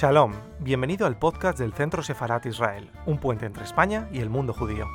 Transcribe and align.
Shalom, 0.00 0.32
bienvenido 0.60 1.06
al 1.06 1.18
podcast 1.18 1.58
del 1.58 1.74
Centro 1.74 2.02
Sefarat 2.02 2.46
Israel, 2.46 2.88
un 3.04 3.18
puente 3.18 3.44
entre 3.44 3.64
España 3.64 4.08
y 4.10 4.20
el 4.20 4.30
mundo 4.30 4.54
judío. 4.54 4.86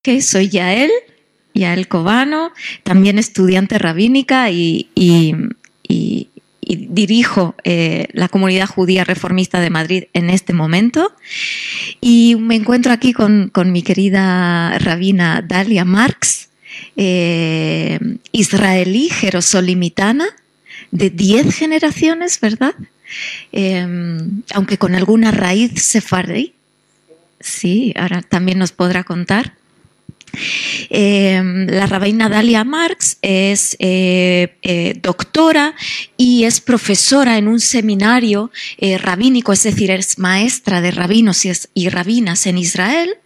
que 0.00 0.22
soy 0.22 0.48
Yael, 0.48 0.90
Yael 1.52 1.88
Cobano, 1.88 2.52
también 2.84 3.18
estudiante 3.18 3.78
rabínica 3.78 4.48
y, 4.50 4.88
dirijo 6.76 7.54
eh, 7.64 8.08
la 8.12 8.28
comunidad 8.28 8.66
judía 8.66 9.04
reformista 9.04 9.60
de 9.60 9.70
Madrid 9.70 10.04
en 10.12 10.30
este 10.30 10.52
momento. 10.52 11.12
Y 12.00 12.36
me 12.38 12.54
encuentro 12.54 12.92
aquí 12.92 13.12
con, 13.12 13.50
mi 13.66 13.82
querida 13.82 14.78
rabina 14.78 15.42
Dalia 15.42 15.84
Marx, 15.84 16.48
eh, 16.96 17.98
israelí 18.32 19.08
jerosolimitana, 19.08 20.26
de 20.90 21.10
10 21.10 21.54
generaciones, 21.54 22.38
¿verdad? 22.40 22.74
Eh, 23.52 23.86
aunque 24.54 24.78
con 24.78 24.94
alguna 24.94 25.30
raíz 25.30 25.82
sefardí. 25.82 26.54
Sí, 27.40 27.92
ahora 27.96 28.22
también 28.22 28.58
nos 28.58 28.72
podrá 28.72 29.04
contar. 29.04 29.54
Em, 30.88 31.66
la 31.66 31.86
rabina 31.86 32.28
Dalia 32.28 32.64
Marx 32.64 33.18
es 33.22 33.76
eh, 33.78 34.54
eh, 34.62 34.94
doctora 35.00 35.74
y 36.16 36.44
es 36.44 36.60
profesora 36.60 37.36
en 37.36 37.48
un 37.48 37.60
seminario 37.60 38.50
eh, 38.78 38.98
rabínico, 38.98 39.52
es 39.52 39.62
decir, 39.62 39.90
es 39.90 40.18
maestra 40.18 40.80
de 40.80 40.90
rabinos 40.90 41.44
y, 41.74 41.88
rabinas 41.88 42.46
en 42.46 42.58
Israel. 42.58 43.16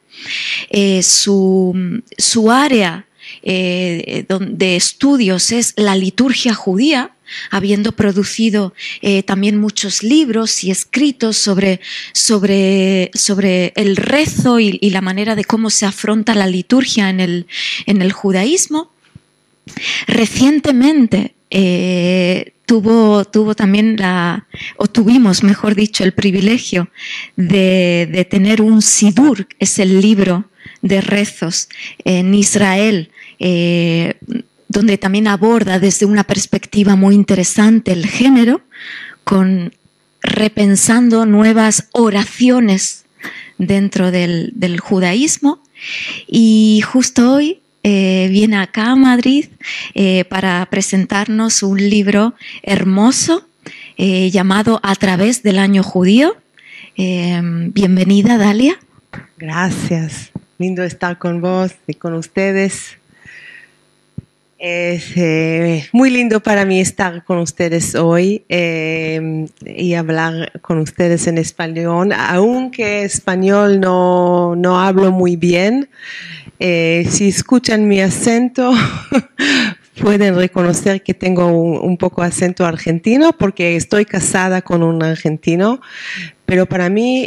Su, 1.03 2.51
área 2.51 3.07
de 3.43 4.77
estudios 4.77 5.53
es 5.53 5.75
la 5.77 5.97
liturgia 5.97 6.55
judía 6.55 7.16
habiendo 7.51 7.93
producido 7.93 8.75
eh, 9.03 9.23
también 9.23 9.59
muchos 9.59 10.03
libros 10.03 10.65
y 10.65 10.71
escritos 10.71 11.37
sobre, 11.37 11.81
sobre, 12.13 13.11
sobre 13.15 13.73
el 13.77 13.97
rezo 13.97 14.61
y, 14.61 14.79
la 14.91 15.01
manera 15.01 15.35
de 15.35 15.45
cómo 15.45 15.69
se 15.69 15.85
afronta 15.85 16.35
la 16.35 16.47
liturgia 16.47 17.11
en 17.11 17.21
el, 17.21 17.47
en 17.87 18.01
el 18.01 18.13
judaísmo. 18.13 18.91
Recientemente 20.07 21.35
eh, 21.51 22.53
tuvo, 22.67 23.25
tuvo 23.25 23.55
también 23.55 23.97
la, 23.97 24.47
o 24.77 24.87
tuvimos, 24.89 25.43
mejor 25.43 25.75
dicho, 25.75 26.05
el 26.05 26.13
privilegio 26.13 26.89
de, 27.37 28.27
tener 28.29 28.61
un 28.61 28.83
Sidur, 28.83 29.47
es 29.59 29.79
el 29.79 30.01
libro 30.01 30.45
de 30.83 31.01
rezos 31.01 31.69
en 32.05 32.35
Israel, 32.35 33.11
eh, 33.39 34.15
donde 34.77 34.99
también 34.99 35.27
aborda 35.27 35.79
desde 35.79 36.05
una 36.05 36.23
perspectiva 36.23 36.97
muy 36.97 37.15
interesante 37.15 37.93
el 37.93 38.07
género, 38.07 38.61
con 39.25 39.73
repensando 40.21 41.25
nuevas 41.25 41.89
oraciones 41.93 43.07
dentro 43.57 44.11
del, 44.11 44.79
judaísmo. 44.79 45.63
Y 46.27 46.83
justo 46.87 47.33
hoy 47.33 47.61
eh, 47.85 48.29
viene 48.31 48.59
acá 48.59 48.91
a 48.91 48.97
Madrid 48.97 49.47
eh, 49.95 50.27
para 50.27 50.67
presentarnos 50.67 51.63
un 51.63 51.79
libro 51.79 52.35
hermoso 52.63 53.49
eh, 53.97 54.31
llamado 54.31 54.79
A 54.83 54.95
través 54.97 55.43
del 55.43 55.59
año 55.59 55.83
judío. 55.83 56.37
bienvenida, 56.99 58.37
Dalia. 58.37 58.79
Gracias. 59.39 60.33
Lindo 60.59 60.83
estar 60.83 61.17
con 61.17 61.41
vos 61.41 61.73
y 61.87 61.95
con 61.95 62.13
ustedes. 62.13 62.99
Es 64.59 65.13
eh, 65.17 65.87
muy 65.93 66.09
lindo 66.09 66.41
para 66.41 66.65
mí 66.65 66.81
estar 66.81 67.25
con 67.25 67.39
ustedes 67.39 67.95
hoy 67.95 68.45
eh, 68.49 69.47
y 69.67 69.93
hablar 69.93 70.51
con 70.63 70.79
ustedes 70.79 71.27
en 71.27 71.37
español, 71.37 72.13
aunque 72.13 73.03
español 73.05 73.81
no, 73.81 74.57
no 74.57 74.81
hablo 74.81 75.13
muy 75.13 75.37
bien. 75.37 75.91
Eh, 76.59 77.07
si 77.11 77.29
escuchan 77.29 77.87
mi 77.87 78.01
acento, 78.01 78.73
pueden 80.01 80.37
reconocer 80.37 81.03
que 81.03 81.15
tengo 81.15 81.47
un, 81.49 81.79
un, 81.79 81.97
poco 81.97 82.23
acento 82.23 82.65
argentino 82.65 83.33
porque 83.33 83.77
estoy 83.77 84.05
casada 84.05 84.63
con 84.63 84.83
un 84.83 85.03
argentino, 85.03 85.81
pero 86.45 86.67
para 86.67 86.89
mí 86.89 87.27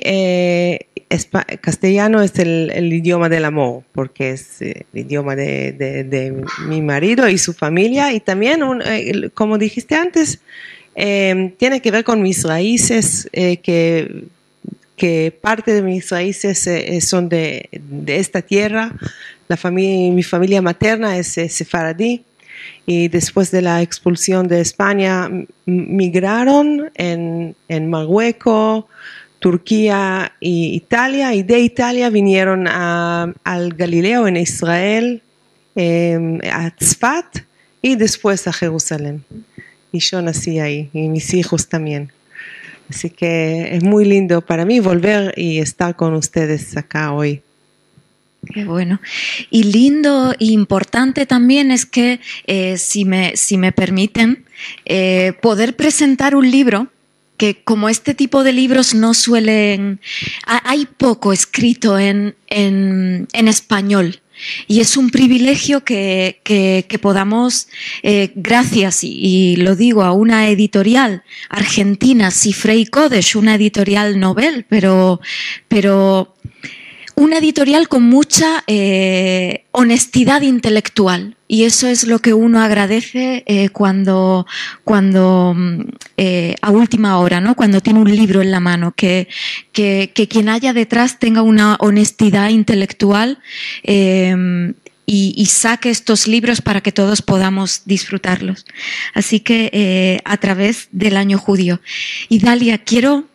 castellano 1.61 2.21
es 2.21 2.37
el, 2.37 2.93
idioma 2.93 3.29
del 3.29 3.45
amor, 3.45 3.83
porque 3.93 4.31
es 4.31 4.61
eh, 4.61 4.85
el 4.93 5.01
idioma 5.01 5.35
de, 5.35 6.43
mi 6.67 6.81
marido 6.81 7.27
y 7.27 7.37
su 7.37 7.53
familia, 7.53 8.13
y 8.13 8.19
también, 8.19 8.61
eh, 8.85 9.29
como 9.33 9.57
dijiste 9.57 9.95
antes, 9.95 10.39
eh, 10.95 11.53
tiene 11.57 11.81
que 11.81 11.91
ver 11.91 12.03
con 12.03 12.21
mis 12.21 12.43
raíces, 12.43 13.27
que, 13.31 14.25
que, 14.95 15.37
parte 15.41 15.73
de 15.73 15.81
mis 15.81 16.09
raíces 16.09 16.69
son 17.03 17.29
de, 17.29 17.69
esta 18.07 18.41
tierra. 18.41 18.95
La 19.47 19.57
familia, 19.57 20.13
mi 20.13 20.23
familia 20.23 20.61
materna 20.61 21.17
es 21.17 21.27
sefaradí 21.27 22.23
y 22.89 23.07
después 23.07 23.51
de 23.51 23.61
la 23.61 23.83
expulsión 23.83 24.47
de 24.47 24.61
España 24.61 25.29
migraron 25.67 26.89
en, 26.95 27.55
en 27.67 27.87
Marruecos, 27.87 28.85
Turquía 29.37 30.33
e 30.41 30.49
Italia, 30.49 31.35
y 31.35 31.43
de 31.43 31.59
Italia 31.59 32.09
vinieron 32.09 32.67
al 32.67 33.73
Galileo 33.75 34.27
en 34.27 34.37
Israel, 34.37 35.21
em, 35.75 36.39
a 36.51 36.71
Tzfat 36.71 37.41
y 37.79 37.95
después 37.95 38.47
a 38.47 38.53
Jerusalén. 38.53 39.23
Y 39.91 39.99
yo 39.99 40.19
nací 40.23 40.57
ahí, 40.57 40.89
y 40.91 41.09
mis 41.09 41.35
hijos 41.35 41.69
también. 41.69 42.11
Así 42.89 43.11
que 43.11 43.69
es 43.75 43.83
muy 43.83 44.03
lindo 44.03 44.41
para 44.41 44.65
mí 44.65 44.79
volver 44.79 45.31
y 45.37 45.59
estar 45.59 45.95
con 45.95 46.15
ustedes 46.15 46.75
acá 46.75 47.13
hoy. 47.13 47.43
Qué 48.53 48.63
bueno. 48.63 49.01
Y 49.49 49.63
lindo 49.63 50.33
e 50.33 50.45
importante 50.45 51.25
también 51.25 51.71
es 51.71 51.85
que, 51.85 52.19
eh, 52.47 52.77
si, 52.77 53.05
me, 53.05 53.35
si 53.35 53.57
me 53.57 53.71
permiten, 53.71 54.45
eh, 54.85 55.33
poder 55.41 55.75
presentar 55.75 56.35
un 56.35 56.49
libro 56.49 56.87
que 57.39 57.63
como 57.63 57.87
este 57.87 58.13
tipo 58.13 58.43
de 58.43 58.51
libros 58.51 58.93
no 58.93 59.13
suelen, 59.13 60.01
hay 60.45 60.85
poco 60.85 61.31
escrito 61.31 61.97
en, 61.97 62.35
español. 63.31 64.19
Y 64.67 64.81
es 64.81 64.97
un 64.97 65.09
privilegio 65.09 65.85
que, 65.85 66.99
podamos, 67.01 67.69
eh, 68.03 68.31
gracias, 68.35 69.03
y, 69.03 69.55
lo 69.55 69.77
digo, 69.77 70.03
a 70.03 70.11
una 70.11 70.49
editorial 70.49 71.23
argentina, 71.49 72.29
Cifrei 72.29 72.85
Kodesh, 72.85 73.37
una 73.37 73.55
editorial 73.55 74.19
novel, 74.19 74.65
pero, 74.67 75.21
pero 75.69 76.35
una 77.19 77.39
editorial 77.39 77.89
con 77.89 78.03
mucha 78.03 78.63
eh, 78.65 79.65
honestidad 79.71 80.41
intelectual. 80.41 81.35
Y 81.49 81.65
eso 81.65 81.87
es 81.87 82.07
lo 82.07 82.19
que 82.19 82.33
uno 82.33 82.61
agradece 82.61 83.43
eh, 83.45 83.69
cuando, 83.69 84.47
cuando 84.85 85.53
mm, 85.53 85.81
eh, 86.15 86.55
a 86.61 86.71
última 86.71 87.19
hora, 87.19 87.41
¿no? 87.41 87.55
cuando 87.55 87.81
tiene 87.81 87.99
un 87.99 88.09
libro 88.09 88.41
en 88.41 88.51
la 88.51 88.61
mano, 88.61 88.93
que, 88.95 89.27
que, 89.73 90.11
quien 90.29 90.47
haya 90.47 90.71
detrás 90.71 91.19
tenga 91.19 91.41
una 91.41 91.75
honestidad 91.81 92.49
intelectual 92.51 93.39
y, 93.83 94.31
y, 95.05 95.45
saque 95.47 95.89
estos 95.89 96.25
libros 96.25 96.61
para 96.61 96.79
que 96.79 96.93
todos 96.93 97.21
podamos 97.21 97.81
disfrutarlos. 97.83 98.65
Así 99.13 99.41
que 99.41 100.21
a 100.23 100.37
través 100.37 100.87
del 100.93 101.17
año 101.17 101.37
judío. 101.37 101.81
Y 102.29 102.39
Dalia, 102.39 102.77
quiero 102.77 103.25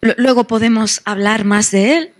luego 0.00 0.44
podemos 0.44 1.02
hablar 1.04 1.44
más 1.44 1.70
de 1.70 1.96
él, 1.96 2.10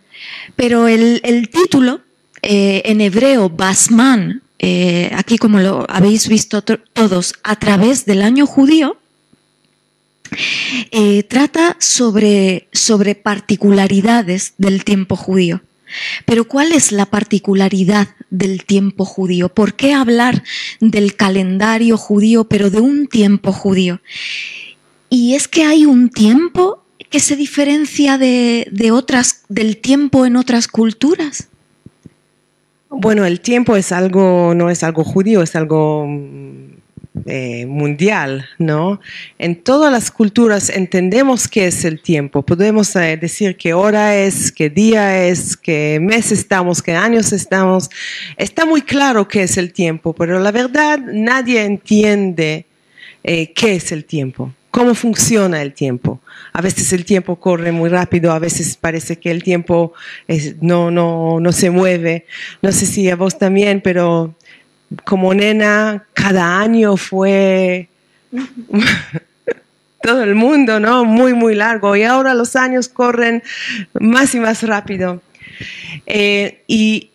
pero 0.57 0.89
el, 0.89 1.49
título 1.51 2.01
eh, 2.43 2.83
en 2.85 3.01
hebreo, 3.01 3.49
Basman, 3.49 4.43
eh, 4.59 5.11
aquí 5.15 5.39
como 5.39 5.59
lo 5.59 5.87
habéis 5.89 6.29
visto 6.29 6.63
todos, 6.63 7.35
a 7.43 7.57
través 7.57 8.05
del 8.05 8.23
año 8.23 8.47
judío, 8.47 8.99
eh, 10.91 11.23
trata 11.25 11.77
sobre, 11.81 12.69
sobre 12.73 13.15
particularidades 13.15 14.55
del 14.59 14.85
tiempo 14.85 15.17
judío. 15.17 15.63
Pero 16.25 16.45
¿cuál 16.45 16.73
es 16.73 16.93
la 16.93 17.07
particularidad 17.07 18.09
del 18.31 18.65
tiempo 18.65 19.05
judío? 19.05 19.49
¿Por 19.49 19.75
qué 19.75 19.93
hablar 19.93 20.45
del 20.79 21.17
calendario 21.17 21.97
judío, 21.97 22.45
pero 22.45 22.71
de 22.71 22.81
un 22.81 23.09
tiempo 23.09 23.53
judío? 23.53 24.01
Y 25.09 25.35
es 25.35 25.49
que 25.49 25.65
hay 25.65 25.87
un 25.87 26.11
tiempo 26.11 26.80
¿Qué 27.11 27.19
se 27.19 27.35
diferencia 27.35 28.19
de, 28.19 28.91
otras, 28.93 29.43
del 29.49 29.79
tiempo 29.79 30.27
en 30.27 30.37
otras 30.37 30.69
culturas? 30.69 31.49
Bueno, 32.89 33.25
el 33.25 33.41
tiempo 33.41 33.75
es 33.75 33.91
algo, 33.91 34.55
no 34.55 34.71
es 34.71 34.85
algo 34.85 35.03
judío, 35.03 35.43
es 35.43 35.57
algo 35.57 36.07
mm, 36.07 36.67
eh, 37.27 37.67
mundial, 37.67 38.49
¿no? 38.59 39.01
En 39.41 39.57
todas 39.57 39.91
las 39.91 40.13
culturas 40.13 40.71
entendemos 40.71 41.49
qué 41.49 41.67
es 41.67 41.85
el 41.85 42.01
tiempo. 42.01 42.43
Podemos 42.43 42.95
eh, 42.95 43.19
decir 43.21 43.57
qué 43.57 43.75
hora 43.75 44.17
es, 44.17 44.53
qué 44.53 44.71
día 44.71 45.27
es, 45.27 45.57
qué 45.57 45.99
mes 46.01 46.31
estamos, 46.31 46.81
qué 46.81 46.95
años 46.95 47.33
estamos. 47.33 47.91
Está 48.37 48.67
muy 48.67 48.83
claro 48.83 49.27
qué 49.27 49.43
es 49.43 49.57
el 49.57 49.73
tiempo, 49.73 50.13
pero 50.13 50.39
la 50.39 50.53
verdad 50.53 51.01
nadie 51.01 51.65
entiende 51.65 52.67
eh, 53.25 53.53
qué 53.53 53.75
es 53.75 53.91
el 53.91 54.05
tiempo 54.05 54.53
cómo 54.71 54.95
funciona 54.95 55.63
el 55.63 55.73
tiempo. 55.73 56.21
A 56.53 56.63
veces 56.63 56.93
el 56.93 57.05
tiempo 57.05 57.37
corre 57.37 57.73
muy 57.73 57.91
rápido, 57.91 58.33
a 58.33 58.39
veces 58.39 58.77
parece 58.77 59.19
que 59.19 59.31
el 59.31 59.43
tiempo 59.43 59.93
no, 60.61 60.91
no, 60.91 61.41
no 61.41 61.53
se 61.53 61.71
mueve. 61.71 62.27
No 62.63 62.73
sé 62.73 62.87
si 62.87 63.09
a 63.11 63.17
vos 63.17 63.39
también, 63.39 63.81
pero 63.81 64.35
como 65.05 65.35
nena, 65.35 66.05
cada 66.15 66.61
año 66.61 66.97
fue 66.97 67.89
todo 70.03 70.23
el 70.23 70.35
mundo, 70.35 70.81
¿no? 70.81 71.05
Muy, 71.05 71.35
muy 71.35 71.55
largo. 71.55 71.95
Y 71.97 72.03
ahora 72.03 72.35
los 72.35 72.57
años 72.57 72.89
corren 72.89 73.43
más 73.95 74.35
y 74.35 74.41
más 74.41 74.63
rápido. 74.63 75.23
Eh, 76.07 76.63
y 76.67 77.10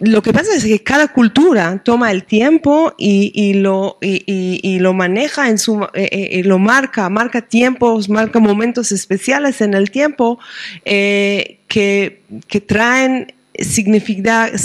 lo 0.00 0.22
que 0.22 0.32
pasa 0.32 0.54
es 0.54 0.64
que 0.64 0.82
cada 0.82 1.08
cultura 1.08 1.80
toma 1.84 2.10
el 2.10 2.24
tiempo 2.24 2.94
y, 2.98 3.54
lo, 3.54 3.98
y, 4.00 4.78
lo 4.78 4.94
maneja 4.94 5.48
en 5.48 5.58
su, 5.58 5.82
eh, 5.94 6.08
eh, 6.12 6.42
lo 6.44 6.58
marca, 6.58 7.08
marca 7.10 7.42
tiempos, 7.42 8.08
marca 8.08 8.38
momentos 8.38 8.92
especiales 8.92 9.60
en 9.60 9.74
el 9.74 9.90
tiempo 9.90 10.38
que, 10.84 12.22
que 12.48 12.60
traen 12.60 13.34
significado, 13.58 14.56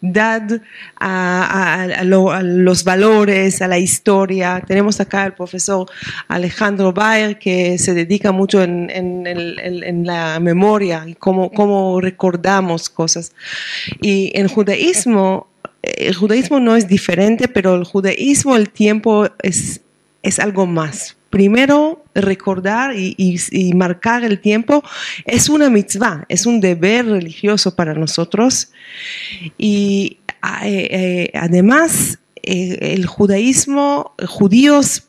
significado 0.00 0.60
a, 0.98 2.42
los 2.42 2.84
valores, 2.84 3.62
a 3.62 3.68
la 3.68 3.78
historia. 3.78 4.62
Tenemos 4.66 5.00
acá 5.00 5.24
al 5.24 5.34
profesor 5.34 5.86
Alejandro 6.28 6.92
Bayer 6.92 7.38
que 7.38 7.78
se 7.78 7.94
dedica 7.94 8.32
mucho 8.32 8.62
en, 8.62 10.04
la 10.04 10.40
memoria 10.40 11.04
y 11.06 11.14
cómo, 11.14 12.00
recordamos 12.00 12.88
cosas. 12.88 13.32
Y 14.00 14.32
en 14.34 14.48
judaísmo, 14.48 15.48
el 15.82 16.14
judaísmo 16.14 16.60
no 16.60 16.76
es 16.76 16.88
diferente, 16.88 17.48
pero 17.48 17.74
el 17.74 17.84
judaísmo, 17.84 18.56
el 18.56 18.70
tiempo 18.70 19.28
es 19.42 19.80
algo 20.38 20.66
más 20.66 21.16
primero 21.30 22.04
recordar 22.14 22.94
y, 22.96 23.72
marcar 23.74 24.24
el 24.24 24.40
tiempo 24.40 24.82
es 25.24 25.48
una 25.48 25.70
mitzvah, 25.70 26.26
es 26.28 26.44
un 26.44 26.60
deber 26.60 27.06
religioso 27.06 27.74
para 27.74 27.94
nosotros. 27.94 28.72
Y 29.56 30.18
eh, 30.64 30.88
eh, 30.90 31.30
además, 31.34 32.18
eh, 32.42 32.94
el 32.94 33.06
judaísmo, 33.06 34.12
judíos 34.26 35.04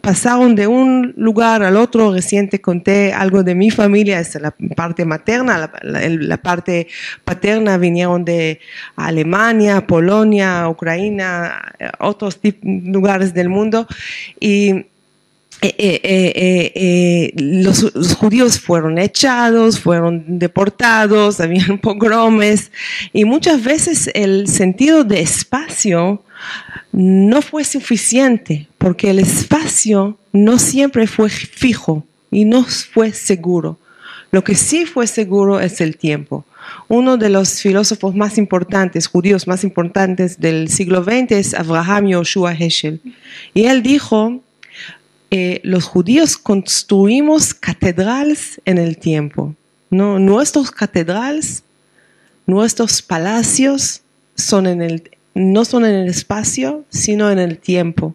pasaron 0.00 0.54
de 0.54 0.66
un 0.66 1.12
lugar 1.16 1.62
al 1.62 1.76
otro. 1.76 2.12
Reciente 2.12 2.60
conté 2.60 3.12
algo 3.12 3.42
de 3.42 3.54
mi 3.54 3.70
familia, 3.70 4.20
es 4.20 4.34
la 4.36 4.54
parte 4.74 5.04
materna, 5.04 5.70
la, 5.82 6.36
parte 6.38 6.86
paterna 7.24 7.76
vinieron 7.76 8.24
de 8.24 8.60
Alemania, 8.96 9.86
Polonia, 9.86 10.68
Ucrania, 10.68 11.74
otros 11.98 12.38
lugares 12.62 13.34
del 13.34 13.48
mundo. 13.50 13.86
Y 14.40 14.86
eh, 15.60 15.74
eh, 15.80 16.72
eh, 16.74 17.32
los, 17.36 17.90
judíos 18.14 18.60
fueron 18.60 18.96
echados, 18.96 19.80
fueron 19.80 20.38
deportados, 20.38 21.40
habían 21.40 21.78
pogromes 21.82 22.70
y 23.12 23.24
muchas 23.24 23.64
veces 23.64 24.08
el 24.14 24.46
sentido 24.46 25.02
de 25.02 25.20
espacio 25.20 26.22
no 26.92 27.42
fue 27.42 27.64
suficiente 27.64 28.68
porque 28.78 29.10
el 29.10 29.18
espacio 29.18 30.16
no 30.32 30.60
siempre 30.60 31.08
fue 31.08 31.28
fijo 31.28 32.06
y 32.30 32.44
no 32.44 32.62
fue 32.64 33.12
seguro. 33.12 33.78
Lo 34.30 34.44
que 34.44 34.54
sí 34.54 34.84
fue 34.84 35.08
seguro 35.08 35.58
es 35.58 35.80
el 35.80 35.96
tiempo. 35.96 36.44
Uno 36.86 37.16
de 37.16 37.30
los 37.30 37.60
filósofos 37.62 38.14
más 38.14 38.38
importantes, 38.38 39.08
judíos 39.08 39.48
más 39.48 39.64
importantes 39.64 40.38
del 40.38 40.68
siglo 40.68 41.02
XX 41.02 41.32
es 41.32 41.54
Abraham 41.54 42.08
Yoshua 42.08 42.52
Heschel. 42.52 43.00
Y 43.54 43.64
él 43.64 43.82
dijo 43.82 44.42
eh, 45.30 45.60
los 45.62 45.84
judíos 45.84 46.36
construimos 46.36 47.52
catedrales 47.52 48.60
en 48.64 48.78
el 48.78 48.96
tiempo. 48.96 49.54
¿no? 49.90 50.18
Nuestros 50.18 50.70
catedrales, 50.70 51.62
nuestros 52.46 53.02
palacios 53.02 54.02
son 54.36 54.66
en 54.66 54.82
el, 54.82 55.10
no 55.34 55.64
son 55.64 55.84
en 55.84 55.94
el 55.94 56.08
espacio, 56.08 56.84
sino 56.88 57.30
en 57.30 57.38
el 57.38 57.58
tiempo. 57.58 58.14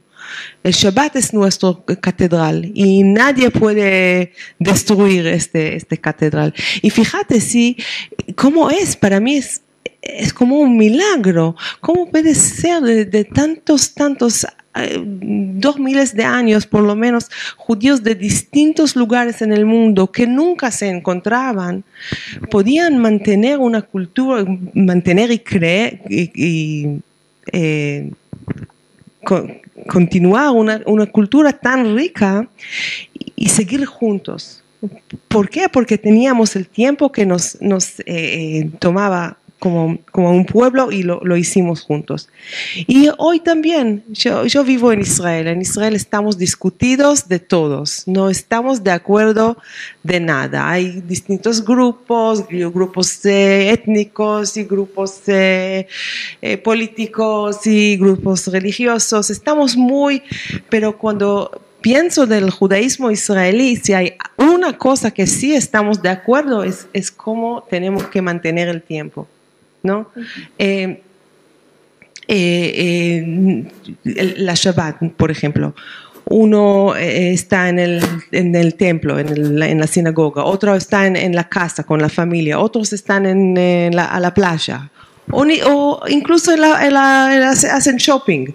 El 0.64 0.74
Shabbat 0.74 1.18
es 1.18 1.34
nuestro 1.34 1.84
catedral 1.86 2.72
y 2.74 3.04
nadie 3.04 3.52
puede 3.52 4.34
destruir 4.58 5.28
este, 5.28 5.76
este 5.76 5.98
catedral. 5.98 6.54
Y 6.82 6.90
fíjate 6.90 7.42
si, 7.42 7.78
cómo 8.36 8.70
es, 8.72 8.96
para 8.96 9.20
mí 9.20 9.36
es, 9.36 9.62
es 10.02 10.34
como 10.34 10.60
un 10.60 10.78
milagro. 10.78 11.56
¿Cómo 11.80 12.10
puede 12.10 12.36
ser 12.36 12.82
de, 12.82 13.06
de 13.06 13.24
tantos, 13.24 13.94
tantos 13.94 14.46
dos 15.06 15.80
miles 15.80 16.16
de 16.16 16.24
años, 16.24 16.66
por 16.66 16.82
lo 16.82 16.96
menos, 16.96 17.30
judíos 17.58 18.04
de 18.04 18.16
distintos 18.16 18.96
lugares 18.96 19.42
en 19.42 19.54
el 19.54 19.66
mundo 19.66 20.12
que 20.12 20.26
nunca 20.26 20.72
se 20.72 20.90
encontraban, 20.90 21.84
podían 22.50 22.98
mantener 22.98 23.60
una 23.60 23.84
cultura, 23.84 24.44
mantener 24.74 25.32
y 25.32 25.40
creer 25.40 26.02
y, 26.10 27.00
eh, 27.52 28.12
continuar 29.88 30.52
una, 30.52 31.06
cultura 31.06 31.54
tan 31.54 31.96
rica 31.96 32.48
y, 33.36 33.50
seguir 33.50 33.86
juntos. 33.86 34.64
¿Por 35.28 35.50
qué? 35.50 35.70
Porque 35.70 35.98
teníamos 35.98 36.56
el 36.56 36.68
tiempo 36.68 37.12
que 37.12 37.26
nos, 37.26 37.62
nos 37.62 38.00
eh, 38.02 38.04
eh, 38.08 38.72
tomaba 38.80 39.38
como, 39.64 39.98
como 40.12 40.32
un 40.32 40.46
pueblo 40.46 40.92
y 40.92 41.04
lo, 41.04 41.22
lo, 41.24 41.38
hicimos 41.38 41.84
juntos. 41.84 42.28
Y 42.76 43.08
hoy 43.18 43.40
también, 43.40 44.04
yo, 44.10 44.46
yo 44.46 44.66
vivo 44.66 44.92
en 44.92 45.00
Israel, 45.00 45.48
en 45.48 45.62
Israel 45.62 45.96
estamos 45.96 46.38
discutidos 46.38 47.30
de 47.30 47.40
todos, 47.40 48.04
no 48.06 48.30
estamos 48.30 48.84
de 48.84 48.92
acuerdo 48.92 49.58
de 50.04 50.20
nada. 50.20 50.70
Hay 50.70 51.00
distintos 51.00 51.64
grupos, 51.64 52.46
grupos 52.50 53.26
eh, 53.26 53.70
étnicos 53.70 54.58
y 54.58 54.66
grupos 54.66 55.22
eh, 55.28 55.88
eh, 56.42 56.58
políticos 56.58 57.66
y 57.66 57.96
grupos 57.96 58.48
religiosos, 58.48 59.30
estamos 59.30 59.78
muy, 59.78 60.24
pero 60.70 60.98
cuando 60.98 61.50
pienso 61.80 62.26
del 62.26 62.50
judaísmo 62.50 63.12
israelí, 63.12 63.78
si 63.78 63.94
hay 63.94 64.18
una 64.36 64.78
cosa 64.78 65.12
que 65.12 65.26
sí 65.26 65.56
estamos 65.56 66.02
de 66.02 66.10
acuerdo 66.10 66.66
es, 66.66 66.88
es 66.92 67.12
cómo 67.12 67.64
tenemos 67.70 68.08
que 68.08 68.22
mantener 68.22 68.68
el 68.68 68.82
tiempo. 68.82 69.26
¿No? 69.84 70.08
Eh, 70.58 71.02
eh, 72.28 73.66
eh, 74.06 74.34
la 74.38 74.54
Shabbat, 74.56 75.12
por 75.18 75.30
ejemplo. 75.30 75.76
Uno 76.26 76.96
está 76.96 77.68
en 77.68 77.80
el, 77.80 78.02
en 78.32 78.56
el 78.56 78.76
templo, 78.76 79.20
en, 79.20 79.60
la 79.60 79.88
sinagoga, 79.88 80.46
otro 80.46 80.74
está 80.74 81.06
en, 81.06 81.18
en, 81.18 81.36
la 81.36 81.50
casa 81.50 81.84
con 81.84 82.02
la 82.02 82.08
familia, 82.08 82.60
otros 82.60 82.94
están 82.94 83.26
en, 83.26 83.94
la, 83.94 84.06
a 84.06 84.22
la 84.22 84.34
playa, 84.34 84.90
o, 85.30 86.00
incluso 86.08 86.54
hacen 86.54 87.98
shopping 87.98 88.48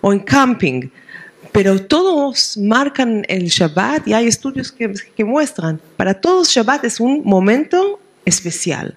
o 0.00 0.12
en 0.12 0.20
camping. 0.20 0.88
Pero 1.50 1.82
todos 1.82 2.56
marcan 2.58 3.24
el 3.28 3.46
Shabbat 3.46 4.06
y 4.06 4.12
hay 4.12 4.28
estudios 4.28 4.70
que, 4.70 4.92
que 5.16 5.24
muestran, 5.24 5.80
para 5.96 6.14
todos 6.14 6.48
Shabbat 6.48 6.84
es 6.84 7.00
un 7.00 7.22
momento 7.24 7.98
especial 8.24 8.96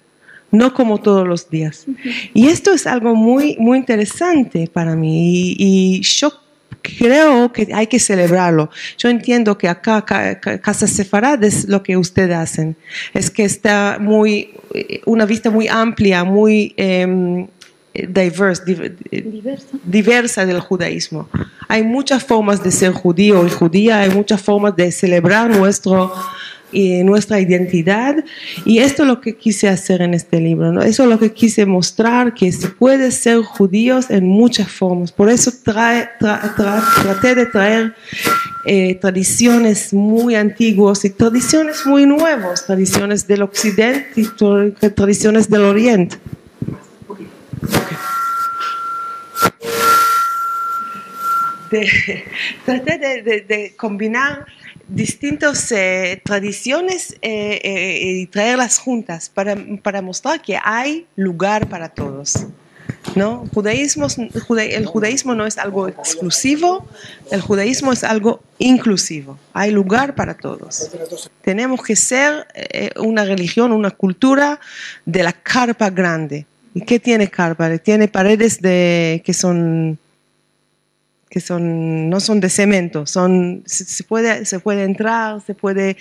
no 0.50 0.74
como 0.74 0.98
todos 0.98 1.26
los 1.26 1.48
días. 1.50 1.86
Y 2.34 2.48
esto 2.48 2.72
es 2.72 2.86
algo 2.86 3.14
muy, 3.14 3.56
muy 3.58 3.78
interesante 3.78 4.68
para 4.72 4.96
mí 4.96 5.54
y, 5.58 6.00
yo 6.02 6.32
creo 6.82 7.52
que 7.52 7.68
hay 7.74 7.86
que 7.86 7.98
celebrarlo. 7.98 8.70
Yo 8.96 9.08
entiendo 9.08 9.58
que 9.58 9.68
acá, 9.68 10.04
Casa 10.04 10.86
Sefarad 10.86 11.42
es 11.44 11.68
lo 11.68 11.82
que 11.82 11.96
ustedes 11.96 12.36
hacen, 12.36 12.76
es 13.12 13.30
que 13.30 13.44
está 13.44 13.98
muy, 14.00 14.54
una 15.04 15.26
vista 15.26 15.50
muy 15.50 15.68
amplia, 15.68 16.24
muy 16.24 16.74
em, 16.76 17.46
diversa. 17.92 18.64
diversa 19.84 20.46
del 20.46 20.60
judaísmo. 20.60 21.28
Hay 21.68 21.82
muchas 21.82 22.24
formas 22.24 22.62
de 22.62 22.70
ser 22.70 22.92
judío 22.92 23.46
y 23.46 23.50
judía, 23.50 24.00
hay 24.00 24.10
muchas 24.10 24.40
formas 24.40 24.74
de 24.74 24.90
celebrar 24.90 25.50
nuestro 25.50 26.12
y 26.72 27.02
nuestra 27.04 27.40
identidad. 27.40 28.24
Y 28.64 28.78
esto 28.78 29.02
es 29.02 29.08
lo 29.08 29.20
que 29.20 29.36
quise 29.36 29.68
hacer 29.68 30.02
en 30.02 30.14
este 30.14 30.40
libro, 30.40 30.72
¿no? 30.72 30.82
Eso 30.82 31.04
es 31.04 31.08
lo 31.08 31.18
que 31.18 31.32
quise 31.32 31.66
mostrar, 31.66 32.34
que 32.34 32.50
se 32.52 32.68
puede 32.68 33.10
ser 33.10 33.42
judíos 33.42 34.10
en 34.10 34.26
muchas 34.26 34.70
formas. 34.70 35.12
Por 35.12 35.28
eso 35.28 35.52
trae, 35.62 36.08
traté 36.18 37.34
de 37.34 37.46
traer 37.46 37.94
eh, 38.64 38.94
tradiciones 38.96 39.92
muy 39.92 40.34
antiguas 40.34 41.04
y 41.04 41.10
tradiciones 41.10 41.86
muy 41.86 42.06
nuevas, 42.06 42.66
tradiciones 42.66 43.26
del 43.26 43.42
occidente 43.42 44.06
y 44.16 44.24
tradiciones 44.90 45.48
del 45.48 45.62
oriente. 45.62 46.16
traté 52.64 52.98
de 52.98 53.74
combinar 53.76 54.44
distintas 54.90 55.70
eh, 55.72 56.20
tradiciones 56.24 57.12
eh, 57.22 57.60
eh, 57.62 58.00
y 58.02 58.26
traerlas 58.26 58.78
juntas 58.78 59.28
para, 59.32 59.56
para 59.82 60.02
mostrar 60.02 60.40
que 60.42 60.58
hay 60.62 61.06
lugar 61.16 61.68
para 61.68 61.88
todos. 61.88 62.46
¿no? 63.14 63.46
Judaísmo, 63.54 64.08
juda- 64.46 64.64
el 64.64 64.84
judaísmo 64.86 65.34
no 65.34 65.46
es 65.46 65.58
algo 65.58 65.88
exclusivo, 65.88 66.86
el 67.30 67.40
judaísmo 67.40 67.92
es 67.92 68.04
algo 68.04 68.40
inclusivo. 68.58 69.38
Hay 69.52 69.70
lugar 69.70 70.14
para 70.14 70.34
todos. 70.34 70.90
Tenemos 71.42 71.82
que 71.82 71.96
ser 71.96 72.46
eh, 72.54 72.90
una 72.96 73.24
religión, 73.24 73.72
una 73.72 73.90
cultura 73.90 74.60
de 75.06 75.22
la 75.22 75.32
carpa 75.32 75.90
grande. 75.90 76.46
¿Y 76.74 76.82
qué 76.82 77.00
tiene 77.00 77.28
carpa? 77.28 77.78
Tiene 77.78 78.06
paredes 78.08 78.60
de, 78.60 79.22
que 79.24 79.34
son 79.34 79.98
que 81.30 81.38
son, 81.40 82.10
no 82.10 82.18
son 82.18 82.40
de 82.40 82.50
cemento, 82.50 83.06
son, 83.06 83.62
se, 83.64 84.02
puede, 84.02 84.44
se 84.44 84.58
puede 84.58 84.82
entrar, 84.82 85.40
se 85.46 85.54
puede 85.54 85.96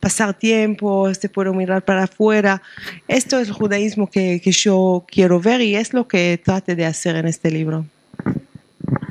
pasar 0.00 0.34
tiempo, 0.36 1.14
se 1.14 1.28
puede 1.28 1.52
mirar 1.52 1.84
para 1.84 2.04
afuera. 2.04 2.60
Esto 3.06 3.38
es 3.38 3.46
el 3.48 3.54
judaísmo 3.54 4.10
que, 4.10 4.40
que 4.42 4.50
yo 4.50 5.04
quiero 5.08 5.40
ver 5.40 5.60
y 5.60 5.76
es 5.76 5.92
lo 5.94 6.08
que 6.08 6.40
trate 6.44 6.74
de 6.74 6.84
hacer 6.84 7.14
en 7.14 7.28
este 7.28 7.50
libro. 7.52 7.86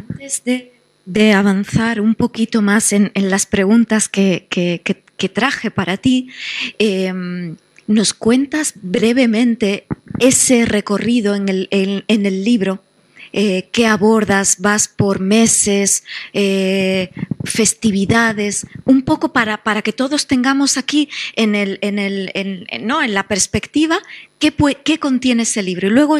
Antes 0.10 0.44
de, 0.44 0.74
de 1.06 1.34
avanzar 1.34 2.02
un 2.02 2.16
poquito 2.16 2.62
más 2.62 2.92
en, 2.94 3.12
en 3.14 3.30
las 3.30 3.46
preguntas 3.46 4.10
que, 4.10 4.48
que- 4.50 4.82
que- 4.84 5.30
traje 5.30 5.70
para 5.70 5.98
ti, 5.98 6.30
eh, 6.80 7.14
¿nos 7.86 8.14
cuentas 8.16 8.74
brevemente 8.82 9.86
ese 10.20 10.66
recorrido 10.66 11.36
en 11.36 11.48
el, 11.48 11.68
en 11.70 12.26
el 12.26 12.44
libro? 12.44 12.82
Eh, 13.34 13.70
¿Qué 13.72 13.88
abordas? 13.88 14.58
¿Vas 14.60 14.88
por 14.88 15.20
meses? 15.20 16.04
eh, 16.34 17.10
¿Festividades? 17.44 18.66
Un 18.86 19.02
poco 19.04 19.32
para, 19.34 19.64
para 19.64 19.82
que 19.82 19.94
todos 19.94 20.28
tengamos 20.28 20.78
aquí 20.78 21.10
en, 21.36 21.56
el, 21.56 21.80
en, 21.82 22.00
el, 22.00 22.32
en- 22.34 22.66
¿no? 22.86 23.02
en 23.02 23.14
la 23.14 23.28
perspectiva 23.28 24.00
qué, 24.40 24.54
qué 24.84 25.00
contiene 25.00 25.44
ese 25.44 25.62
libro. 25.64 25.88
Y 25.88 25.92
luego 25.92 26.18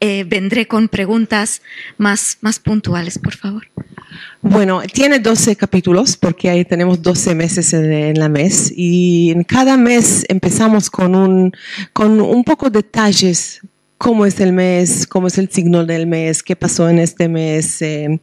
eh, 0.00 0.24
vendré 0.24 0.66
con 0.66 0.88
preguntas 0.88 1.62
más, 1.98 2.38
más 2.40 2.58
puntuales, 2.58 3.18
por 3.18 3.34
favor. 3.34 3.68
Bueno, 4.40 4.82
tiene 4.92 5.18
12 5.20 5.56
capítulos 5.56 6.16
porque 6.16 6.50
ahí 6.50 6.64
tenemos 6.64 7.00
12 7.02 7.34
meses 7.34 7.72
en, 7.72 7.92
en 7.92 8.18
la 8.18 8.28
mes 8.28 8.72
y 8.74 9.30
en 9.30 9.44
cada 9.44 9.76
mes 9.76 10.24
empezamos 10.28 10.90
con 10.90 11.14
un, 11.14 11.52
con 11.92 12.20
un 12.20 12.44
poco 12.44 12.68
detalles. 12.70 13.60
Cómo 14.02 14.26
es 14.26 14.40
el 14.40 14.52
mes, 14.52 15.06
cómo 15.06 15.28
es 15.28 15.38
el 15.38 15.48
signo 15.48 15.86
del 15.86 16.08
mes, 16.08 16.42
qué 16.42 16.56
pasó 16.56 16.88
en 16.90 16.98
este 16.98 17.28
mes. 17.28 17.80
eh, 17.82 18.18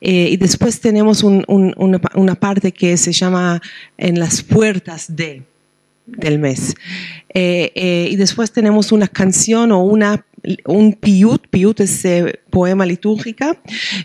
eh, 0.00 0.28
y 0.32 0.36
después 0.38 0.80
tenemos 0.80 1.22
un- 1.22 1.44
un- 1.46 1.74
una, 1.76 1.98
pa- 1.98 2.12
una 2.18 2.34
parte 2.36 2.72
que 2.72 2.96
se 2.96 3.12
llama 3.12 3.60
en 3.98 4.18
las 4.18 4.42
puertas 4.42 5.14
de 5.14 5.42
del 6.06 6.38
mes. 6.38 6.74
Eh, 7.34 8.08
y 8.10 8.16
después 8.16 8.50
tenemos 8.50 8.92
una 8.92 9.06
canción 9.08 9.70
o 9.72 9.84
una, 9.84 10.24
un 10.66 10.92
piut, 10.94 11.46
piut 11.48 11.80
es 11.80 12.04
eh, 12.04 12.40
poema 12.50 12.84
litúrgica 12.86 13.56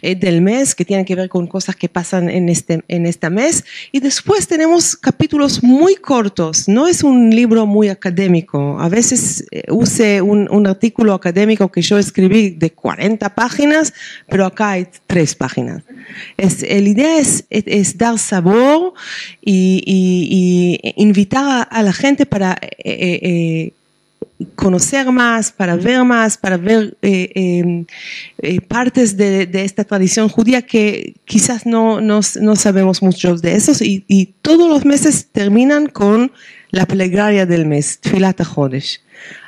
eh, 0.01 0.15
del 0.15 0.42
mes 0.42 0.75
que 0.75 0.86
tiene 0.86 1.06
que 1.06 1.15
ver 1.15 1.30
con 1.30 1.48
cosas 1.48 1.75
que 1.75 1.89
pasan 1.89 2.30
en 2.30 2.50
este, 2.50 2.84
en 2.88 3.06
este 3.06 3.30
mes. 3.30 3.63
Y 3.92 4.00
después 4.00 4.48
tenemos 4.48 4.96
capítulos 4.96 5.63
muy 5.63 5.96
cortos, 5.96 6.68
no 6.68 6.88
es 6.88 7.04
un 7.04 7.30
libro 7.36 7.65
muy 7.65 7.89
académico. 7.89 8.77
A 8.80 8.89
veces 8.89 9.46
eh, 9.51 9.63
use 9.70 10.22
un, 10.22 10.48
un 10.51 10.68
artículo 10.68 11.13
académico 11.13 11.72
que 11.72 11.82
yo 11.82 11.98
escribí 11.98 12.50
de 12.51 12.72
40 12.72 13.34
páginas, 13.36 13.94
pero 14.30 14.46
acá 14.46 14.72
hay 14.72 14.88
tres 15.08 15.36
páginas. 15.36 15.84
Es, 16.38 16.62
la 16.62 16.77
idea 16.89 17.18
es, 17.20 17.46
es, 17.50 17.63
es 17.68 17.98
dar 17.98 18.18
sabor 18.20 18.94
y, 19.42 19.82
y- 19.86 20.80
y 20.86 20.94
invitar 21.01 21.46
a, 21.46 21.62
a 21.63 21.82
la 21.84 21.94
gente 21.94 22.25
para 22.25 22.54
eh, 22.62 22.77
eh, 22.84 23.20
eh, 23.24 23.72
conocer 24.56 25.12
más, 25.12 25.51
para 25.51 25.75
ver 25.75 26.04
más, 26.04 26.38
para 26.38 26.58
ver 26.58 26.98
eh, 27.01 27.32
eh, 27.36 27.86
eh, 28.39 28.62
partes 28.62 29.15
de, 29.15 29.46
de 29.46 29.63
esta 29.63 29.84
tradición 29.84 30.27
judía 30.27 30.62
que 30.62 31.15
quizás 31.25 31.65
no, 31.65 32.01
no, 32.01 32.20
no 32.42 32.56
sabemos 32.56 33.01
muchos 33.01 33.42
de 33.42 33.56
esos 33.56 33.82
y, 33.82 34.04
y 34.08 34.34
todos 34.42 34.70
los 34.70 34.86
meses 34.86 35.30
terminan 35.32 35.88
con 35.88 36.32
la 36.72 36.86
plegaria 36.86 37.46
del 37.46 37.65
mes, 37.65 38.00
Tfilat 38.00 38.42
HaChodesh. 38.42 39.00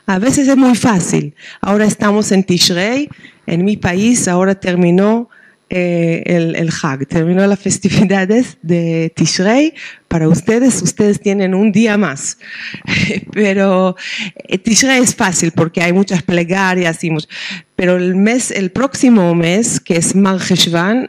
A 0.06 0.20
veces 0.20 0.48
es 0.48 0.56
muy 0.56 0.75
fácil. 0.75 1.36
Ahora 1.60 1.86
estamos 1.86 2.32
en 2.32 2.46
Tishrei, 2.46 3.10
en 3.46 3.65
mi 3.65 3.75
país, 3.75 4.29
ahora 4.29 4.56
terminó 4.56 5.29
eh, 5.70 6.24
el, 6.26 6.56
el 6.56 6.70
Hag, 6.82 7.06
terminó 7.08 7.46
las 7.46 7.60
festividades 7.60 8.58
de 8.62 9.12
Tishrei. 9.16 9.74
Para 10.08 10.30
ustedes, 10.30 10.82
ustedes 10.82 11.20
tienen 11.20 11.54
un 11.54 11.72
día 11.72 11.98
más. 11.98 12.38
Pero 13.34 13.96
eh, 14.36 14.58
Tishrei 14.58 15.02
es 15.02 15.16
fácil 15.16 15.52
porque 15.52 15.82
hay 15.82 15.92
muchas 15.94 16.24
plegarias 16.24 17.04
y 17.04 17.12
much- 17.12 17.28
pero 17.76 17.96
el 17.98 18.16
mes, 18.16 18.50
el 18.50 18.72
próximo 18.72 19.36
mes, 19.36 19.80
que 19.80 19.98
es 19.98 20.16
Mar 20.16 20.40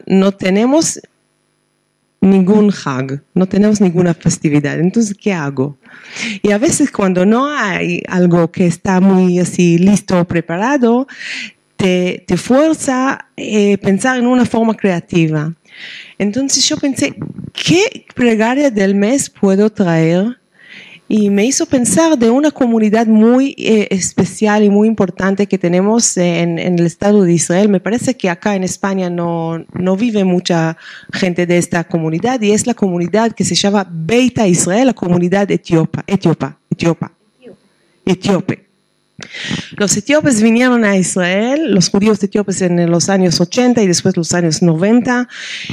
no 0.05 0.31
tenemos 0.33 1.01
ningún 2.21 2.71
Hag, 2.85 3.23
no 3.33 3.47
tenemos 3.47 3.81
ninguna 3.81 4.13
festividad. 4.13 4.79
Entonces, 4.79 5.15
¿qué 5.19 5.33
hago? 5.33 5.77
Y 6.41 6.51
a 6.51 6.57
veces 6.57 6.91
cuando 6.91 7.25
no 7.25 7.47
hay 7.47 8.03
algo 8.07 8.51
que 8.51 8.67
está 8.67 8.99
muy 8.99 9.39
así 9.39 9.77
listo 9.77 10.19
o 10.19 10.25
preparado, 10.25 11.07
te, 11.79 12.25
te 12.27 12.35
fuerza 12.35 13.29
eh, 13.37 13.77
pensar 13.77 14.17
en 14.17 14.27
una 14.27 14.45
forma 14.45 14.75
creativa. 14.75 15.53
Entonces 16.17 16.67
yo 16.67 16.75
pensé, 16.75 17.15
¿qué 17.53 18.05
plegaria 18.13 18.69
del 18.69 18.95
mes 18.95 19.29
puedo 19.29 19.69
traer? 19.69 20.37
Y 21.07 21.29
me 21.29 21.45
hizo 21.45 21.65
pensar 21.65 22.19
de 22.19 22.29
una 22.29 22.51
comunidad 22.51 23.07
muy 23.07 23.55
eh, 23.57 23.87
especial 23.91 24.63
y 24.65 24.69
muy 24.69 24.89
importante 24.89 25.47
que 25.47 25.57
tenemos 25.57 26.17
en, 26.17 26.59
en 26.59 26.77
el 26.77 26.85
Estado 26.85 27.23
de 27.23 27.31
Israel. 27.31 27.69
Me 27.69 27.79
parece 27.79 28.15
que 28.17 28.29
acá 28.29 28.55
en 28.57 28.65
España 28.65 29.09
no, 29.09 29.65
no 29.73 29.95
vive 29.95 30.25
mucha 30.25 30.75
gente 31.13 31.45
de 31.45 31.57
esta 31.57 31.85
comunidad 31.85 32.41
y 32.41 32.51
es 32.51 32.67
la 32.67 32.73
comunidad 32.73 33.31
que 33.31 33.45
se 33.45 33.55
llama 33.55 33.87
Beita 33.89 34.47
Israel, 34.47 34.87
la 34.87 34.93
comunidad 34.93 35.49
etiopa, 35.49 36.03
etiopa, 36.05 36.59
etiopa, 36.69 37.13
etíope. 38.05 38.68
Los 39.77 39.95
etíopes 39.97 40.41
vinieron 40.41 40.83
a 40.85 40.97
Israel, 40.97 41.73
los 41.73 41.89
judíos 41.89 42.21
etíopes 42.23 42.61
en 42.61 42.89
los 42.89 43.09
años 43.09 43.39
80 43.39 43.81
y 43.81 43.87
después 43.87 44.17
los 44.17 44.33
años 44.33 44.61
90, 44.61 45.27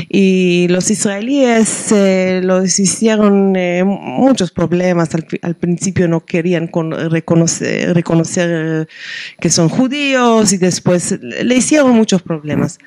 y 0.09 0.67
los 0.69 0.91
israelíes 0.91 1.93
eh, 1.93 2.41
los 2.43 2.79
hicieron 2.79 3.55
eh, 3.57 3.85
muchos 3.85 4.51
problemas. 4.51 5.11
Al, 5.43 5.55
principio 5.57 6.09
no 6.09 6.25
querían 6.25 6.69
con- 6.69 6.93
reconocer, 7.11 8.03
que 9.41 9.51
son 9.51 9.69
judíos 9.69 10.53
y 10.53 10.59
después 10.59 11.19
le 11.21 11.55
hicieron 11.55 11.93
muchos 11.93 12.23
problemas. 12.23 12.79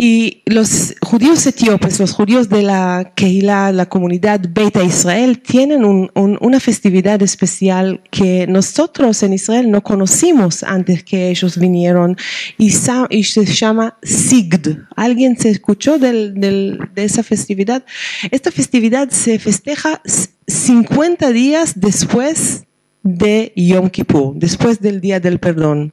Y 0.00 0.42
los 0.46 0.94
judíos 1.02 1.44
etíopes, 1.44 1.98
los 1.98 2.12
judíos 2.12 2.48
de 2.48 2.62
la 2.62 3.12
Keilah, 3.16 3.72
la 3.72 3.86
comunidad 3.86 4.40
Beta 4.48 4.84
Israel, 4.84 5.40
tienen 5.40 5.84
un- 5.84 6.08
un- 6.14 6.38
una 6.40 6.60
festividad 6.60 7.20
especial 7.20 8.00
que 8.12 8.46
nosotros 8.46 9.20
en 9.24 9.32
Israel 9.32 9.68
no 9.72 9.82
conocimos 9.82 10.62
antes 10.62 11.02
que 11.02 11.30
ellos 11.30 11.58
vinieron 11.58 12.16
y, 12.58 12.70
se 12.70 13.44
llama 13.46 13.98
Sigd. 14.04 14.68
¿Alguien 14.94 15.36
se 15.36 15.48
escuchó 15.50 15.98
de 15.98 16.78
esa 16.94 17.24
festividad? 17.24 17.84
Esta 18.30 18.52
festividad 18.52 19.10
se 19.10 19.40
festeja 19.40 20.00
s- 20.04 20.28
50 20.46 21.32
días 21.32 21.72
después 21.74 22.62
de 23.02 23.52
Yom 23.56 23.90
Kippur, 23.90 24.34
después 24.36 24.80
del 24.80 25.00
Día 25.00 25.18
del 25.18 25.40
Perdón 25.40 25.92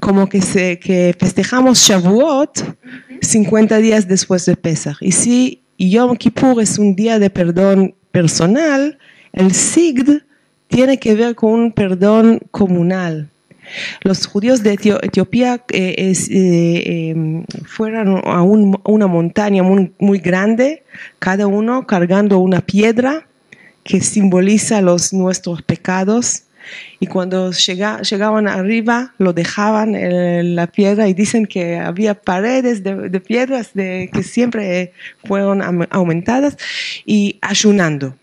como 0.00 0.28
que, 0.28 0.40
se, 0.42 0.78
que 0.78 1.14
festejamos 1.18 1.78
Shavuot 1.78 2.76
50 3.20 3.78
días 3.78 4.08
después 4.08 4.44
de 4.46 4.56
Pesach. 4.56 4.96
Y 5.00 5.12
si 5.12 5.62
Yom 5.78 6.16
Kippur 6.16 6.60
es 6.62 6.78
un 6.78 6.94
día 6.94 7.18
de 7.18 7.30
perdón 7.30 7.94
personal, 8.10 8.98
el 9.32 9.52
Sigd 9.54 10.22
tiene 10.68 10.98
que 10.98 11.14
ver 11.14 11.34
con 11.34 11.52
un 11.52 11.72
perdón 11.72 12.40
comunal. 12.50 13.28
Los 14.02 14.26
judíos 14.26 14.62
de 14.62 14.72
Etio- 14.76 14.98
Etiopía 15.02 15.62
eh, 15.70 15.94
es, 15.96 16.28
eh, 16.28 16.34
eh, 16.34 17.44
fueron 17.64 18.20
a 18.24 18.42
un- 18.42 18.78
una 18.84 19.06
montaña 19.06 19.62
muy, 19.62 19.92
muy 19.98 20.18
grande, 20.18 20.82
cada 21.18 21.46
uno 21.46 21.86
cargando 21.86 22.38
una 22.40 22.60
piedra 22.60 23.26
que 23.84 24.00
simboliza 24.00 24.80
los 24.82 25.12
nuestros 25.12 25.62
pecados. 25.62 26.42
Y 27.00 27.06
cuando 27.06 27.50
llega- 27.52 28.00
llegaban 28.02 28.48
arriba, 28.48 29.14
lo 29.18 29.32
dejaban 29.32 29.94
en 29.94 30.54
la 30.56 30.66
piedra 30.66 31.08
y 31.08 31.14
dicen 31.14 31.46
que 31.46 31.78
había 31.78 32.14
paredes 32.14 32.82
de, 32.82 33.08
de 33.08 33.20
piedras 33.20 33.74
de, 33.74 34.10
que 34.12 34.22
siempre 34.22 34.92
fueron 35.24 35.62
aumentadas 35.90 36.56
y 37.06 37.38
ayunando. 37.42 38.14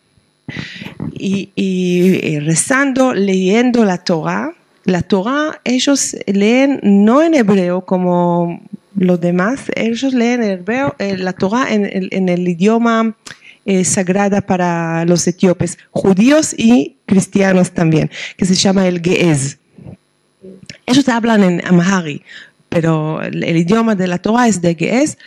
Y, 1.13 1.50
y, 1.55 2.19
eh, 2.36 2.39
rezando, 2.39 3.13
leyendo 3.13 3.86
la 3.86 3.98
Torah. 4.03 4.53
La 4.86 5.01
Torah 5.01 5.60
ellos 5.63 6.15
leen 6.25 6.79
no 6.81 7.22
en 7.22 7.36
hebreo 7.36 7.86
como 7.86 8.62
los 8.96 9.22
demás, 9.22 9.65
ellos 9.75 10.13
leen 10.13 10.41
el 10.41 10.51
hebreo, 10.60 10.96
eh, 10.98 11.15
la 11.17 11.34
Torah 11.34 11.72
en, 11.72 11.86
el- 11.86 12.10
en 12.12 12.27
el 12.29 12.48
idioma 12.48 13.15
sagrada 13.84 14.42
para 14.42 15.06
los 15.06 15.28
etíopes, 15.28 15.78
judíos 15.92 16.56
y 16.58 16.96
cristianos 17.06 17.72
también, 17.72 18.10
que 18.38 18.46
se 18.46 18.56
llama 18.56 18.88
el 18.88 19.01
Ge'ez. 19.01 19.58
Ellos 20.86 21.08
hablan 21.10 21.44
en 21.44 21.66
Amhari, 21.66 22.24
pero 22.70 23.22
el, 23.22 23.44
el 23.44 23.58
idioma 23.58 23.96
de 23.96 24.08
la 24.08 24.18
Torah 24.18 24.48
es 24.48 24.62
de 24.62 24.75
Ge'ez. 24.75 25.18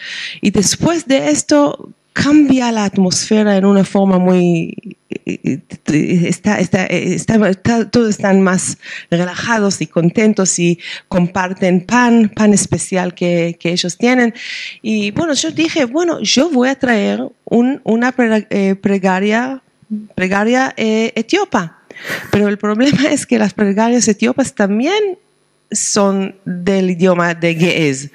Y 0.41 0.51
después 0.51 1.07
de 1.07 1.31
esto 1.31 1.91
cambia 2.13 2.73
la 2.73 2.85
atmósfera 2.85 3.57
en 3.57 3.65
una 3.65 3.85
forma 3.85 4.19
muy... 4.19 4.77
Está, 5.25 6.59
está, 6.61 6.87
está- 6.87 7.49
está- 7.49 7.91
todos 7.91 8.11
están 8.11 8.41
más 8.43 8.79
relajados 9.11 9.81
y 9.81 9.87
contentos 9.87 10.59
y 10.59 10.79
comparten 11.09 11.81
pan, 11.83 12.31
pan 12.35 12.53
especial 12.55 13.15
que, 13.15 13.57
que 13.59 13.71
ellos 13.73 13.97
tienen. 13.99 14.35
Y 14.83 15.11
bueno, 15.13 15.35
yo 15.35 15.51
dije, 15.51 15.85
bueno, 15.85 16.21
yo 16.23 16.51
voy 16.51 16.69
a 16.69 16.75
traer 16.79 17.21
un- 17.45 17.81
una 17.85 18.15
eh, 18.51 18.75
pregaria, 18.75 19.63
pregaria 20.15 20.75
eh, 20.77 21.13
etíopa. 21.15 21.79
Pero 22.31 22.49
el 22.49 22.59
problema 22.59 23.07
es 23.11 23.27
que 23.27 23.39
las 23.39 23.53
plegarias 23.55 24.09
etíopas 24.09 24.55
también 24.55 25.19
son 25.71 26.35
del 26.45 26.91
idioma 26.91 27.35
de 27.35 27.55
Ge'ez. 27.55 28.11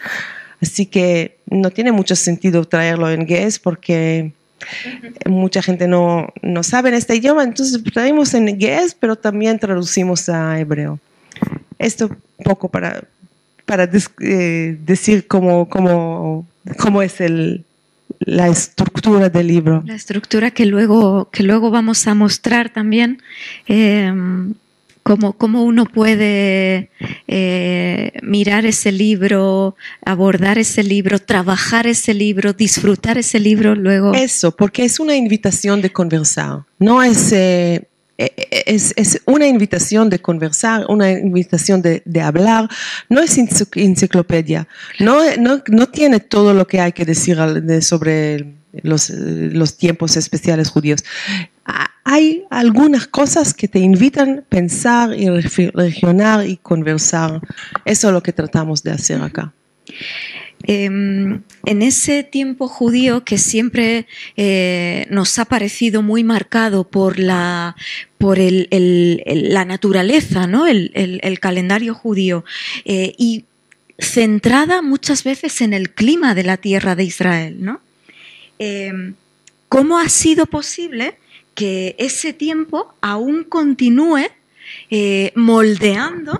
Así 0.61 0.87
que 0.87 1.37
no 1.49 1.69
tiene 1.69 1.91
mucho 1.91 2.15
sentido 2.15 2.65
traerlo 2.65 3.09
en 3.11 3.27
Ge'ez 3.27 3.59
porque 3.59 4.31
mucha 5.25 5.61
gente 5.61 5.87
no, 5.87 6.33
no 6.41 6.63
sabe 6.63 6.89
en 6.89 6.95
este 6.95 7.15
idioma. 7.15 7.43
Entonces 7.43 7.81
traemos 7.93 8.33
en 8.33 8.59
Ge'ez, 8.59 8.95
pero 8.95 9.15
también 9.15 9.59
traducimos 9.59 10.29
a 10.29 10.59
hebreo. 10.59 10.99
Esto 11.79 12.09
poco 12.43 12.69
para, 12.69 13.03
para 13.65 13.89
eh, 14.21 14.77
decir 14.85 15.27
cómo, 15.27 15.69
cómo, 15.69 16.47
cómo 16.77 17.01
es 17.01 17.21
el, 17.21 17.65
la 18.19 18.47
estructura 18.47 19.29
del 19.29 19.47
libro. 19.47 19.83
La 19.85 19.95
estructura 19.95 20.51
que 20.51 20.65
luego, 20.65 21.29
que 21.31 21.43
luego 21.43 21.69
vamos 21.71 22.07
a 22.07 22.13
mostrar 22.13 22.69
también, 22.69 23.21
eh, 23.67 24.11
cómo, 25.07 25.33
cómo 25.33 25.63
uno 25.63 25.85
puede 25.85 26.89
eh, 27.29 28.11
mirar 28.21 28.65
ese 28.65 28.91
libro, 28.91 29.75
abordar 30.03 30.57
ese 30.57 30.83
libro, 30.83 31.17
trabajar 31.19 31.87
ese 31.87 32.13
libro, 32.13 32.51
disfrutar 32.51 33.17
ese 33.17 33.39
libro 33.39 33.73
luego. 33.73 34.13
Eso, 34.13 34.51
porque 34.51 34.83
es 34.83 34.99
una 34.99 35.15
invitación 35.15 35.81
de 35.81 35.91
conversar. 35.93 36.63
No 36.77 37.01
es, 37.01 37.31
eh, 37.31 37.87
eh, 38.17 38.65
es, 38.65 39.21
una 39.25 39.47
invitación 39.47 40.09
de 40.09 40.19
conversar, 40.19 40.85
una 40.89 41.09
invitación 41.09 41.81
de, 41.81 42.01
de 42.03 42.19
hablar. 42.21 42.67
No 43.07 43.21
es 43.21 43.37
enci- 43.37 43.81
enciclopedia. 43.81 44.67
No, 44.99 45.21
no, 45.39 45.63
no 45.69 45.87
tiene 45.87 46.19
todo 46.19 46.53
lo 46.53 46.67
que 46.67 46.81
hay 46.81 46.91
que 46.91 47.05
decir 47.05 47.37
sobre 47.81 48.55
los, 48.83 49.09
los 49.09 49.77
tiempos 49.77 50.17
especiales 50.17 50.67
judíos. 50.67 51.05
Hay 52.09 52.45
algunas 52.49 53.05
cosas 53.05 53.53
que 53.53 53.67
te 53.67 53.79
invitan 53.79 54.39
a 54.39 54.41
pensar 54.43 55.13
y 55.13 55.29
reflexionar 55.29 56.47
y 56.47 56.55
conversar. 56.55 57.41
Eso 57.83 58.07
es 58.07 58.13
lo 58.13 58.23
que 58.23 58.31
tratamos 58.31 58.81
de 58.81 58.91
hacer 58.91 59.21
acá. 59.21 59.51
Eh, 60.63 60.85
en 60.85 61.81
ese 61.81 62.23
tiempo 62.23 62.69
judío 62.69 63.25
que 63.25 63.37
siempre 63.37 64.07
eh, 64.37 65.05
nos 65.09 65.37
ha 65.37 65.43
parecido 65.45 66.01
muy 66.01 66.23
marcado 66.23 66.85
por 66.85 67.19
la, 67.19 67.75
por 68.17 68.39
el- 68.39 68.67
la 69.25 69.65
naturaleza, 69.65 70.47
¿no? 70.47 70.65
el, 70.65 71.39
calendario 71.41 71.93
judío, 71.93 72.45
eh, 72.85 73.15
y 73.17 73.43
centrada 73.99 74.81
muchas 74.81 75.25
veces 75.25 75.59
en 75.59 75.73
el 75.73 75.89
clima 75.89 76.35
de 76.35 76.43
la 76.43 76.55
tierra 76.55 76.95
de 76.95 77.03
Israel. 77.03 77.57
¿no? 77.59 77.81
Eh, 78.59 78.93
¿Cómo 79.67 79.99
ha 79.99 80.07
sido 80.07 80.45
posible 80.45 81.17
que 81.57 81.95
ese 81.97 82.33
tiempo 82.33 82.93
aún 83.01 83.43
continúe 83.43 84.27
eh, 84.91 85.31
moldeando 85.33 86.39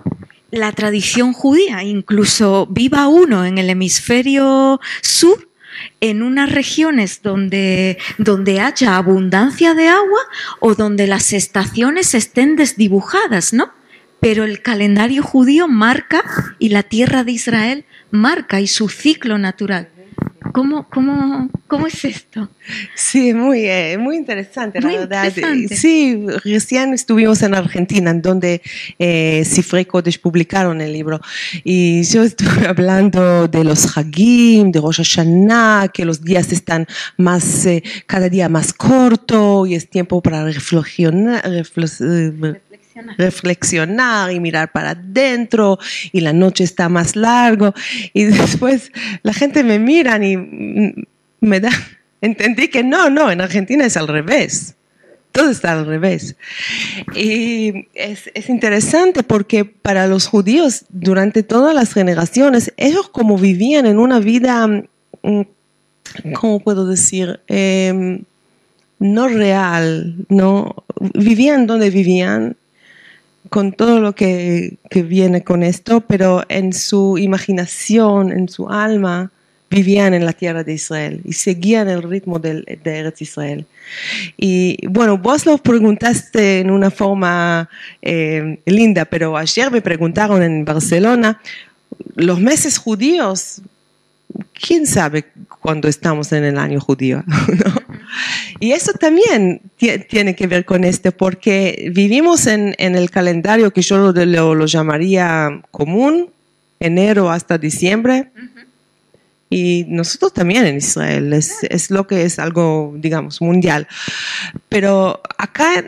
la 0.52 0.70
tradición 0.70 1.32
judía, 1.32 1.82
incluso 1.82 2.68
viva 2.70 3.08
uno 3.08 3.44
en 3.44 3.58
el 3.58 3.68
hemisferio 3.68 4.80
sur, 5.02 5.48
en 6.00 6.22
unas 6.22 6.52
regiones 6.52 7.20
donde, 7.20 7.98
donde 8.18 8.60
haya 8.60 8.96
abundancia 8.96 9.74
de 9.74 9.88
agua 9.88 10.20
o 10.60 10.76
donde 10.76 11.08
las 11.08 11.32
estaciones 11.32 12.14
estén 12.14 12.54
desdibujadas, 12.54 13.52
¿no? 13.52 13.72
Pero 14.20 14.44
el 14.44 14.62
calendario 14.62 15.24
judío 15.24 15.66
marca 15.66 16.22
y 16.60 16.68
la 16.68 16.84
tierra 16.84 17.24
de 17.24 17.32
Israel 17.32 17.84
marca 18.12 18.60
y 18.60 18.68
su 18.68 18.88
ciclo 18.88 19.36
natural. 19.36 19.88
¿Cómo, 20.52 20.88
cómo, 20.88 21.48
cómo 21.66 21.86
es 21.86 22.04
esto? 22.04 22.48
Sí, 22.94 23.34
muy, 23.34 23.60
eh, 23.66 23.96
muy 23.98 24.16
interesante, 24.16 24.80
Muy 24.80 24.92
la 24.94 24.98
verdad. 25.00 25.24
interesante. 25.26 25.76
Sí, 25.76 26.24
recién 26.44 26.94
estuvimos 26.94 27.42
en 27.42 27.54
Argentina, 27.54 28.10
en 28.10 28.22
donde 28.22 28.62
eh, 28.98 29.42
Cifre 29.46 29.86
Kodesh 29.86 30.20
publicaron 30.20 30.80
el 30.80 30.92
libro. 30.92 31.20
Y 31.64 32.02
yo 32.04 32.22
estuve 32.22 32.66
hablando 32.68 33.48
de 33.48 33.64
los 33.64 33.96
Hagim, 33.96 34.70
de 34.72 34.80
Rosh 34.80 34.98
Hashanah, 34.98 35.88
que 35.92 36.04
los 36.04 36.22
días 36.22 36.52
están 36.52 36.86
más, 37.16 37.66
eh, 37.66 37.82
cada 38.06 38.28
día 38.28 38.48
más 38.48 38.72
corto 38.72 39.66
y 39.66 39.74
es 39.74 39.88
tiempo 39.90 40.22
para 40.22 40.44
reflexionar, 40.44 41.42
reflex- 41.44 42.00
eh, 42.00 42.60
reflexionar. 43.16 44.32
Y 44.32 44.40
mirar 44.40 44.72
para 44.72 44.90
adentro 44.90 45.78
y 46.12 46.20
la 46.20 46.32
noche 46.32 46.64
está 46.64 46.88
más 46.88 47.16
largo 47.16 47.74
y 48.12 48.24
después 48.24 48.92
la 49.22 49.32
gente 49.32 49.62
me 49.64 49.78
miran 49.78 50.24
y 50.24 51.06
me 51.40 51.60
da 51.60 51.70
entendí 52.20 52.68
que 52.68 52.82
no 52.82 53.10
no 53.10 53.30
en 53.30 53.40
Argentina 53.40 53.84
es 53.84 53.96
al 53.96 54.08
revés 54.08 54.74
todo 55.30 55.50
está 55.50 55.72
al 55.72 55.86
revés. 55.86 56.36
Y 57.14 57.86
es, 57.94 58.30
es 58.34 58.48
interesante 58.48 59.22
porque 59.22 59.64
para 59.64 60.06
los 60.06 60.26
judíos 60.26 60.86
durante 60.88 61.42
todas 61.42 61.74
las 61.74 61.92
generaciones 61.92 62.72
ellos 62.76 63.08
como 63.10 63.36
vivían 63.36 63.86
en 63.86 63.98
una 63.98 64.18
vida 64.20 64.66
mm, 64.66 65.42
cómo 66.34 66.60
puedo 66.60 66.86
decir 66.86 67.40
Em, 67.46 68.24
no 68.98 69.28
real 69.28 70.14
no 70.28 70.84
vivían 71.14 71.66
donde 71.66 71.90
vivían 71.90 72.56
con 73.48 73.72
todo 73.72 74.00
lo 74.00 74.14
que, 74.14 74.78
viene 74.90 75.42
con 75.42 75.62
esto, 75.62 76.00
pero 76.00 76.44
en 76.48 76.72
su 76.72 77.18
imaginación, 77.18 78.32
en 78.32 78.48
su 78.48 78.68
alma, 78.68 79.30
vivían 79.70 80.14
en 80.14 80.24
la 80.24 80.32
tierra 80.32 80.64
de 80.64 80.72
Israel 80.72 81.20
y 81.24 81.34
seguían 81.34 81.88
el 81.88 82.02
ritmo 82.02 82.38
de 82.38 82.64
Eretz 82.84 83.20
Israel. 83.20 83.66
Y 84.36 84.86
bueno, 84.86 85.18
vos 85.18 85.44
lo 85.44 85.58
preguntaste 85.58 86.60
en 86.60 86.70
una 86.70 86.90
forma 86.90 87.68
eh, 88.00 88.58
linda, 88.64 89.04
pero 89.04 89.36
ayer 89.36 89.70
me 89.70 89.82
preguntaron 89.82 90.42
en 90.42 90.64
Barcelona, 90.64 91.40
los 92.14 92.40
meses 92.40 92.78
judíos, 92.78 93.60
¿quién 94.54 94.86
sabe 94.86 95.26
cuándo 95.60 95.88
estamos 95.88 96.32
en 96.32 96.44
el 96.44 96.58
año 96.58 96.80
judío? 96.80 97.22
¿No? 97.26 97.77
Y 98.60 98.72
eso 98.72 98.92
también 98.92 99.60
tie- 99.80 100.06
tiene 100.08 100.34
que 100.34 100.46
ver 100.46 100.64
con 100.64 100.82
esto, 100.84 101.12
porque 101.12 101.90
vivimos 101.94 102.46
en, 102.46 102.74
en 102.78 102.96
el 102.96 103.10
calendario 103.10 103.70
que 103.72 103.82
yo 103.82 103.98
lo, 103.98 104.12
lo- 104.12 104.54
lo 104.54 104.66
llamaría 104.66 105.62
común, 105.70 106.30
enero 106.80 107.30
hasta 107.30 107.56
diciembre, 107.58 108.30
y 109.50 109.86
nosotros 109.88 110.34
también 110.34 110.66
en 110.66 110.76
Israel, 110.76 111.32
es, 111.32 111.62
es 111.70 111.90
lo 111.90 112.06
que 112.06 112.24
es 112.24 112.38
algo, 112.38 112.94
digamos, 112.98 113.40
mundial. 113.40 113.86
Pero 114.68 115.20
acá 115.38 115.84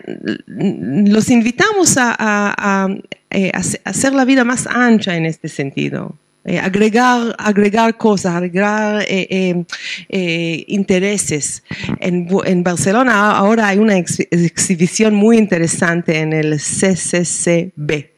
los 0.46 1.28
invitamos 1.30 1.96
a, 1.98 2.10
a- 2.18 2.54
a, 2.84 2.88
eh, 3.30 3.52
a 3.54 3.60
hacer 3.90 4.14
la 4.14 4.24
vida 4.24 4.44
más 4.44 4.66
ancha 4.66 5.16
en 5.16 5.26
este 5.26 5.48
sentido. 5.48 6.14
Eh, 6.44 6.58
agregar, 6.58 7.36
agregar 7.38 7.96
cosas, 7.98 8.34
agregar 8.34 9.04
eh, 9.06 9.64
eh, 10.08 10.64
intereses. 10.68 11.62
En, 12.00 12.26
en 12.46 12.62
Barcelona 12.62 13.32
ahora 13.36 13.68
hay 13.68 13.78
una 13.78 13.98
ex- 13.98 14.20
exhibición 14.30 15.14
muy 15.14 15.36
interesante 15.36 16.18
en 16.18 16.32
el 16.32 16.56
CCCB 16.58 18.10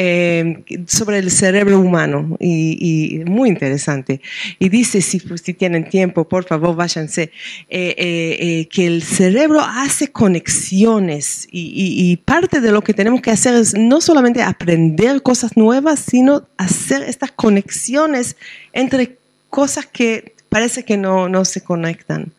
eh, 0.00 0.62
sobre 0.86 1.18
el 1.18 1.28
cerebro 1.30 1.80
humano 1.80 2.36
y, 2.38 3.18
y 3.18 3.24
muy 3.24 3.48
interesante. 3.48 4.20
Y 4.60 4.68
dice, 4.68 5.00
si, 5.00 5.18
si 5.42 5.54
tienen 5.54 5.88
tiempo, 5.88 6.28
por 6.28 6.44
favor, 6.44 6.76
váyanse, 6.76 7.22
eh, 7.68 7.94
eh, 7.98 8.36
eh, 8.38 8.68
que 8.72 8.86
el 8.86 9.02
cerebro 9.02 9.60
hace 9.60 10.08
conexiones 10.12 11.48
y, 11.50 11.60
y- 11.84 12.10
y 12.12 12.16
parte 12.16 12.60
de 12.60 12.70
lo 12.70 12.82
que 12.82 12.94
tenemos 12.94 13.20
que 13.22 13.32
hacer 13.32 13.54
es 13.54 13.74
no 13.74 14.00
solamente 14.00 14.40
aprender 14.42 15.20
cosas 15.22 15.56
nuevas, 15.56 15.98
sino 16.00 16.46
hacer 16.56 17.02
estas 17.02 17.32
conexiones 17.32 18.36
entre 18.72 19.16
cosas 19.50 19.86
que 19.86 20.34
parece 20.48 20.84
que 20.84 20.96
no, 20.96 21.28
no 21.28 21.44
se 21.44 21.60
conectan. 21.62 22.32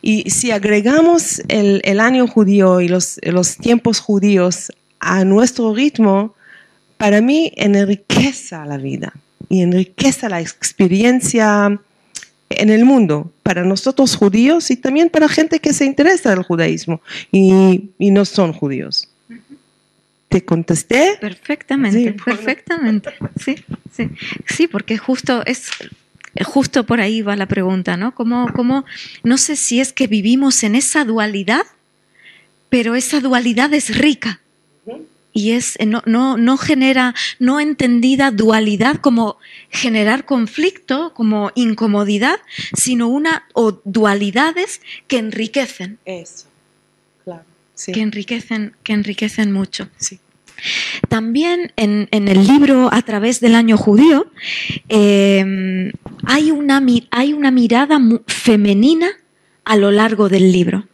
Y 0.00 0.30
si 0.30 0.50
agregamos 0.50 1.42
el, 1.48 1.80
el 1.84 1.98
año 2.00 2.26
judío 2.26 2.80
y 2.80 2.88
los, 2.88 3.18
los 3.22 3.56
tiempos 3.56 4.00
judíos 4.00 4.70
a 5.00 5.24
nuestro 5.24 5.74
ritmo, 5.74 6.34
para 7.04 7.20
mí 7.20 7.52
enriquece 7.56 8.56
la 8.66 8.78
vida. 8.78 9.12
y 9.50 9.60
enriquece 9.60 10.26
la 10.30 10.40
experiencia 10.40 11.78
en 12.48 12.70
el 12.70 12.86
mundo, 12.86 13.30
para 13.42 13.62
nosotros 13.62 14.16
judíos 14.16 14.70
y 14.70 14.76
también 14.76 15.10
para 15.10 15.28
gente 15.28 15.58
que 15.58 15.74
se 15.74 15.84
interesa 15.84 16.32
en 16.32 16.38
el 16.38 16.44
judaísmo 16.44 17.02
y, 17.30 17.90
y 17.98 18.10
no 18.10 18.24
son 18.24 18.54
judíos. 18.54 19.06
¿Te 20.30 20.46
contesté? 20.46 21.18
Perfectamente, 21.20 21.98
Sí, 21.98 22.04
bueno. 22.04 22.24
perfectamente. 22.24 23.10
Sí, 23.38 23.56
sí. 23.94 24.08
Sí, 24.46 24.66
porque 24.66 24.96
justo 24.96 25.42
es 25.44 25.68
justo 26.46 26.86
por 26.86 27.02
ahí 27.02 27.20
va 27.20 27.36
la 27.36 27.46
pregunta, 27.46 27.98
¿no? 27.98 28.14
Como, 28.14 28.50
como, 28.54 28.86
no 29.24 29.36
sé 29.36 29.56
si 29.56 29.78
es 29.78 29.92
que 29.92 30.06
vivimos 30.06 30.64
en 30.64 30.74
esa 30.74 31.04
dualidad, 31.04 31.66
pero 32.70 32.94
esa 32.94 33.20
dualidad 33.20 33.74
es 33.74 33.94
rica. 33.98 34.40
Y 35.34 35.50
es, 35.50 35.76
no, 35.84 36.02
no, 36.06 36.38
no 36.38 36.56
genera, 36.56 37.14
no 37.38 37.58
entendida 37.60 38.30
dualidad 38.30 38.96
como 38.96 39.36
generar 39.68 40.24
conflicto, 40.24 41.12
como 41.12 41.50
incomodidad, 41.56 42.38
sino 42.74 43.08
una, 43.08 43.44
o 43.52 43.80
dualidades 43.84 44.80
que 45.08 45.18
enriquecen, 45.18 45.98
Eso, 46.04 46.46
claro. 47.24 47.42
Sí, 47.74 47.92
que 47.92 48.00
enriquecen, 48.00 48.76
que 48.82 48.92
enriquecen 48.92 49.52
mucho. 49.52 49.88
sí. 49.98 50.20
También 51.08 51.72
en, 51.76 52.08
en 52.12 52.28
el 52.28 52.46
libro 52.46 52.88
A 52.92 53.02
través 53.02 53.40
del 53.40 53.56
año 53.56 53.76
judío 53.76 54.30
eh, 54.88 55.92
hay, 56.26 56.50
una, 56.52 56.82
hay 57.10 57.32
una 57.32 57.50
mirada 57.50 57.98
femenina 58.28 59.08
a 59.64 59.76
lo 59.76 59.90
largo 59.90 60.28
del 60.28 60.52
libro. 60.52 60.86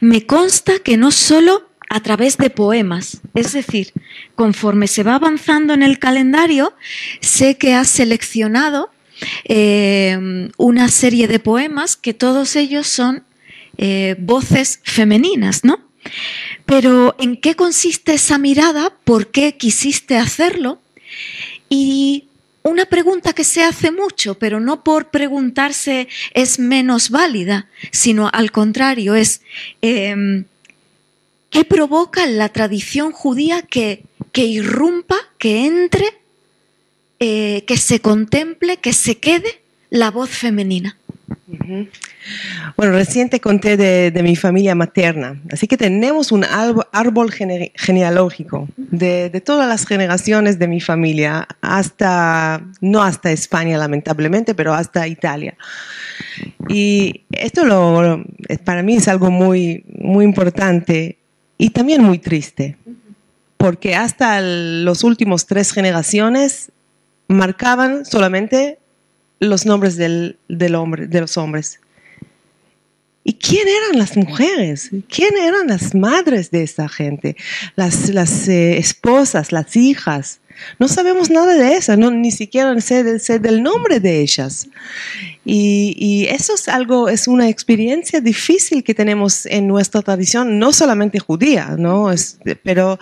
Me 0.00 0.26
consta 0.26 0.80
que 0.80 0.96
no 0.96 1.10
solo 1.10 1.65
a 1.88 2.00
través 2.00 2.36
de 2.36 2.50
poemas, 2.50 3.20
es 3.34 3.52
decir, 3.52 3.92
conforme 4.34 4.88
se 4.88 5.02
va 5.02 5.14
avanzando 5.14 5.74
en 5.74 5.82
el 5.82 5.98
calendario, 5.98 6.74
sé 7.20 7.56
que 7.56 7.74
has 7.74 7.88
seleccionado 7.88 8.90
eh, 9.44 10.50
una 10.56 10.88
serie 10.88 11.28
de 11.28 11.38
poemas 11.38 11.96
que 11.96 12.14
todos 12.14 12.56
ellos 12.56 12.86
son 12.86 13.24
eh, 13.78 14.16
voces 14.18 14.80
femeninas, 14.82 15.64
¿no? 15.64 15.80
Pero 16.64 17.14
¿en 17.18 17.36
qué 17.36 17.54
consiste 17.54 18.14
esa 18.14 18.38
mirada? 18.38 18.92
¿Por 19.04 19.30
qué 19.30 19.56
quisiste 19.56 20.16
hacerlo? 20.16 20.80
Y 21.68 22.24
una 22.62 22.86
pregunta 22.86 23.32
que 23.32 23.44
se 23.44 23.62
hace 23.62 23.90
mucho, 23.90 24.38
pero 24.38 24.60
no 24.60 24.82
por 24.82 25.10
preguntarse 25.10 26.08
es 26.34 26.58
menos 26.58 27.10
válida, 27.10 27.68
sino 27.92 28.28
al 28.32 28.50
contrario, 28.50 29.14
es 29.14 29.40
eh, 29.82 30.44
¿qué 31.50 31.64
provoca 31.64 32.26
la 32.26 32.48
tradición 32.48 33.12
judía 33.12 33.62
que, 33.62 34.02
que 34.32 34.44
irrumpa, 34.44 35.16
que 35.38 35.66
entre, 35.66 36.04
eh, 37.20 37.64
que 37.66 37.76
se 37.76 38.00
contemple, 38.00 38.78
que 38.78 38.92
se 38.92 39.18
quede 39.18 39.60
la 39.90 40.10
voz 40.10 40.30
femenina? 40.30 40.96
Bueno, 42.76 42.92
recién 42.92 43.30
te 43.30 43.40
conté 43.40 43.76
de, 43.76 44.22
mi 44.22 44.36
familia 44.36 44.74
materna, 44.74 45.40
así 45.50 45.66
que 45.66 45.76
tenemos 45.76 46.32
un 46.32 46.44
árbol, 46.44 46.86
árbol 46.92 47.30
gene- 47.32 47.72
genealógico 47.74 48.68
de, 48.76 49.30
de 49.30 49.40
todas 49.40 49.68
las 49.68 49.86
generaciones 49.86 50.58
de 50.58 50.68
mi 50.68 50.80
familia, 50.80 51.46
hasta, 51.60 52.62
no 52.80 53.02
hasta 53.02 53.32
España 53.32 53.78
lamentablemente, 53.78 54.54
pero 54.54 54.74
hasta 54.74 55.06
Italia. 55.08 55.56
Y 56.68 57.22
esto 57.32 57.64
lo, 57.64 58.24
para 58.64 58.82
mí 58.82 58.96
es 58.96 59.08
algo 59.08 59.30
muy, 59.30 59.84
muy 59.88 60.24
importante 60.24 61.18
y 61.58 61.70
también 61.70 62.02
muy 62.02 62.18
triste, 62.18 62.76
porque 63.56 63.94
hasta 63.94 64.40
los 64.40 65.04
últimos 65.04 65.46
tres 65.46 65.72
generaciones 65.72 66.70
marcaban 67.28 68.04
solamente 68.04 68.78
los 69.40 69.66
nombres 69.66 69.96
del, 69.96 70.38
del 70.48 70.74
hombre, 70.74 71.06
de 71.06 71.20
los 71.20 71.36
hombres. 71.36 71.80
¿Y 73.28 73.34
quién 73.34 73.66
eran 73.66 73.98
las 73.98 74.16
mujeres? 74.16 74.90
¿Quién 75.08 75.36
eran 75.36 75.66
las 75.66 75.96
madres 75.96 76.52
de 76.52 76.62
esa 76.62 76.88
gente? 76.88 77.36
Las, 77.74 78.08
las 78.10 78.46
eh, 78.46 78.78
esposas, 78.78 79.50
las 79.50 79.74
hijas. 79.74 80.40
No 80.78 80.88
sabemos 80.88 81.30
nada 81.30 81.54
de 81.54 81.74
eso, 81.76 81.96
no, 81.96 82.10
ni 82.10 82.30
siquiera 82.30 82.78
sé, 82.80 83.04
de- 83.04 83.18
sé 83.18 83.38
del 83.38 83.62
nombre 83.62 84.00
de 84.00 84.20
ellas. 84.20 84.68
Y, 85.44 86.26
eso 86.30 86.54
es 86.54 86.68
algo, 86.68 87.08
es 87.08 87.28
una 87.28 87.48
experiencia 87.48 88.20
difícil 88.20 88.82
que 88.82 88.94
tenemos 88.94 89.46
en 89.46 89.66
nuestra 89.68 90.02
tradición, 90.02 90.58
no 90.58 90.72
solamente 90.72 91.18
judía, 91.20 91.76
¿no? 91.78 92.10
Pero 92.62 92.98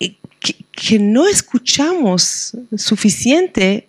eh, 0.00 0.16
que, 0.40 0.56
que 0.72 0.98
no 0.98 1.28
escuchamos 1.28 2.52
suficiente 2.76 3.88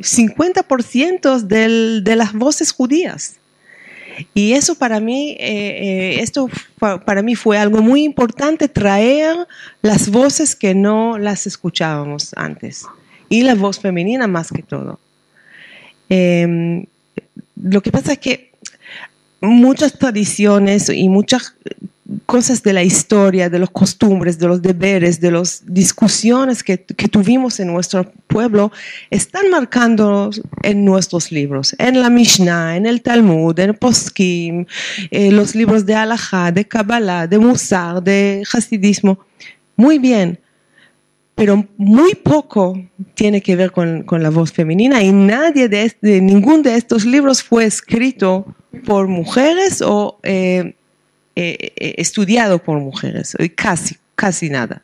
50% 0.00 1.40
del- 1.42 2.02
de 2.04 2.16
las 2.16 2.32
voces 2.32 2.72
judías. 2.72 3.34
Y 4.34 4.52
eso 4.52 4.74
para 4.74 5.00
mí, 5.00 5.36
eh, 5.38 5.38
eh, 5.40 6.20
esto 6.20 6.48
para 6.78 7.22
mí 7.22 7.34
fue 7.34 7.58
algo 7.58 7.82
muy 7.82 8.04
importante, 8.04 8.68
traer 8.68 9.36
las 9.82 10.10
voces 10.10 10.56
que 10.56 10.74
no 10.74 11.18
las 11.18 11.46
escuchábamos 11.46 12.32
antes. 12.36 12.84
Y 13.28 13.42
la 13.42 13.54
voz 13.54 13.80
femenina 13.80 14.26
más 14.26 14.50
que 14.50 14.62
todo. 14.62 14.98
Eh, 16.08 16.86
lo 17.60 17.80
que 17.80 17.90
pasa 17.90 18.12
es 18.12 18.18
que 18.18 18.52
muchas 19.40 19.98
tradiciones 19.98 20.88
y 20.88 21.08
muchas 21.08 21.54
cosas 22.26 22.62
de 22.62 22.72
la 22.72 22.82
historia, 22.84 23.50
de 23.50 23.58
los 23.58 23.70
costumbres, 23.70 24.38
de 24.38 24.46
los 24.46 24.62
deberes, 24.62 25.20
de 25.20 25.30
las 25.32 25.62
discusiones 25.66 26.62
que, 26.62 26.78
que 26.82 27.08
tuvimos 27.08 27.58
en 27.58 27.68
nuestro 27.68 28.10
pueblo, 28.28 28.70
están 29.10 29.50
marcando 29.50 30.30
en 30.62 30.84
nuestros 30.84 31.32
libros, 31.32 31.74
en 31.78 32.00
la 32.00 32.08
Mishnah, 32.10 32.76
en 32.76 32.86
el 32.86 33.02
Talmud, 33.02 33.58
en 33.58 33.70
el 33.70 33.76
Poskim, 33.76 34.66
eh, 35.10 35.32
los 35.32 35.54
libros 35.54 35.84
de 35.84 35.94
Halajá, 35.94 36.52
de 36.52 36.64
Kabbalah, 36.64 37.26
de 37.26 37.38
Musar, 37.38 38.02
de 38.02 38.42
Hasidismo. 38.52 39.18
Muy 39.76 39.98
bien, 39.98 40.38
pero 41.34 41.66
muy 41.76 42.14
poco 42.14 42.80
tiene 43.14 43.40
que 43.42 43.56
ver 43.56 43.72
con, 43.72 44.04
con 44.04 44.22
la 44.22 44.30
voz 44.30 44.52
femenina 44.52 45.02
y 45.02 45.12
nadie 45.12 45.68
de, 45.68 45.82
este- 45.82 46.06
de 46.06 46.20
ningún 46.20 46.62
de 46.62 46.76
estos 46.76 47.04
libros 47.04 47.42
fue 47.42 47.64
escrito 47.64 48.46
por 48.86 49.08
mujeres 49.08 49.82
o 49.82 50.18
eh, 50.22 50.74
eh, 51.38 51.72
eh, 51.76 51.94
estudiado 51.98 52.62
por 52.62 52.80
mujeres, 52.80 53.36
casi, 53.54 53.96
casi 54.14 54.48
nada. 54.48 54.80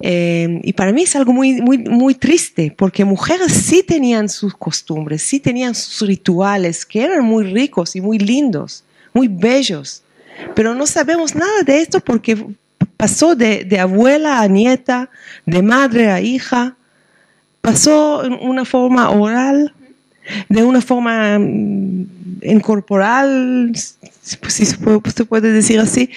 Eh, 0.00 0.60
y 0.64 0.72
para 0.72 0.92
mí 0.92 1.02
es 1.02 1.14
algo 1.14 1.32
muy, 1.32 1.62
muy, 1.62 1.78
muy 1.78 2.16
triste, 2.16 2.74
porque 2.76 3.04
mujeres 3.04 3.52
sí 3.52 3.84
tenían 3.84 4.28
sus 4.28 4.54
costumbres, 4.54 5.22
sí 5.22 5.38
tenían 5.38 5.76
sus 5.76 6.08
rituales, 6.08 6.84
que 6.84 7.04
eran 7.04 7.24
muy 7.24 7.44
ricos 7.44 7.94
y 7.94 8.00
muy 8.00 8.18
lindos, 8.18 8.82
muy 9.14 9.28
bellos, 9.28 10.02
pero 10.56 10.74
no 10.74 10.84
sabemos 10.84 11.36
nada 11.36 11.62
de 11.64 11.80
esto 11.80 12.00
porque 12.00 12.44
pasó 12.96 13.36
de, 13.36 13.62
de 13.62 13.78
abuela 13.78 14.40
a 14.40 14.48
nieta, 14.48 15.10
de 15.46 15.62
madre 15.62 16.10
a 16.10 16.20
hija, 16.20 16.76
pasó 17.60 18.24
en 18.24 18.32
una 18.32 18.64
forma 18.64 19.10
oral, 19.10 19.72
de 20.48 20.62
una 20.64 20.80
forma 20.80 21.38
mm, 21.38 22.06
incorporal, 22.42 23.72
si 23.74 24.64
se 24.66 24.76
puede, 24.76 25.00
se 25.10 25.24
puede 25.24 25.52
decir 25.52 25.80
así, 25.80 26.10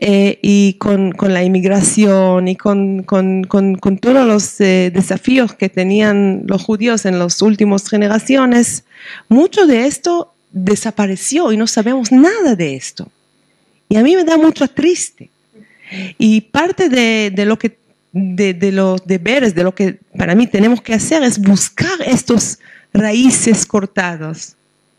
eh, 0.00 0.38
y 0.42 0.74
con, 0.74 1.12
con 1.12 1.32
la 1.32 1.42
inmigración 1.42 2.48
y 2.48 2.56
con, 2.56 3.02
con- 3.02 3.44
con- 3.44 3.98
todos 3.98 4.26
los 4.26 4.60
eh, 4.60 4.90
desafíos 4.94 5.54
que 5.54 5.68
tenían 5.68 6.42
los 6.46 6.62
judíos 6.62 7.06
en 7.06 7.18
las 7.18 7.40
últimas 7.42 7.88
generaciones, 7.88 8.84
mucho 9.28 9.66
de 9.66 9.86
esto 9.86 10.32
desapareció 10.52 11.52
y 11.52 11.56
no 11.56 11.66
sabemos 11.66 12.12
nada 12.12 12.54
de 12.56 12.76
esto. 12.76 13.08
Y 13.88 13.96
a 13.96 14.02
mí 14.02 14.16
me 14.16 14.24
da 14.24 14.36
mucho 14.36 14.66
triste. 14.68 15.30
Y 16.18 16.40
parte 16.40 16.88
de 16.88 17.44
lo 17.46 17.58
que 17.58 17.76
de, 18.12 18.54
de 18.54 18.72
los 18.72 19.06
deberes, 19.06 19.54
de 19.54 19.62
lo 19.62 19.74
que 19.74 19.98
para 20.16 20.34
mí 20.34 20.46
tenemos 20.46 20.80
que 20.80 20.94
hacer 20.94 21.22
es 21.22 21.38
buscar 21.38 21.92
estos 22.06 22.58
raíces 22.96 23.66
cortadas 23.66 24.56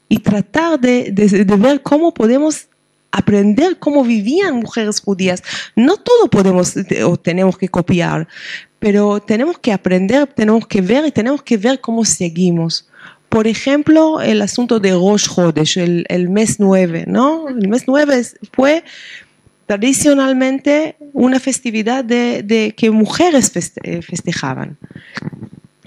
y 0.10 0.20
tratar 0.20 0.80
de, 0.80 1.12
ver 1.58 1.82
cómo 1.82 2.14
podemos 2.14 2.68
aprender 3.12 3.78
cómo 3.80 4.04
vivían 4.04 4.58
mujeres 4.58 5.00
judías. 5.00 5.42
No 5.76 5.98
todo 5.98 6.30
podemos 6.30 6.74
o 7.06 7.18
tenemos 7.18 7.58
que 7.58 7.68
copiar, 7.68 8.28
pero 8.80 9.20
tenemos 9.20 9.58
que 9.58 9.74
aprender, 9.74 10.28
tenemos 10.28 10.68
que 10.68 10.82
ver 10.82 11.06
y 11.06 11.12
tenemos 11.12 11.42
que 11.42 11.58
ver 11.58 11.80
cómo 11.82 12.06
seguimos. 12.06 12.88
Por 13.30 13.48
ejemplo, 13.48 14.22
el 14.22 14.42
asunto 14.42 14.80
de 14.80 14.92
Rosh 14.92 15.28
Chodesh, 15.28 15.78
el, 15.78 16.30
mes 16.30 16.60
9, 16.60 17.06
¿no? 17.08 17.50
El 17.50 17.68
mes 17.68 17.84
9 17.88 18.20
es- 18.20 18.38
fue 18.54 18.84
tradicionalmente 19.66 20.96
una 21.14 21.40
festividad 21.40 22.06
de, 22.06 22.74
que 22.78 22.90
mujeres 22.92 23.52
eh, 23.84 24.02
festejaban. 24.02 24.78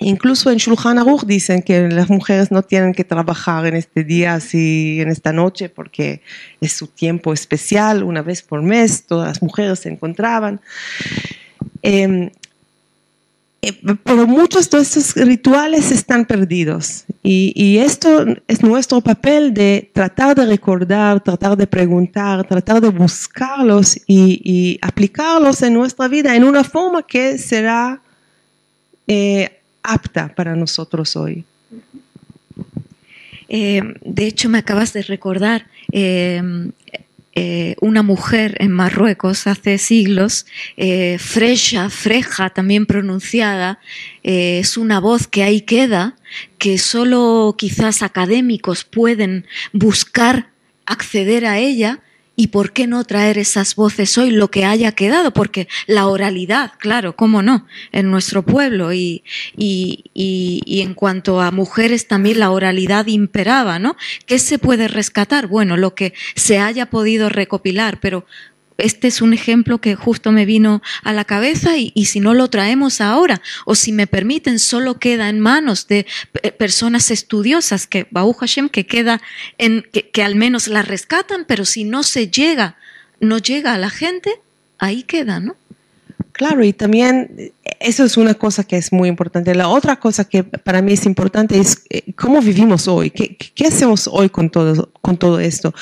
Incluso 0.00 0.50
en 0.50 0.58
Shulchan 0.58 0.98
Aruch 0.98 1.24
dicen 1.24 1.62
que 1.62 1.88
las 1.88 2.10
mujeres 2.10 2.50
no 2.50 2.62
tienen 2.62 2.92
que 2.92 3.04
trabajar 3.04 3.66
en 3.66 3.76
este 3.76 4.02
día, 4.02 4.34
así 4.34 5.00
en 5.00 5.08
esta 5.08 5.32
noche, 5.32 5.68
porque 5.68 6.22
es 6.60 6.72
su 6.72 6.86
tiempo 6.86 7.32
especial, 7.32 8.02
una 8.02 8.22
vez 8.22 8.42
por 8.42 8.62
mes, 8.62 9.04
todas 9.06 9.28
las 9.28 9.42
mujeres 9.42 9.80
se 9.80 9.90
encontraban. 9.90 10.60
Eh, 11.82 12.30
Eh, 13.62 13.74
pero 14.04 14.26
muchos 14.26 14.70
de 14.70 14.80
estos 14.80 15.14
rituales 15.16 15.90
están 15.90 16.24
perdidos 16.24 17.04
y, 17.22 17.76
esto 17.76 18.24
es 18.48 18.62
nuestro 18.62 19.02
papel 19.02 19.52
de 19.52 19.90
tratar 19.92 20.34
de 20.34 20.46
recordar, 20.46 21.22
tratar 21.22 21.58
de 21.58 21.66
preguntar, 21.66 22.46
tratar 22.46 22.80
de 22.80 22.88
buscarlos 22.88 23.98
y, 24.06 24.40
y 24.42 24.78
aplicarlos 24.80 25.60
en 25.60 25.74
nuestra 25.74 26.08
vida 26.08 26.34
en 26.34 26.44
una 26.44 26.64
forma 26.64 27.02
que 27.02 27.36
será 27.36 28.00
eh, 29.06 29.60
apta 29.83 30.35
para 30.35 30.57
nosotros 30.57 31.16
hoy. 31.16 31.45
Eh, 33.49 33.83
de 34.05 34.27
hecho, 34.27 34.49
me 34.49 34.59
acabas 34.59 34.93
de 34.93 35.03
recordar 35.03 35.66
eh, 35.90 36.40
eh, 37.35 37.75
una 37.81 38.03
mujer 38.03 38.57
en 38.61 38.71
Marruecos 38.71 39.49
hace 39.49 39.79
siglos, 39.79 40.47
Freja, 41.19 41.90
Freja, 41.90 42.51
también 42.51 42.87
pronunciada, 42.87 43.81
es 44.23 44.77
una 44.77 45.01
voz 45.01 45.27
que 45.27 45.43
ahí 45.43 45.62
queda, 45.62 46.16
que 46.59 46.79
solo 46.79 47.57
quizás 47.59 48.03
académicos 48.03 48.85
pueden 48.85 49.47
buscar 49.73 50.51
acceder 50.87 51.45
a 51.47 51.59
ella 51.59 52.01
¿Y 52.40 52.46
por 52.46 52.72
qué 52.72 52.87
no 52.87 53.05
traer 53.05 53.37
esas 53.37 53.74
voces 53.74 54.16
hoy, 54.16 54.31
lo 54.31 54.50
que 54.50 54.64
haya 54.64 54.92
quedado? 54.92 55.35
Porque 55.35 55.68
la 55.87 56.07
oralidad, 56.07 56.72
claro, 56.79 57.14
cómo 57.14 57.42
no, 57.42 57.66
en 57.92 58.11
nuestro 58.11 58.46
pueblo. 58.46 58.94
Y, 58.94 59.24
y, 59.59 60.05
y, 60.14 60.62
y, 60.64 60.81
en 60.81 60.94
cuanto 60.94 61.42
a 61.42 61.50
mujeres 61.50 62.09
también 62.09 62.38
la 62.38 62.50
oralidad 62.50 63.09
imperaba, 63.09 63.79
¿no? 63.79 63.94
¿Qué 64.24 64.38
se 64.38 64.59
puede 64.59 64.88
rescatar? 64.88 65.48
Bueno, 65.48 65.76
lo 65.76 65.94
que 65.94 66.14
se 66.35 66.59
haya 66.59 66.87
podido 66.88 67.29
recopilar, 67.29 68.00
pero 68.00 68.24
este 68.81 69.09
es 69.09 69.21
un 69.21 69.33
ejemplo 69.33 69.81
que 69.81 69.95
justo 69.95 70.33
me 70.33 70.47
vino 70.47 70.83
a 71.03 71.12
la 71.12 71.25
cabeza 71.25 71.77
y, 71.77 71.93
si 72.05 72.21
no 72.21 72.35
lo 72.35 72.49
traemos 72.49 73.01
ahora 73.01 73.40
o 73.66 73.75
si 73.75 73.93
me 73.93 74.07
permiten 74.07 74.59
solo 74.59 74.99
queda 74.99 75.29
en 75.29 75.40
manos 75.40 75.87
de 75.87 76.07
personas 76.59 77.11
estudiosas 77.11 77.87
que 77.87 78.07
Baú 78.11 78.33
Hashem 78.33 78.69
que 78.69 78.87
queda 78.87 79.21
en 79.59 79.87
que, 79.93 80.11
que 80.11 80.23
al 80.23 80.35
menos 80.35 80.69
la 80.69 80.83
rescatan 80.83 81.45
pero 81.47 81.64
si 81.64 81.85
no 81.85 82.03
se 82.03 82.29
llega 82.29 82.77
no 83.21 83.38
llega 83.38 83.75
a 83.75 83.79
la 83.79 83.90
gente 83.90 84.40
ahí 84.79 85.03
queda 85.03 85.40
no 85.40 85.57
Claro, 86.40 86.64
y 86.64 86.73
también 86.73 87.53
eso 87.81 88.05
es 88.05 88.16
una 88.16 88.35
cosa 88.35 88.62
que 88.64 88.77
es 88.77 88.93
muy 88.93 89.09
importante. 89.09 89.55
La 89.55 89.69
otra 89.69 89.97
cosa 89.97 90.25
que 90.25 90.45
para 90.45 90.83
mí 90.83 90.93
es 90.93 91.07
importante 91.07 91.59
es 91.59 91.83
eh, 91.90 92.12
cómo 92.14 92.40
vivimos 92.40 92.87
hoy, 92.87 93.11
qué, 93.11 93.66
hacemos 93.66 94.07
hoy 94.07 94.29
con 94.29 94.51
todo, 94.51 94.90
con 95.01 95.16
todo 95.16 95.40
esto. 95.40 95.75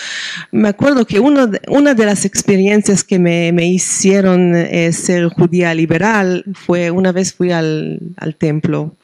Me 0.52 0.68
acuerdo 0.68 1.06
que 1.06 1.20
uno 1.20 1.48
de, 1.48 1.60
una 1.68 1.94
de 1.94 2.06
las 2.06 2.24
experiencias 2.24 3.04
que 3.04 3.18
me, 3.18 3.66
hicieron 3.66 4.54
eh, 4.54 4.92
ser 4.92 5.28
judía 5.28 5.74
liberal 5.74 6.44
fue 6.54 6.90
una 6.90 7.12
vez 7.12 7.34
fui 7.34 7.50
al 7.50 8.00
templo, 8.38 8.94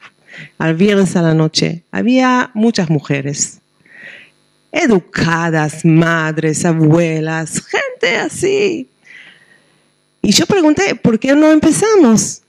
al 0.57 0.75
viernes 0.75 1.15
a 1.15 1.21
la 1.21 1.33
noche. 1.33 1.83
Había 1.91 2.49
muchas 2.53 2.89
mujeres 2.89 3.59
educadas, 4.71 5.85
madres, 5.85 6.65
abuelas, 6.65 7.61
gente 7.65 8.17
así, 8.17 8.89
y 10.25 10.31
yo 10.31 10.47
pregunté, 10.47 10.95
¿por 10.95 11.19
qué 11.19 11.35
no 11.35 11.51
empezamos? 11.51 12.41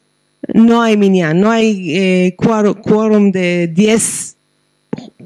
No 0.53 0.83
hay 0.83 0.97
minyan, 0.97 1.41
no 1.41 1.51
hay 1.51 1.97
eh, 1.97 2.37
quórum 2.37 3.33
de 3.33 3.69
10 3.69 4.37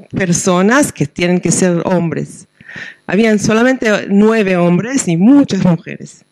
personas 0.09 0.91
que 0.91 1.05
tienen 1.05 1.39
que 1.39 1.51
ser 1.51 1.81
hombres. 1.85 2.47
Habían 3.07 3.39
solamente 3.39 3.89
nueve 4.09 4.55
hombres 4.57 5.07
y 5.07 5.17
muchas 5.17 5.65
mujeres. 5.65 6.23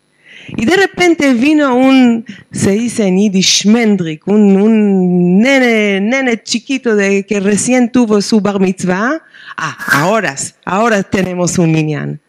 Y 0.55 0.65
de 0.65 0.77
repente 0.77 1.33
vino 1.33 1.75
un, 1.75 2.25
se 2.51 2.71
dice 2.71 3.05
en 3.05 3.17
Yiddish, 3.17 3.67
un, 3.67 4.61
un 4.61 5.39
nene, 5.39 6.01
nene 6.01 6.41
chiquito 6.41 6.95
de, 6.95 7.25
que 7.25 7.39
recién 7.39 7.91
tuvo 7.91 8.21
su 8.21 8.41
bar 8.41 8.59
mitzvah. 8.59 9.21
Ah, 9.57 9.77
ahora, 9.91 10.35
ahora 10.65 11.03
tenemos 11.03 11.57
un 11.59 11.71
minyan. 11.71 12.19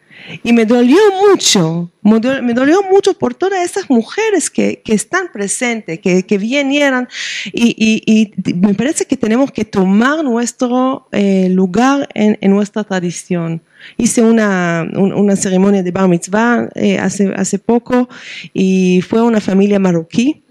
Y 0.43 0.53
me 0.53 0.65
dolió 0.65 0.99
mucho, 1.29 1.91
me 2.03 2.53
dolió 2.53 2.83
mucho 2.83 3.13
por 3.13 3.33
todas 3.33 3.63
esas 3.63 3.89
mujeres 3.89 4.49
que, 4.49 4.81
que 4.83 4.93
están 4.93 5.31
presentes, 5.31 5.99
que, 5.99 6.23
que 6.23 6.37
vinieron. 6.37 7.07
Y, 7.53 8.31
me 8.55 8.73
parece 8.73 9.05
que 9.05 9.17
tenemos 9.17 9.51
que 9.51 9.65
tomar 9.65 10.23
nuestro 10.23 11.07
eh, 11.11 11.49
lugar 11.49 12.07
en, 12.13 12.37
nuestra 12.51 12.83
tradición. 12.83 13.61
Hice 13.97 14.21
una, 14.21 14.87
una 14.95 15.35
ceremonia 15.35 15.81
de 15.81 15.91
bar 15.91 16.07
mitzvah 16.07 16.69
eh, 16.75 16.99
hace, 16.99 17.33
hace 17.35 17.57
poco 17.57 18.07
y 18.53 19.01
fue 19.07 19.21
una 19.21 19.41
familia 19.41 19.79
marroquí. 19.79 20.43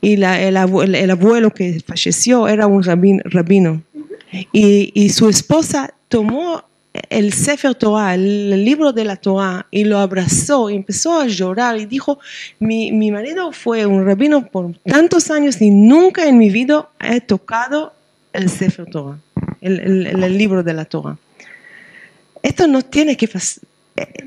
Y 0.00 0.14
el, 0.14 0.56
abuelo, 0.56 0.96
el, 0.96 1.10
abuelo 1.10 1.50
que 1.50 1.80
falleció 1.84 2.46
era 2.46 2.66
un 2.66 2.82
rabino. 2.82 3.82
y 4.52 5.08
su 5.10 5.28
esposa 5.28 5.94
tomó 6.08 6.64
el 7.10 7.32
Sefer 7.32 7.74
Torah, 7.74 8.14
el 8.14 8.64
libro 8.64 8.92
de 8.92 9.04
la 9.04 9.16
Torah, 9.16 9.66
y 9.70 9.84
lo 9.84 9.98
abrazó 9.98 10.70
y 10.70 10.76
empezó 10.76 11.20
a 11.20 11.26
llorar 11.26 11.78
y 11.78 11.86
dijo, 11.86 12.18
mi, 12.58 12.92
mi 12.92 13.10
marido 13.10 13.52
fue 13.52 13.86
un 13.86 14.04
rabino 14.04 14.46
por 14.46 14.72
tantos 14.84 15.30
años 15.30 15.60
y 15.60 15.70
nunca 15.70 16.26
en 16.26 16.38
mi 16.38 16.50
vida 16.50 16.88
he 17.00 17.20
tocado 17.20 17.92
el 18.32 18.50
Sefer 18.50 18.86
Torah, 18.86 19.18
el, 19.60 20.06
el, 20.06 20.38
libro 20.38 20.62
de 20.62 20.74
la 20.74 20.84
Torah. 20.84 21.16
Esto 22.42 22.66
no 22.66 22.82
tiene 22.82 23.16
que 23.16 23.28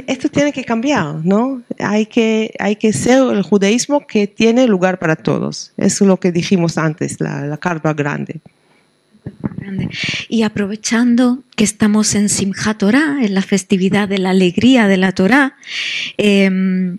esto 0.07 0.29
tiene 0.29 0.51
que 0.51 0.63
cambiar, 0.63 1.15
¿no? 1.23 1.61
Hay 1.77 2.07
que, 2.07 2.53
hay 2.59 2.75
que 2.75 2.91
ser 2.91 3.21
el 3.31 3.43
judaísmo 3.43 4.05
que 4.07 4.25
tiene 4.25 4.67
lugar 4.67 4.97
para 4.97 5.15
todos. 5.15 5.71
Es 5.77 6.01
lo 6.01 6.17
que 6.17 6.31
dijimos 6.31 6.77
antes, 6.77 7.21
la, 7.21 7.45
la 7.45 7.57
carpa 7.57 7.93
grande. 7.93 8.41
Y 10.29 10.43
aprovechando 10.43 11.43
que 11.55 11.63
estamos 11.63 12.15
en 12.15 12.29
Simchat 12.29 12.79
Torah, 12.79 13.19
en 13.21 13.33
la 13.33 13.41
festividad 13.41 14.07
de 14.07 14.17
la 14.17 14.31
alegría 14.31 14.87
de 14.87 14.97
la 14.97 15.11
Torah, 15.11 15.57
eh, 16.17 16.97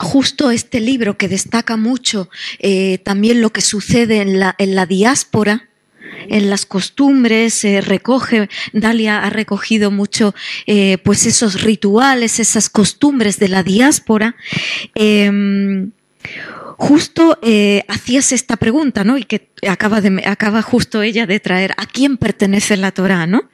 justo 0.00 0.50
este 0.50 0.80
libro 0.80 1.16
que 1.16 1.28
destaca 1.28 1.76
mucho 1.76 2.30
eh, 2.58 2.98
también 2.98 3.40
lo 3.40 3.50
que 3.50 3.60
sucede 3.60 4.22
en 4.22 4.40
la, 4.40 4.86
diáspora, 4.86 5.68
en 6.28 6.48
las 6.48 6.66
costumbres, 6.66 7.62
recoge, 7.84 8.48
Dalia 8.72 9.22
ha 9.22 9.30
recogido 9.30 9.90
mucho 9.90 10.34
eh, 10.66 10.98
pues 11.04 11.26
esos 11.26 11.62
rituales, 11.62 12.40
esas 12.40 12.70
costumbres 12.70 13.38
de 13.38 13.48
la 13.48 13.62
diáspora. 13.62 14.36
Eh, 14.94 15.88
justo 16.80 17.38
eh, 17.42 17.84
hacías 17.88 18.32
esta 18.32 18.56
pregunta, 18.56 19.04
¿no? 19.04 19.18
Y 19.18 19.24
que 19.24 19.50
acaba, 19.68 20.00
de, 20.00 20.22
acaba 20.24 20.62
justo 20.62 21.02
ella 21.02 21.26
de 21.26 21.38
traer, 21.38 21.72
¿a 21.76 21.84
quién 21.84 22.16
pertenece 22.16 22.78
la 22.78 22.90
Torah, 22.90 23.26
no? 23.26 23.50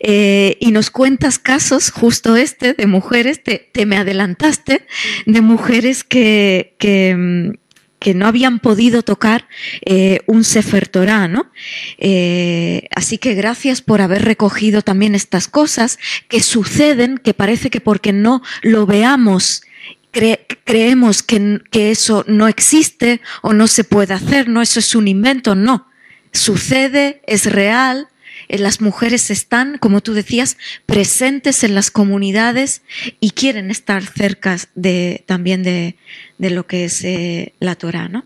Eh, 0.00 0.56
y 0.60 0.72
nos 0.72 0.90
cuentas 0.90 1.38
casos, 1.38 1.90
justo 1.90 2.36
este, 2.36 2.72
de 2.72 2.86
mujeres, 2.86 3.42
te, 3.42 3.68
te 3.70 3.84
me 3.84 3.98
adelantaste, 3.98 4.86
de 5.26 5.40
mujeres 5.42 6.04
que, 6.04 6.74
que, 6.78 7.52
que 7.98 8.14
no 8.14 8.26
habían 8.26 8.60
podido 8.60 9.02
tocar 9.02 9.46
eh, 9.84 10.20
un 10.26 10.42
Sefer 10.42 10.88
Torah, 10.88 11.28
¿no? 11.28 11.52
Eh, 11.98 12.88
así 12.96 13.18
que 13.18 13.34
gracias 13.34 13.82
por 13.82 14.00
haber 14.00 14.24
recogido 14.24 14.80
también 14.80 15.14
estas 15.14 15.48
cosas 15.48 15.98
que 16.28 16.40
suceden, 16.40 17.18
que 17.18 17.34
parece 17.34 17.68
que 17.68 17.82
porque 17.82 18.14
no 18.14 18.42
lo 18.62 18.86
veamos, 18.86 19.62
cre 20.10 20.46
creemos 20.64 21.22
que, 21.22 21.60
que, 21.70 21.90
eso 21.90 22.24
no 22.28 22.48
existe 22.48 23.20
o 23.42 23.52
no 23.52 23.66
se 23.66 23.84
puede 23.84 24.14
hacer, 24.14 24.48
no, 24.48 24.62
eso 24.62 24.78
es 24.78 24.94
un 24.94 25.08
invento, 25.08 25.54
no. 25.54 25.88
Sucede, 26.32 27.22
es 27.26 27.50
real, 27.50 28.08
eh, 28.48 28.58
las 28.58 28.80
mujeres 28.80 29.30
están, 29.30 29.78
como 29.78 30.00
tú 30.00 30.14
decías, 30.14 30.56
presentes 30.86 31.64
en 31.64 31.74
las 31.74 31.90
comunidades 31.90 32.82
y 33.20 33.30
quieren 33.30 33.70
estar 33.70 34.04
cerca 34.04 34.56
de, 34.74 35.24
también 35.26 35.62
de, 35.62 35.96
de 36.38 36.50
lo 36.50 36.66
que 36.66 36.84
es 36.84 37.04
eh, 37.04 37.54
la 37.60 37.74
Torah, 37.74 38.08
¿no? 38.08 38.24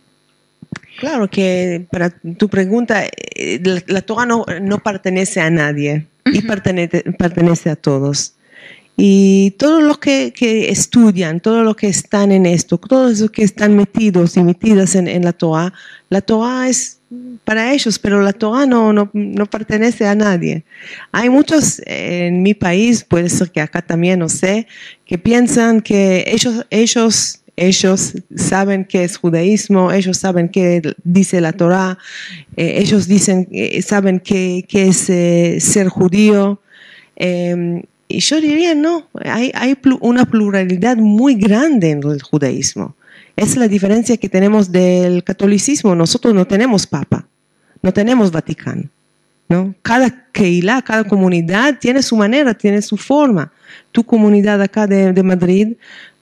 Claro 0.99 1.29
que 1.29 1.87
para 1.91 2.11
tu 2.11 2.49
pregunta, 2.49 3.05
eh, 3.05 3.61
la, 3.63 3.83
la 3.87 4.03
Torah 4.03 4.27
no, 4.27 4.45
no, 4.63 4.79
pertenece 4.79 5.41
a 5.41 5.51
nadie 5.51 6.07
uh 6.25 6.31
-huh. 6.31 6.37
y 6.37 6.43
pertenece, 6.43 7.03
pertenece 7.19 7.71
a 7.71 7.77
todos. 7.77 8.34
Y 8.97 9.53
todos 9.53 9.83
los 9.83 9.99
que, 9.99 10.33
que, 10.33 10.71
estudian, 10.71 11.41
todos 11.41 11.65
los 11.65 11.75
que 11.75 11.89
están 11.89 12.31
en 12.31 12.47
esto, 12.47 12.79
todos 12.79 13.19
los 13.19 13.31
que 13.31 13.43
están 13.43 13.75
metidos 13.75 14.37
y 14.37 14.45
metidas 14.45 14.95
en, 14.95 15.25
la 15.25 15.33
Torah, 15.33 15.73
la 16.11 16.21
Torah 16.21 16.69
es 16.69 17.01
para 17.43 17.73
ellos, 17.73 17.99
pero 17.99 18.23
la 18.23 18.33
Torah 18.33 18.67
no, 18.67 18.93
no, 18.93 19.11
no, 19.13 19.47
pertenece 19.47 20.07
a 20.07 20.15
nadie. 20.15 20.65
Hay 21.11 21.29
muchos 21.29 21.83
en 21.87 22.43
mi 22.43 22.55
país, 22.55 23.03
puede 23.03 23.29
ser 23.31 23.51
que 23.51 23.61
acá 23.61 23.83
también, 23.83 24.21
no 24.21 24.29
sé, 24.29 24.69
que 25.05 25.19
piensan 25.19 25.81
que 25.81 26.25
ellos, 26.29 26.65
ellos, 26.71 27.41
ellos 27.57 28.15
saben 28.37 28.85
qué 28.85 29.03
es 29.03 29.17
judaísmo, 29.17 29.91
ellos 29.91 30.19
saben 30.19 30.49
qué 30.49 30.95
dice 31.03 31.41
la 31.41 31.53
Torah, 31.53 31.99
eh, 32.57 32.75
ellos 32.77 33.09
dicen, 33.09 33.49
eh, 33.51 33.83
saben 33.83 34.21
qué, 34.21 34.65
qué 34.69 34.87
es 34.87 35.11
eh, 35.11 35.59
ser 35.61 35.89
judío. 35.89 36.61
Y 38.09 38.21
yo 38.21 38.41
diría, 38.41 38.75
no, 38.75 39.09
hay, 39.25 39.51
hay, 39.55 39.77
una 40.01 40.25
pluralidad 40.25 40.97
muy 40.97 41.35
grande 41.35 41.91
en 41.91 42.03
el 42.03 42.23
judaísmo. 42.23 42.95
Es 43.37 43.57
la 43.57 43.67
diferencia 43.67 44.17
que 44.17 44.29
tenemos 44.29 44.71
del 44.71 45.25
catolicismo. 45.25 45.95
Nosotros 45.95 46.35
no 46.35 46.47
tenemos 46.47 46.87
papa, 46.87 47.27
no 47.83 47.93
tenemos 47.93 48.31
Vaticano. 48.31 48.89
¿no? 49.49 49.75
Cada 49.83 50.29
Keilah, 50.33 50.83
cada 50.83 51.05
comunidad 51.05 51.79
tiene 51.79 52.03
su 52.03 52.17
manera, 52.17 52.55
tiene 52.55 52.83
su 52.83 52.97
forma. 52.97 53.53
Tu 53.93 54.05
comunidad 54.05 54.61
acá 54.63 54.87
de, 54.87 55.13
de 55.13 55.23
Madrid 55.23 55.75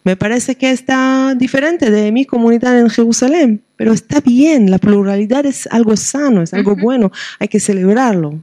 me 0.04 0.16
parece 0.16 0.56
que 0.56 0.70
está 0.70 1.34
diferente 1.36 1.90
de 1.90 2.10
mi 2.10 2.24
comunidad 2.24 2.78
en 2.78 2.90
Jerusalén, 2.90 3.62
pero 3.76 3.92
está 3.92 4.20
bien, 4.20 4.70
la 4.70 4.78
pluralidad 4.78 5.46
es 5.46 5.68
algo 5.68 5.96
sano, 5.96 6.42
es 6.42 6.52
algo 6.52 6.74
bueno, 6.74 7.12
hay 7.38 7.46
que 7.46 7.60
celebrarlo. 7.60 8.40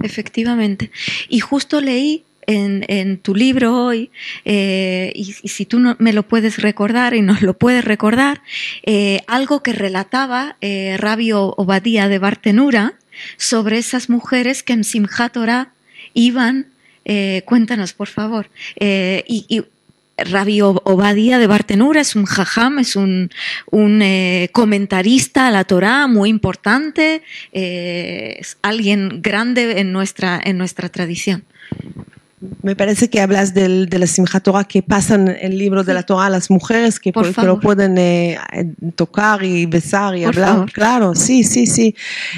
Efectivamente. 0.00 0.90
Y 1.28 1.40
justo 1.40 1.80
leí 1.80 2.24
en, 2.48 3.18
tu 3.18 3.34
libro 3.34 3.84
hoy, 3.84 4.10
eh, 4.44 5.12
y, 5.14 5.32
si 5.32 5.66
tú 5.66 5.80
no, 5.80 5.96
me 5.98 6.12
lo 6.12 6.22
puedes 6.22 6.62
recordar 6.62 7.14
y 7.14 7.20
nos 7.20 7.42
lo 7.42 7.58
puedes 7.58 7.84
recordar, 7.84 8.42
eh, 8.84 9.20
algo 9.26 9.62
que 9.62 9.74
relataba 9.74 10.56
eh, 10.60 10.96
Rabio 10.98 11.54
Obadía 11.58 12.08
de 12.08 12.18
Bartenura 12.18 12.94
sobre 13.36 13.78
esas 13.78 14.08
mujeres 14.08 14.62
que 14.62 14.72
en 14.72 14.84
Simchat 14.84 15.36
iban, 16.14 16.68
eh, 17.04 17.42
cuéntanos 17.44 17.92
por 17.92 18.08
favor, 18.08 18.48
y 18.80 19.64
Rabbi 20.18 20.60
Obadía 20.60 21.38
de 21.38 21.46
Bartenura 21.46 22.00
es 22.00 22.16
un 22.16 22.24
jajam, 22.24 22.78
es 22.78 22.96
un, 22.96 23.30
eh, 23.72 24.48
comentarista 24.52 25.48
a 25.48 25.50
la 25.50 25.64
Torá 25.64 26.06
muy 26.06 26.28
importante, 26.28 27.22
eh, 27.52 28.36
es 28.38 28.58
alguien 28.62 29.22
grande 29.22 29.80
en 29.80 29.92
nuestra, 29.92 30.40
en 30.42 30.58
nuestra 30.58 30.88
tradición. 30.88 31.44
Me 32.62 32.76
parece 32.76 33.10
que 33.10 33.20
hablas 33.20 33.52
del, 33.52 33.88
de 33.88 33.98
la 33.98 34.06
Simchat 34.06 34.44
Torah 34.44 34.64
que 34.64 34.82
pasan 34.82 35.28
el 35.28 35.58
libro 35.58 35.82
de 35.82 35.92
la 35.92 36.04
Torah 36.04 36.26
a 36.26 36.30
las 36.30 36.50
mujeres 36.50 37.00
que, 37.00 37.12
lo 37.42 37.58
pueden 37.58 37.98
eh, 37.98 38.38
tocar 38.94 39.42
y 39.42 39.66
besar 39.66 40.16
y 40.16 40.24
hablar. 40.24 40.70
Claro, 40.72 41.14
sí, 41.14 41.42
sí, 41.42 41.66
sí. 41.66 41.96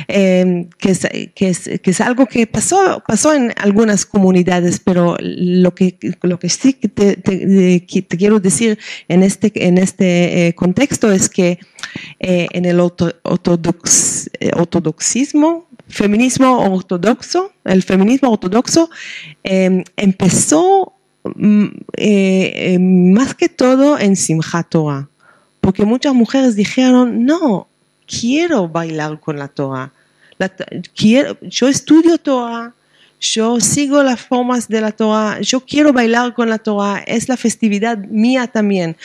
Em, 0.09 0.69
que, 0.79 0.93
es, 0.93 1.07
que, 1.35 1.49
es, 1.51 1.71
que, 1.83 1.91
es, 1.91 2.01
algo 2.01 2.27
que 2.27 2.47
pasó, 2.47 3.03
pasó 3.07 3.35
en 3.35 3.53
algunas 3.57 4.07
comunidades, 4.07 4.81
pero 4.81 5.17
lo 5.21 5.75
que, 5.75 5.99
lo 6.23 6.39
que 6.39 6.49
sí 6.49 6.73
que 6.75 6.89
te, 6.89 7.17
te, 7.17 8.17
quiero 8.17 8.41
decir 8.41 8.79
en 9.09 9.23
este, 9.23 9.53
en 9.67 9.77
este 9.77 10.47
eh, 10.47 10.55
contexto 10.55 11.13
es 11.13 11.29
que 11.29 11.59
eh, 12.21 12.49
en 12.53 12.65
el 12.65 12.81
ortodox, 12.81 14.31
ortodoxismo, 14.57 15.69
feminismo 15.91 16.59
ortodoxo, 16.73 17.53
el 17.65 17.83
feminismo 17.83 18.31
ortodoxo 18.31 18.91
em, 19.43 19.85
empezó 19.97 20.93
mm, 21.25 21.67
eh, 21.97 22.75
em, 22.75 23.13
más 23.13 23.35
que 23.35 23.49
todo 23.49 23.99
en 23.99 24.17
Simchat 24.17 24.69
Torah, 24.69 25.09
porque 25.61 25.85
muchas 25.85 26.15
mujeres 26.15 26.57
dijeron, 26.57 27.25
no, 27.25 27.69
quiero 28.07 28.69
bailar 28.69 29.21
con 29.21 29.39
la 29.39 29.49
Torah, 29.49 29.93
quiero, 30.95 31.39
yo 31.43 31.69
estudio 31.69 32.19
Torah, 32.19 32.73
yo 33.21 33.61
sigo 33.61 34.03
las 34.03 34.21
formas 34.21 34.69
de 34.69 34.81
la 34.81 34.93
Torah, 34.93 35.41
yo 35.41 35.61
quiero 35.61 35.93
bailar 35.93 36.33
con 36.33 36.49
la 36.49 36.59
Torah, 36.59 37.03
es 37.07 37.29
la 37.29 37.37
festividad 37.37 37.99
mía 37.99 38.47
también. 38.47 38.97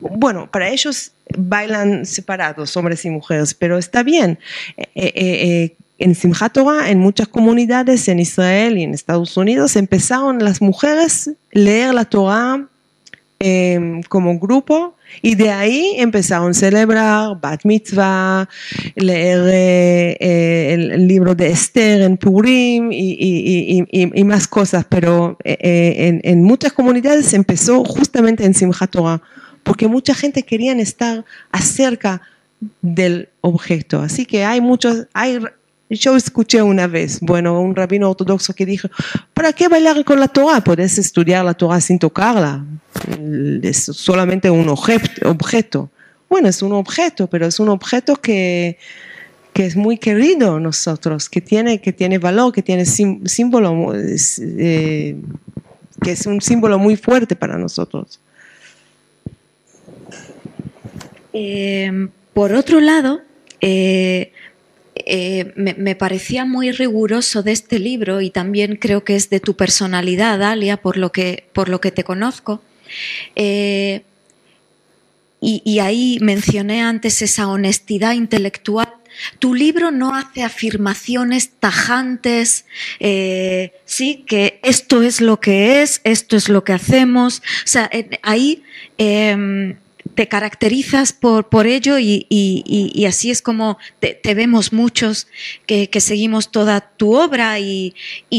Bueno, 0.00 0.50
para 0.50 0.68
ellos 0.68 1.12
bailan 1.36 2.04
separados, 2.06 2.76
hombres 2.76 3.04
y 3.04 3.10
mujeres, 3.10 3.54
pero 3.54 3.78
está 3.78 4.02
bien. 4.02 4.38
Eh, 4.76 5.12
eh, 5.14 5.76
en 5.98 6.14
Simchat 6.14 6.52
Torah, 6.52 6.90
en 6.90 6.98
muchas 6.98 7.28
comunidades 7.28 8.08
en 8.08 8.18
Israel 8.18 8.78
y 8.78 8.82
en 8.82 8.92
Estados 8.94 9.36
Unidos, 9.36 9.76
empezaron 9.76 10.42
las 10.44 10.60
mujeres 10.60 11.28
a 11.28 11.32
leer 11.52 11.94
la 11.94 12.04
Torah 12.04 12.66
em, 13.38 14.02
como 14.02 14.38
grupo 14.38 14.94
y 15.22 15.34
de 15.36 15.50
ahí 15.50 15.94
empezaron 15.96 16.50
a 16.50 16.54
celebrar 16.54 17.40
Bat 17.40 17.64
Mitzvah, 17.64 18.48
leer 18.96 19.40
eh, 19.46 20.16
eh, 20.20 20.74
el, 20.74 21.08
libro 21.08 21.34
de 21.34 21.48
Esther 21.48 22.02
en 22.02 22.16
Purim 22.16 22.90
y, 22.92 24.24
más 24.24 24.48
cosas, 24.48 24.84
pero 24.88 25.38
eh, 25.44 26.20
en, 26.22 26.42
muchas 26.42 26.72
comunidades 26.72 27.32
empezó 27.32 27.84
justamente 27.84 28.44
en 28.44 28.54
Simchat 28.54 28.90
Torah, 28.90 29.22
porque 29.62 29.88
mucha 29.88 30.14
gente 30.14 30.42
quería 30.42 30.72
estar 30.72 31.24
acerca 31.52 32.20
del 32.82 33.28
objeto. 33.40 34.00
Así 34.00 34.26
que 34.26 34.44
hay 34.44 34.60
muchos, 34.60 35.06
hay 35.12 35.40
yo 35.88 36.16
escuché 36.16 36.62
una 36.62 36.86
vez, 36.86 37.20
bueno, 37.20 37.60
un 37.60 37.76
rabino 37.76 38.10
ortodoxo 38.10 38.54
que 38.54 38.66
dijo, 38.66 38.88
¿para 39.34 39.52
qué 39.52 39.68
bailar 39.68 40.04
con 40.04 40.18
la 40.18 40.28
Torah? 40.28 40.62
Puedes 40.62 40.98
estudiar 40.98 41.44
la 41.44 41.54
Torah 41.54 41.80
sin 41.80 41.98
tocarla. 41.98 42.64
Es 43.62 43.84
solamente 43.84 44.50
un 44.50 44.68
objeto. 44.68 45.90
Bueno, 46.28 46.48
es 46.48 46.62
un 46.62 46.72
objeto, 46.72 47.28
pero 47.28 47.46
es 47.46 47.60
un 47.60 47.68
objeto 47.68 48.16
que, 48.16 48.78
que 49.52 49.64
es 49.64 49.76
muy 49.76 49.96
querido 49.96 50.58
nosotros, 50.58 51.28
que 51.28 51.40
tiene, 51.40 51.80
que 51.80 51.92
tiene 51.92 52.18
valor, 52.18 52.52
que 52.52 52.62
tiene 52.62 52.84
símbolo, 52.84 53.92
eh, 53.94 55.16
que 56.02 56.10
es 56.10 56.26
un 56.26 56.40
símbolo 56.40 56.78
muy 56.78 56.96
fuerte 56.96 57.36
para 57.36 57.56
nosotros. 57.56 58.18
Eh, 61.32 62.08
por 62.34 62.52
otro 62.52 62.80
lado, 62.80 63.20
eh, 63.60 64.32
eh, 65.04 65.52
me, 65.56 65.94
parecía 65.94 66.44
muy 66.44 66.72
riguroso 66.72 67.42
de 67.42 67.52
este 67.52 67.78
libro 67.78 68.20
y 68.20 68.30
también 68.30 68.76
creo 68.76 69.04
que 69.04 69.16
es 69.16 69.28
de 69.30 69.40
tu 69.40 69.54
personalidad, 69.54 70.42
Alia, 70.42 70.78
por 70.78 70.96
lo 70.96 71.12
que, 71.12 71.44
por 71.52 71.68
lo 71.68 71.80
que 71.80 71.90
te 71.90 72.04
conozco. 72.04 72.62
Eh, 73.34 74.02
y, 75.40 75.78
ahí 75.78 76.18
mencioné 76.22 76.82
antes 76.82 77.22
esa 77.22 77.46
honestidad 77.46 78.14
intelectual. 78.14 78.92
Tu 79.38 79.54
libro 79.54 79.90
no 79.90 80.14
hace 80.14 80.42
afirmaciones 80.42 81.50
tajantes, 81.60 82.64
eh, 82.98 83.72
sí, 83.84 84.24
que 84.26 84.58
esto 84.62 85.02
es 85.02 85.20
lo 85.20 85.38
que 85.38 85.82
es, 85.82 86.00
esto 86.04 86.36
es 86.36 86.48
lo 86.48 86.64
que 86.64 86.72
hacemos. 86.72 87.42
O 87.64 87.66
sea, 87.66 87.90
ahí 88.22 88.62
em, 88.98 89.76
te 90.14 90.28
caracterizas 90.28 91.12
por, 91.12 91.48
por 91.48 91.66
ello 91.66 91.98
y, 91.98 93.04
así 93.06 93.30
es 93.30 93.42
como 93.42 93.78
te, 94.00 94.34
vemos 94.34 94.72
muchos 94.72 95.26
que, 95.66 95.88
seguimos 96.00 96.50
toda 96.50 96.80
tu 96.80 97.14
obra 97.14 97.58
y, 97.58 97.94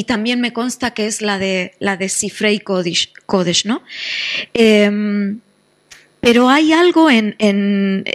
también 0.07 0.41
me 0.41 0.53
consta 0.53 0.93
que 0.93 1.07
es 1.07 1.21
la 1.21 1.39
de, 1.39 1.73
la 1.79 1.97
de 1.97 2.09
Sifrei 2.09 2.59
Kodesh, 2.59 3.65
¿no? 3.65 3.83
Em, 4.53 5.39
pero 6.19 6.49
hay 6.49 6.73
algo 6.73 7.09
en, 7.09 7.35
en, 7.39 8.05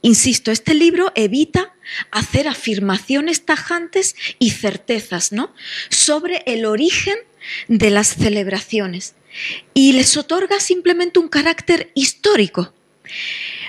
insisto, 0.00 0.50
este 0.50 0.74
libro 0.74 1.12
evita 1.14 1.74
hacer 2.10 2.48
afirmaciones 2.48 3.44
tajantes 3.44 4.14
y 4.38 4.50
certezas, 4.50 5.32
¿no? 5.32 5.52
Sobre 5.88 6.42
el 6.46 6.64
origen 6.64 7.16
de 7.68 7.90
las 7.90 8.14
celebraciones 8.14 9.14
y 9.74 9.92
les 9.92 10.16
otorga 10.16 10.60
simplemente 10.60 11.18
un 11.18 11.28
carácter 11.28 11.90
histórico. 11.94 12.72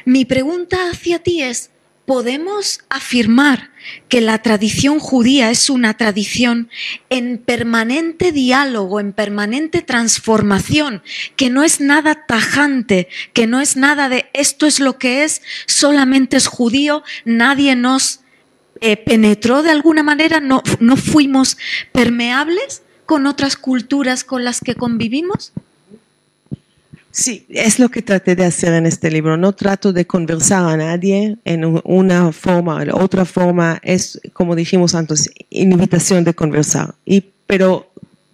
Mi 0.05 0.25
pregunta 0.25 0.89
hacia 0.89 1.19
ti 1.19 1.41
es, 1.41 1.69
¿podemos 2.05 2.81
afirmar 2.89 3.71
que 4.09 4.21
la 4.21 4.41
tradición 4.41 4.99
judía 4.99 5.49
es 5.51 5.69
una 5.69 5.95
tradición 5.95 6.69
en 7.09 7.37
permanente 7.37 8.31
diálogo, 8.31 8.99
en 8.99 9.13
permanente 9.13 9.81
transformación, 9.81 11.03
que 11.35 11.49
no 11.49 11.63
es 11.63 11.79
nada 11.79 12.25
tajante, 12.25 13.07
que 13.33 13.47
no 13.47 13.61
es 13.61 13.77
nada 13.77 14.09
de 14.09 14.29
esto 14.33 14.65
es 14.65 14.79
lo 14.79 14.97
que 14.97 15.23
es, 15.23 15.41
solamente 15.65 16.37
es 16.37 16.47
judío, 16.47 17.03
nadie 17.25 17.75
nos 17.75 18.21
eh, 18.81 18.97
penetró 18.97 19.63
de 19.63 19.71
alguna 19.71 20.03
manera, 20.03 20.39
no, 20.41 20.61
no 20.79 20.97
fuimos 20.97 21.57
permeables? 21.93 22.83
Con 23.13 23.27
otras 23.27 23.57
culturas 23.57 24.23
con 24.23 24.43
las 24.43 24.59
que 24.59 24.73
convivimos? 24.73 25.51
Sí, 27.11 27.45
es 27.47 27.77
lo 27.77 27.89
que 27.89 28.01
traté 28.01 28.35
de 28.35 28.43
hacer 28.43 28.73
en 28.73 28.87
este 28.87 29.11
libro. 29.11 29.37
No 29.37 29.53
trato 29.53 29.93
de 29.93 30.07
conversar 30.07 30.65
a 30.65 30.75
nadie 30.77 31.37
en 31.45 31.79
una 31.83 32.31
forma 32.31 32.77
o 32.77 32.81
en 32.81 32.89
otra 32.91 33.23
forma. 33.25 33.79
Es, 33.83 34.19
como 34.33 34.55
dijimos 34.55 34.95
antes, 34.95 35.29
invitación 35.51 36.23
de 36.23 36.33
conversar. 36.33 36.95
Y, 37.05 37.23
pero, 37.45 37.87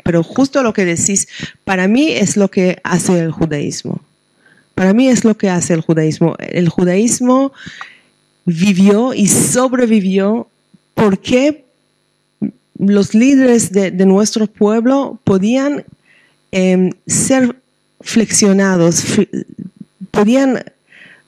pero 0.05 0.23
justo 0.23 0.63
lo 0.63 0.71
que 0.71 0.85
decís, 0.85 1.27
para 1.65 1.89
mí 1.89 2.13
es 2.13 2.37
lo 2.37 2.47
que 2.47 2.79
hace 2.85 3.19
el 3.19 3.31
judaísmo. 3.31 3.99
Para 4.75 4.93
mí 4.93 5.09
es 5.09 5.25
lo 5.25 5.35
que 5.35 5.49
hace 5.49 5.73
el 5.73 5.81
judaísmo. 5.81 6.37
El 6.39 6.69
judaísmo 6.69 7.51
vivió 8.45 9.13
y 9.13 9.27
sobrevivió. 9.27 10.47
¿Por 10.93 11.19
qué? 11.19 11.65
Los 12.79 13.13
líderes 13.13 13.71
de, 13.71 13.91
nuestro 14.05 14.47
pueblo 14.47 15.19
podían 15.23 15.83
em, 16.51 16.91
ser 17.05 17.55
flexionados, 18.01 19.03
podían 20.11 20.63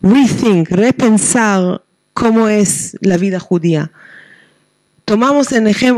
rethink, 0.01 0.69
repensar 0.69 1.81
cómo 2.13 2.47
es 2.47 2.97
la 3.01 3.17
vida 3.17 3.39
judía. 3.39 3.91
Tomamos 5.05 5.49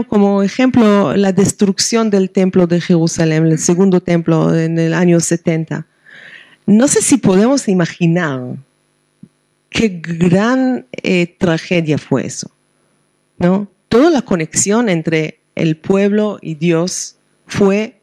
como 0.08 0.42
ejemplo 0.42 1.16
la 1.16 1.32
destrucción 1.32 2.10
del 2.10 2.32
templo 2.32 2.66
de 2.66 2.82
Jerusalén, 2.82 3.46
el 3.46 3.60
segundo 3.60 4.02
templo 4.02 4.58
en 4.58 4.80
el 4.80 4.94
año 4.94 5.20
70. 5.20 5.86
No 6.66 6.88
sé 6.88 7.02
si 7.02 7.18
podemos 7.18 7.68
imaginar 7.68 8.56
qué 9.70 10.02
gran 10.02 10.86
eh, 10.92 11.28
tragedia 11.38 11.98
fue 11.98 12.26
eso, 12.26 12.50
¿no? 13.38 13.68
Toda 13.90 14.10
la 14.10 14.24
conexión 14.24 14.90
entre 14.90 15.40
el 15.56 15.78
pueblo 15.78 16.40
y 16.42 16.56
Dios 16.56 17.18
fue 17.46 18.00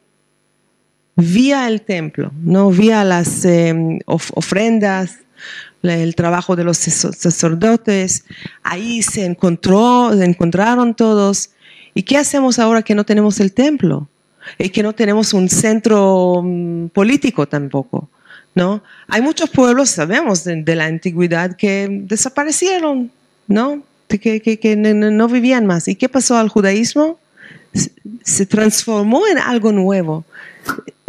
vía 1.17 1.69
el 1.69 1.83
templo, 1.83 2.33
no 2.43 2.71
vía 2.71 3.05
las 3.05 3.45
em, 3.45 3.99
ofrendas, 4.07 5.19
el 5.83 6.15
trabajo 6.15 6.57
de 6.57 6.65
los 6.65 6.79
sacerdotes. 6.79 8.25
Ahí 8.63 9.03
se 9.03 9.25
encontró, 9.25 10.13
encontraron 10.13 10.95
todos. 10.95 11.51
¿Y 11.95 12.03
qué 12.03 12.19
hacemos 12.19 12.59
ahora 12.59 12.83
que 12.83 12.95
no 12.95 13.05
tenemos 13.05 13.41
el 13.41 13.53
templo? 13.53 14.09
Y 14.59 14.71
que 14.71 14.83
no 14.83 14.95
tenemos 14.95 15.33
un 15.35 15.49
centro 15.49 16.43
mm, 16.43 16.89
político 16.89 17.47
tampoco. 17.49 18.09
¿no? 18.55 18.83
Hay 19.09 19.23
muchos 19.23 19.51
pueblos, 19.51 19.91
sabemos, 19.91 20.45
de, 20.45 20.75
la 20.75 20.87
antigüedad 20.87 21.57
que 21.57 21.89
desaparecieron, 21.91 23.11
¿no? 23.47 23.83
Que, 24.09 24.41
que, 24.41 24.77
no, 24.77 25.29
vivían 25.29 25.67
más. 25.67 25.87
¿Y 25.87 25.95
qué 25.95 26.09
pasó 26.09 26.37
al 26.37 26.49
judaísmo? 26.49 27.19
Se 28.23 28.47
transformó 28.47 29.27
en 29.27 29.39
algo 29.39 29.73
nuevo. 29.73 30.25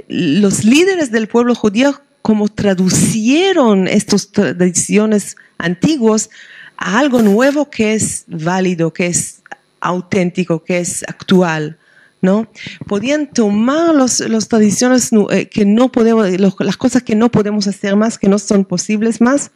Los 0.07 0.63
líderes 0.63 1.11
del 1.11 1.27
pueblo 1.27 1.55
judío 1.55 2.01
como 2.21 2.47
traducieron 2.47 3.87
estas 3.87 4.31
tradiciones 4.31 5.35
antiguas 5.57 6.29
a 6.77 6.99
algo 6.99 7.21
nuevo 7.21 7.69
que 7.69 7.93
es 7.93 8.25
válido, 8.27 8.93
que 8.93 9.07
es 9.07 9.41
auténtico, 9.79 10.63
que 10.63 10.79
es 10.79 11.03
actual. 11.03 11.77
¿no? 12.21 12.47
Podían 12.87 13.27
tomar 13.27 13.95
las 13.95 14.47
tradiciones 14.47 15.09
eh, 15.31 15.47
que 15.47 15.65
no 15.65 15.91
podemos, 15.91 16.29
las 16.59 16.77
cosas 16.77 17.01
que 17.01 17.15
no 17.15 17.31
podemos 17.31 17.67
hacer 17.67 17.95
más, 17.95 18.17
que 18.17 18.29
no 18.29 18.37
son 18.37 18.63
posibles 18.63 19.21
más, 19.21 19.51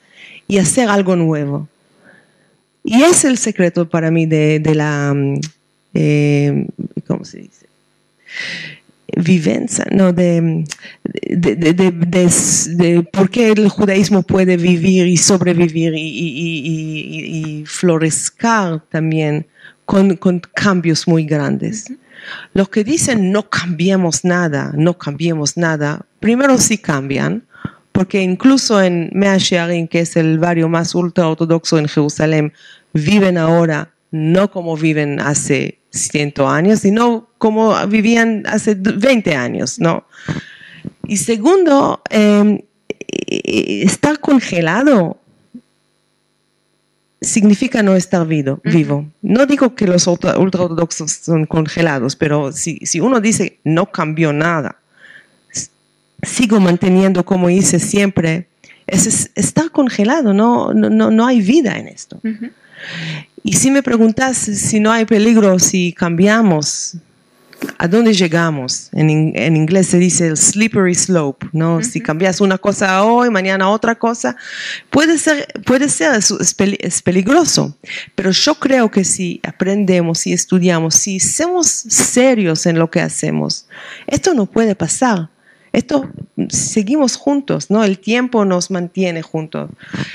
y 0.48 0.58
hacer 0.58 0.90
algo 0.90 1.16
nuevo. 1.16 1.68
Y 2.84 3.04
es 3.04 3.26
el 3.26 3.38
secreto 3.38 3.88
para 3.90 4.12
mí 4.12 4.26
de, 4.26 4.62
la, 4.74 5.14
mm, 5.14 5.40
eh, 5.94 6.68
¿cómo 7.26 7.28
se 7.32 7.40
dice? 7.40 7.66
vivencia, 9.18 9.86
¿no? 9.92 10.12
De, 10.12 10.66
de, 11.04 13.08
por 13.14 13.30
qué 13.30 13.52
el 13.52 13.70
judaísmo 13.70 14.24
puede 14.24 14.58
vivir 14.58 15.08
y 15.08 15.18
sobrevivir 15.18 15.94
y, 15.96 17.62
y, 17.62 17.66
también 18.90 19.46
con, 19.86 20.16
con, 20.18 20.42
cambios 20.54 21.08
muy 21.08 21.26
grandes. 21.26 21.94
Los 22.54 22.70
que 22.70 22.84
dicen 22.84 23.32
no 23.32 23.50
cambiemos 23.50 24.26
nada, 24.26 24.74
no 24.76 24.98
cambiemos 24.98 25.56
nada, 25.56 26.06
primero 26.20 26.58
sí 26.58 26.78
cambian, 26.78 27.44
porque 27.92 28.22
incluso 28.22 28.82
en 28.82 29.12
Mea 29.14 29.38
Shearim, 29.38 29.88
que 29.88 30.02
es 30.02 30.18
el 30.18 30.40
barrio 30.40 30.68
más 30.68 30.96
ultra 30.96 31.30
ortodoxo 31.30 31.78
en 31.78 31.88
Jerusalén, 31.88 32.52
viven 32.92 33.38
ahora 33.38 33.92
no 34.16 34.50
como 34.50 34.78
viven 34.78 35.20
hace 35.20 35.80
100 35.92 36.34
años, 36.48 36.80
sino 36.80 37.28
como 37.38 37.76
vivían 37.88 38.44
hace 38.48 38.76
20 38.76 39.36
años, 39.36 39.78
¿no? 39.80 40.06
Y 41.06 41.18
segundo, 41.18 42.02
em, 42.10 42.62
estar 43.28 44.20
congelado 44.20 45.18
significa 47.22 47.84
no 47.84 47.96
estar 47.96 48.26
vivo. 48.26 48.62
vivo. 48.64 49.06
No 49.22 49.46
digo 49.46 49.76
que 49.76 49.86
los 49.86 50.08
ultraortodoxos 50.08 51.12
son 51.12 51.46
congelados, 51.46 52.16
pero 52.16 52.54
si, 52.54 52.78
si, 52.86 53.02
uno 53.02 53.20
dice 53.20 53.60
no 53.64 53.92
cambió 53.92 54.32
nada, 54.32 54.78
sigo 56.24 56.60
manteniendo 56.60 57.26
como 57.26 57.50
hice 57.50 57.80
siempre, 57.80 58.48
es, 58.88 59.32
estar 59.36 59.72
congelado, 59.72 60.34
no, 60.34 60.74
no, 60.74 61.12
no, 61.12 61.26
hay 61.28 61.42
vida 61.42 61.78
en 61.78 61.88
esto. 61.88 62.22
Y 63.44 63.54
si 63.54 63.72
me 63.72 63.84
preguntas 63.84 64.38
si 64.38 64.80
no 64.80 64.92
hay 64.92 65.06
peligro 65.06 65.60
si 65.60 65.94
cambiamos, 65.94 66.98
¿a 67.78 67.88
dónde 67.88 68.14
llegamos? 68.14 68.90
En, 68.92 69.10
en 69.36 69.56
inglés 69.56 69.88
se 69.88 69.98
dice 69.98 70.28
el 70.28 70.38
slippery 70.38 70.96
slope, 70.96 71.48
¿no? 71.52 71.84
Si 71.84 72.02
cambias 72.02 72.42
una 72.42 72.58
cosa 72.58 73.04
hoy, 73.04 73.30
mañana 73.30 73.70
otra 73.70 73.96
cosa, 73.96 74.36
puede 74.90 75.18
ser, 75.18 75.48
puede 75.66 75.90
ser, 75.90 76.20
es, 76.20 77.02
peligroso. 77.02 77.78
Pero 78.16 78.32
yo 78.32 78.56
creo 78.56 78.90
que 78.90 79.04
si 79.04 79.40
aprendemos, 79.44 80.20
si 80.20 80.34
estudiamos, 80.34 80.96
si 80.96 81.20
somos 81.20 81.68
serios 81.68 82.66
en 82.66 82.80
lo 82.80 82.90
que 82.90 83.02
hacemos, 83.02 83.68
esto 84.08 84.34
no 84.34 84.46
puede 84.46 84.76
pasar. 84.76 85.30
Esto 85.76 86.10
seguimos 86.50 87.18
juntos, 87.18 87.70
¿no? 87.70 87.84
El 87.84 88.00
tiempo 88.00 88.46
nos 88.46 88.72
mantiene 88.72 89.22
juntos. 89.22 89.70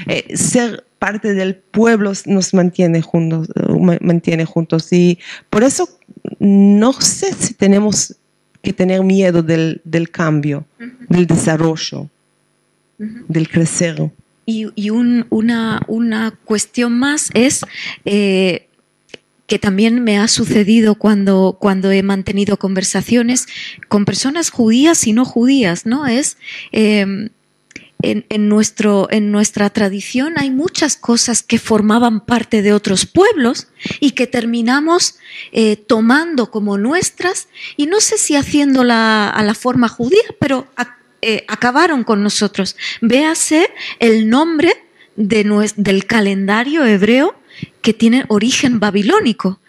Eh, 0.06 0.36
ser 0.36 0.84
parte 0.98 1.34
del 1.34 1.54
pueblo 1.54 2.12
nos 2.26 2.54
mantiene 2.54 3.02
juntos, 3.02 3.48
mantiene 4.00 4.44
juntos. 4.44 4.92
Y 4.92 5.18
por 5.50 5.62
eso 5.62 5.88
no 6.38 6.92
sé 6.94 7.32
si 7.34 7.54
tenemos 7.54 8.16
que 8.62 8.72
tener 8.72 9.02
miedo 9.02 9.42
del, 9.42 9.80
cambio, 10.10 10.64
del 11.08 11.26
desarrollo, 11.26 12.08
del 12.98 13.48
crecer. 13.48 14.10
Y, 14.46 14.90
una, 14.90 15.82
una, 15.86 16.38
cuestión 16.44 16.98
más 16.98 17.30
es 17.34 17.60
eh, 18.04 18.66
que 19.50 19.58
también 19.58 20.04
me 20.04 20.16
ha 20.16 20.28
sucedido 20.28 20.94
cuando, 20.94 21.56
cuando 21.58 21.90
he 21.90 22.04
mantenido 22.04 22.56
conversaciones 22.56 23.48
con 23.88 24.04
personas 24.04 24.48
judías 24.48 25.08
y 25.08 25.12
no 25.12 25.24
judías, 25.24 25.86
¿no? 25.86 26.06
Es 26.06 26.36
eh, 26.70 27.30
en, 28.00 28.48
nuestro, 28.48 29.08
en 29.10 29.32
nuestra 29.32 29.68
tradición 29.70 30.34
hay 30.36 30.52
muchas 30.52 30.96
cosas 30.96 31.42
que 31.42 31.58
formaban 31.58 32.24
parte 32.24 32.62
de 32.62 32.72
otros 32.72 33.06
pueblos 33.06 33.66
y 33.98 34.12
que 34.12 34.28
terminamos 34.28 35.16
eh, 35.50 35.74
tomando 35.74 36.52
como 36.52 36.78
nuestras 36.78 37.48
y 37.76 37.86
no 37.86 38.00
sé 38.00 38.18
si 38.18 38.36
haciéndola 38.36 39.30
a 39.30 39.42
la 39.42 39.54
forma 39.54 39.88
judía, 39.88 40.22
pero 40.38 40.68
eh, 41.22 41.44
acabaron 41.48 42.04
con 42.04 42.22
nosotros. 42.22 42.76
Véase 43.00 43.68
el 43.98 44.30
nombre 44.30 44.72
de 45.16 45.72
del 45.74 46.06
calendario 46.06 46.86
hebreo 46.86 47.39
que 47.82 47.94
tiene 47.94 48.24
origen 48.28 48.80
babilónico. 48.80 49.60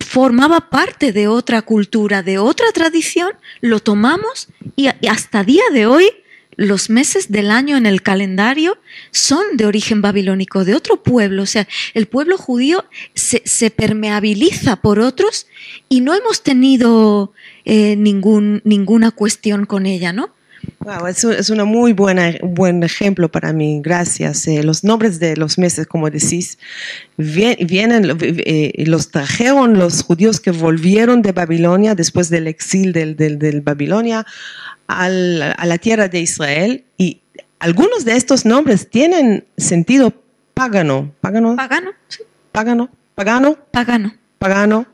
Formaba 0.00 0.70
parte 0.70 1.12
de 1.12 1.28
otra 1.28 1.62
cultura, 1.62 2.22
de 2.22 2.38
otra 2.38 2.72
tradición, 2.72 3.32
lo 3.60 3.80
tomamos 3.80 4.48
y 4.76 4.88
hasta 5.06 5.44
día 5.44 5.64
de 5.72 5.86
hoy 5.86 6.10
los 6.58 6.90
meses 6.90 7.30
del 7.30 7.52
año 7.52 7.76
en 7.76 7.86
el 7.86 8.02
calendario 8.02 8.78
son 9.12 9.56
de 9.56 9.64
origen 9.64 10.02
babilónico, 10.02 10.64
de 10.64 10.74
otro 10.74 11.04
pueblo. 11.04 11.44
O 11.44 11.46
sea, 11.46 11.68
el 11.94 12.06
pueblo 12.06 12.36
judío 12.36 12.84
se, 13.14 13.70
permeabiliza 13.70 14.74
por 14.76 14.98
otros 14.98 15.46
y 15.88 16.00
no 16.00 16.14
hemos 16.14 16.42
tenido 16.42 17.32
eh, 17.64 17.94
ningún, 17.94 18.60
ninguna 18.64 19.12
cuestión 19.12 19.66
con 19.66 19.86
ella, 19.86 20.12
¿no? 20.12 20.30
Wow, 20.80 21.06
es, 21.06 21.22
es 21.24 21.50
un 21.50 21.62
muy 21.68 21.92
buena, 21.92 22.34
buen 22.42 22.82
ejemplo 22.82 23.30
para 23.30 23.52
mí, 23.52 23.80
gracias. 23.82 24.46
Eh, 24.46 24.62
los 24.62 24.84
nombres 24.84 25.20
de 25.20 25.36
los 25.36 25.58
meses, 25.58 25.86
como 25.86 26.10
decís, 26.10 26.58
vienen, 27.16 28.16
eh, 28.20 28.84
los 28.86 29.10
trajeron 29.10 29.78
los 29.78 30.02
judíos 30.02 30.40
que 30.40 30.50
volvieron 30.50 31.22
de 31.22 31.32
Babilonia 31.32 31.94
después 31.94 32.28
del 32.30 32.46
exilio 32.46 32.92
del, 32.92 33.16
del, 33.16 33.38
del 33.38 33.60
Babilonia 33.60 34.24
a 34.86 35.08
la 35.10 35.78
tierra 35.78 36.08
de 36.08 36.20
Israel 36.20 36.84
y 36.96 37.20
algunos 37.58 38.04
de 38.04 38.16
estos 38.16 38.44
nombres 38.44 38.88
tienen 38.88 39.44
sentido 39.56 40.14
pagano. 40.54 41.12
Pagano. 41.20 41.56
Pagano. 41.56 41.90
Pagano. 42.52 42.90
Pagano. 43.14 43.58
Pagano. 43.70 44.14
Pagano. 44.38 44.86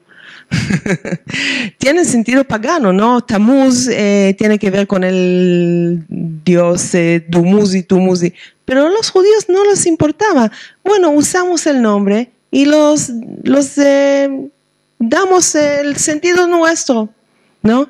tienen 1.79 2.05
sentido 2.05 2.45
pagano, 2.45 2.93
¿no? 2.93 3.21
Tamuz 3.21 3.89
eh, 3.89 4.35
tiene 4.39 4.59
que 4.59 4.71
ver 4.71 4.87
con 4.87 5.05
el 5.05 6.05
dios 6.09 6.95
eh, 6.95 7.25
Dumuzi, 7.29 7.83
Tumuzi, 7.83 8.33
pero 8.65 8.87
a 8.87 8.91
los 8.91 9.11
judíos 9.11 9.47
no 9.49 9.65
les 9.65 9.87
importaba. 9.87 10.51
Bueno, 10.85 11.11
usamos 11.11 11.67
el 11.67 11.83
nombre 11.83 12.31
y 12.51 12.67
los, 12.67 13.11
los 13.43 13.77
eh, 13.79 14.29
damos 14.99 15.55
el 15.55 15.97
sentido 15.97 16.47
nuestro, 16.47 17.09
¿no? 17.63 17.89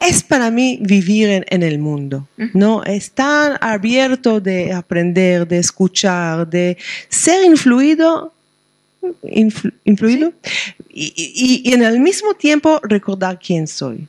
es 0.00 0.22
para 0.22 0.50
mí 0.50 0.78
vivir 0.80 1.44
en, 1.48 1.62
el 1.62 1.78
mundo, 1.78 2.28
¿no? 2.54 2.84
Estar 2.84 3.58
abierto 3.60 4.40
de 4.40 4.72
aprender, 4.72 5.46
de 5.48 5.58
escuchar, 5.58 6.48
de 6.48 6.76
ser 7.08 7.44
influido, 7.44 8.32
influido 9.84 10.32
y, 10.90 11.72
en 11.72 11.82
el 11.82 12.00
mismo 12.00 12.34
tiempo 12.34 12.80
recordar 12.82 13.38
quién 13.38 13.66
soy, 13.66 14.08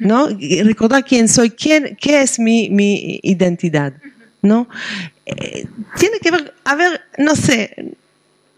¿no? 0.00 0.28
recordar 0.64 1.04
quién 1.04 1.28
soy, 1.28 1.50
quién, 1.50 1.96
qué 2.00 2.22
es 2.22 2.38
mi, 2.38 2.70
mi 2.70 3.20
identidad, 3.22 3.92
¿no? 4.40 4.68
Eh, 5.26 5.66
tiene 5.98 6.18
que 6.18 6.30
ver, 6.30 6.54
a 6.64 6.74
ver, 6.74 7.00
no 7.18 7.36
sé, 7.36 7.94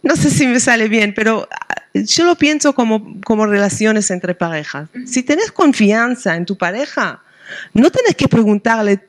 no 0.02 0.16
sé 0.16 0.30
si 0.30 0.46
me 0.46 0.60
sale 0.60 0.88
bien, 0.88 1.12
pero 1.14 1.48
yo 1.94 2.24
lo 2.24 2.36
pienso 2.36 2.74
como, 2.74 3.20
como 3.22 3.46
relaciones 3.46 4.10
entre 4.10 4.34
parejas. 4.34 4.88
Si 5.06 5.22
tienes 5.22 5.52
confianza 5.52 6.36
en 6.36 6.44
tu 6.44 6.56
pareja, 6.56 7.22
no 7.72 7.90
tienes 7.90 8.16
que 8.16 8.28
preguntarle 8.28 9.00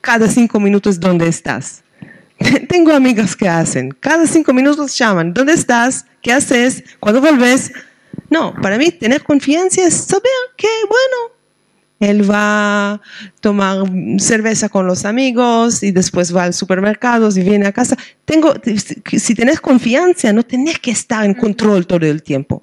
cada 0.00 0.28
cinco 0.28 0.58
minutos 0.58 0.98
dónde 0.98 1.28
estás. 1.28 1.82
Tengo 2.68 2.92
amigas 2.92 3.36
que 3.36 3.48
hacen, 3.48 3.90
cada 4.00 4.26
cinco 4.26 4.52
minutos 4.52 4.96
llaman, 4.96 5.34
¿dónde 5.34 5.52
estás? 5.52 6.06
¿Qué 6.22 6.32
haces? 6.32 6.82
¿Cuándo 6.98 7.20
vuelves? 7.20 7.72
No, 8.30 8.54
para 8.60 8.78
mí 8.78 8.90
tener 8.90 9.22
confianza 9.22 9.82
es 9.82 9.94
saber 9.94 10.30
que, 10.56 10.68
bueno, 10.88 11.34
él 12.00 12.28
va 12.28 12.92
a 12.92 13.00
tomar 13.40 13.84
cerveza 14.18 14.68
con 14.70 14.86
los 14.86 15.04
amigos 15.04 15.82
y 15.82 15.90
después 15.90 16.34
va 16.34 16.44
al 16.44 16.54
supermercado 16.54 17.28
y 17.28 17.42
viene 17.42 17.66
a 17.66 17.72
casa. 17.72 17.96
Tengo, 18.24 18.54
si 19.04 19.34
tenés 19.34 19.60
confianza, 19.60 20.32
no 20.32 20.42
tenés 20.42 20.78
que 20.78 20.92
estar 20.92 21.26
en 21.26 21.34
control 21.34 21.86
todo 21.86 22.06
el 22.06 22.22
tiempo. 22.22 22.62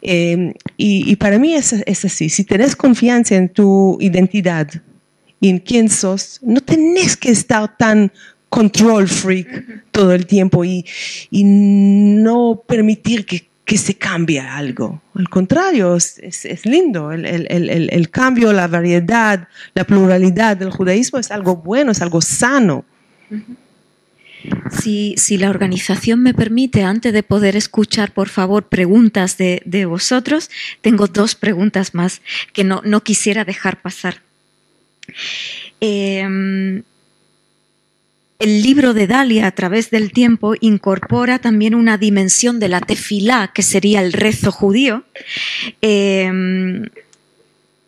Eh, 0.00 0.54
y, 0.76 1.16
para 1.16 1.38
mí 1.38 1.54
es, 1.54 1.72
es, 1.72 2.04
así. 2.04 2.28
Si 2.28 2.44
tenés 2.44 2.76
confianza 2.76 3.34
en 3.34 3.48
tu 3.48 3.98
identidad 4.00 4.68
y 5.40 5.48
en 5.48 5.58
quién 5.58 5.88
sos, 5.88 6.38
no 6.42 6.60
tenés 6.60 7.16
que 7.16 7.30
estar 7.30 7.76
tan 7.76 8.12
control 8.52 9.08
freak 9.08 9.90
todo 9.92 10.12
el 10.12 10.26
tiempo 10.26 10.62
y, 10.62 10.84
y 11.30 11.42
no 11.44 12.62
permitir 12.66 13.24
que 13.24 13.50
que 13.64 13.78
se 13.78 13.94
cambia 13.94 14.56
algo. 14.56 15.00
Al 15.14 15.28
contrario, 15.30 15.96
es, 15.96 16.18
es, 16.18 16.66
lindo. 16.66 17.12
El, 17.12 17.24
el, 17.24 17.46
el, 17.48 17.88
el, 17.90 18.10
cambio, 18.10 18.52
la 18.52 18.66
variedad, 18.66 19.48
la 19.74 19.84
pluralidad 19.84 20.56
del 20.56 20.70
judaísmo 20.70 21.18
es 21.18 21.30
algo 21.30 21.56
bueno, 21.56 21.92
es 21.92 22.02
algo 22.02 22.20
sano. 22.20 22.84
Si, 24.72 25.14
si, 25.16 25.38
la 25.38 25.48
organización 25.48 26.22
me 26.22 26.34
permite, 26.34 26.82
antes 26.82 27.12
de 27.12 27.22
poder 27.22 27.54
escuchar, 27.56 28.12
por 28.12 28.28
favor, 28.28 28.64
preguntas 28.64 29.38
de, 29.38 29.62
de 29.64 29.86
vosotros, 29.86 30.50
tengo 30.80 31.06
dos 31.06 31.36
preguntas 31.36 31.94
más 31.94 32.20
que 32.52 32.64
no, 32.64 32.82
no 32.84 33.02
quisiera 33.02 33.44
dejar 33.44 33.80
pasar. 33.80 34.16
Eh, 35.80 36.82
el 38.42 38.60
libro 38.60 38.92
de 38.92 39.06
Dalia 39.06 39.46
a 39.46 39.52
través 39.52 39.90
del 39.90 40.12
tiempo 40.12 40.54
incorpora 40.58 41.38
también 41.38 41.76
una 41.76 41.96
dimensión 41.96 42.58
de 42.58 42.68
la 42.68 42.80
tefilá, 42.80 43.52
que 43.54 43.62
sería 43.62 44.02
el 44.02 44.12
rezo 44.12 44.50
judío, 44.50 45.04
em, 45.80 46.88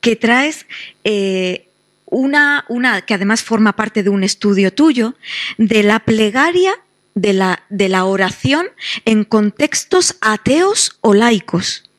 que 0.01 0.15
traes 0.15 0.67
eh, 1.03 1.67
una, 2.07 2.65
una, 2.69 3.01
que 3.03 3.15
además 3.15 3.43
forma 3.43 3.75
parte 3.75 4.05
de 4.05 4.11
un 4.11 4.23
estudio 4.23 4.73
tuyo, 4.73 5.17
de 5.59 5.83
la 5.83 5.99
plegaria, 5.99 6.73
de 7.17 7.33
la, 7.33 7.65
de 7.69 7.89
la 7.89 8.05
oración 8.05 8.69
en 9.05 9.25
contextos 9.25 10.17
ateos 10.21 10.99
o 11.01 11.15
laicos, 11.15 11.91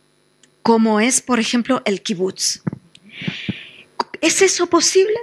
como 0.64 1.02
es, 1.02 1.20
por 1.20 1.42
ejemplo, 1.42 1.82
el 1.84 2.02
kibutz. 2.02 2.62
¿Es 4.22 4.42
eso 4.42 4.68
posible? 4.68 5.18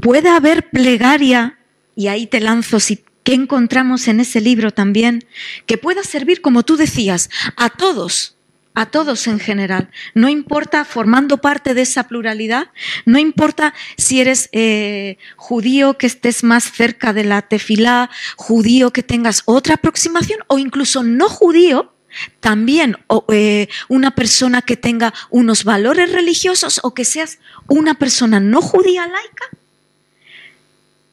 ¿Puede 0.00 0.30
haber 0.30 0.70
plegaria 0.70 1.58
y 1.94 2.08
ahí 2.08 2.26
te 2.26 2.40
lanzo 2.40 2.80
si 2.80 3.04
qué 3.22 3.34
encontramos 3.34 4.08
en 4.08 4.20
ese 4.20 4.40
libro 4.40 4.72
también 4.72 5.24
que 5.66 5.78
pueda 5.78 6.02
servir, 6.02 6.40
como 6.40 6.62
tú 6.62 6.76
decías, 6.76 7.30
a 7.56 7.70
todos, 7.70 8.36
a 8.74 8.86
todos 8.86 9.26
en 9.26 9.38
general. 9.38 9.90
No 10.14 10.28
importa 10.28 10.84
formando 10.84 11.38
parte 11.38 11.74
de 11.74 11.82
esa 11.82 12.08
pluralidad, 12.08 12.68
no 13.04 13.18
importa 13.18 13.74
si 13.96 14.20
eres 14.20 14.48
eh, 14.52 15.18
judío 15.36 15.98
que 15.98 16.06
estés 16.06 16.42
más 16.42 16.64
cerca 16.64 17.12
de 17.12 17.24
la 17.24 17.42
tefilá, 17.42 18.10
judío 18.36 18.92
que 18.92 19.02
tengas 19.02 19.42
otra 19.44 19.74
aproximación 19.74 20.40
o 20.48 20.58
incluso 20.58 21.02
no 21.02 21.28
judío, 21.28 21.92
también 22.40 22.98
eh, 23.30 23.68
una 23.88 24.10
persona 24.10 24.60
que 24.60 24.76
tenga 24.76 25.14
unos 25.30 25.64
valores 25.64 26.12
religiosos 26.12 26.78
o 26.82 26.92
que 26.92 27.06
seas 27.06 27.38
una 27.68 27.94
persona 27.94 28.38
no 28.38 28.60
judía 28.60 29.06
laica 29.06 29.48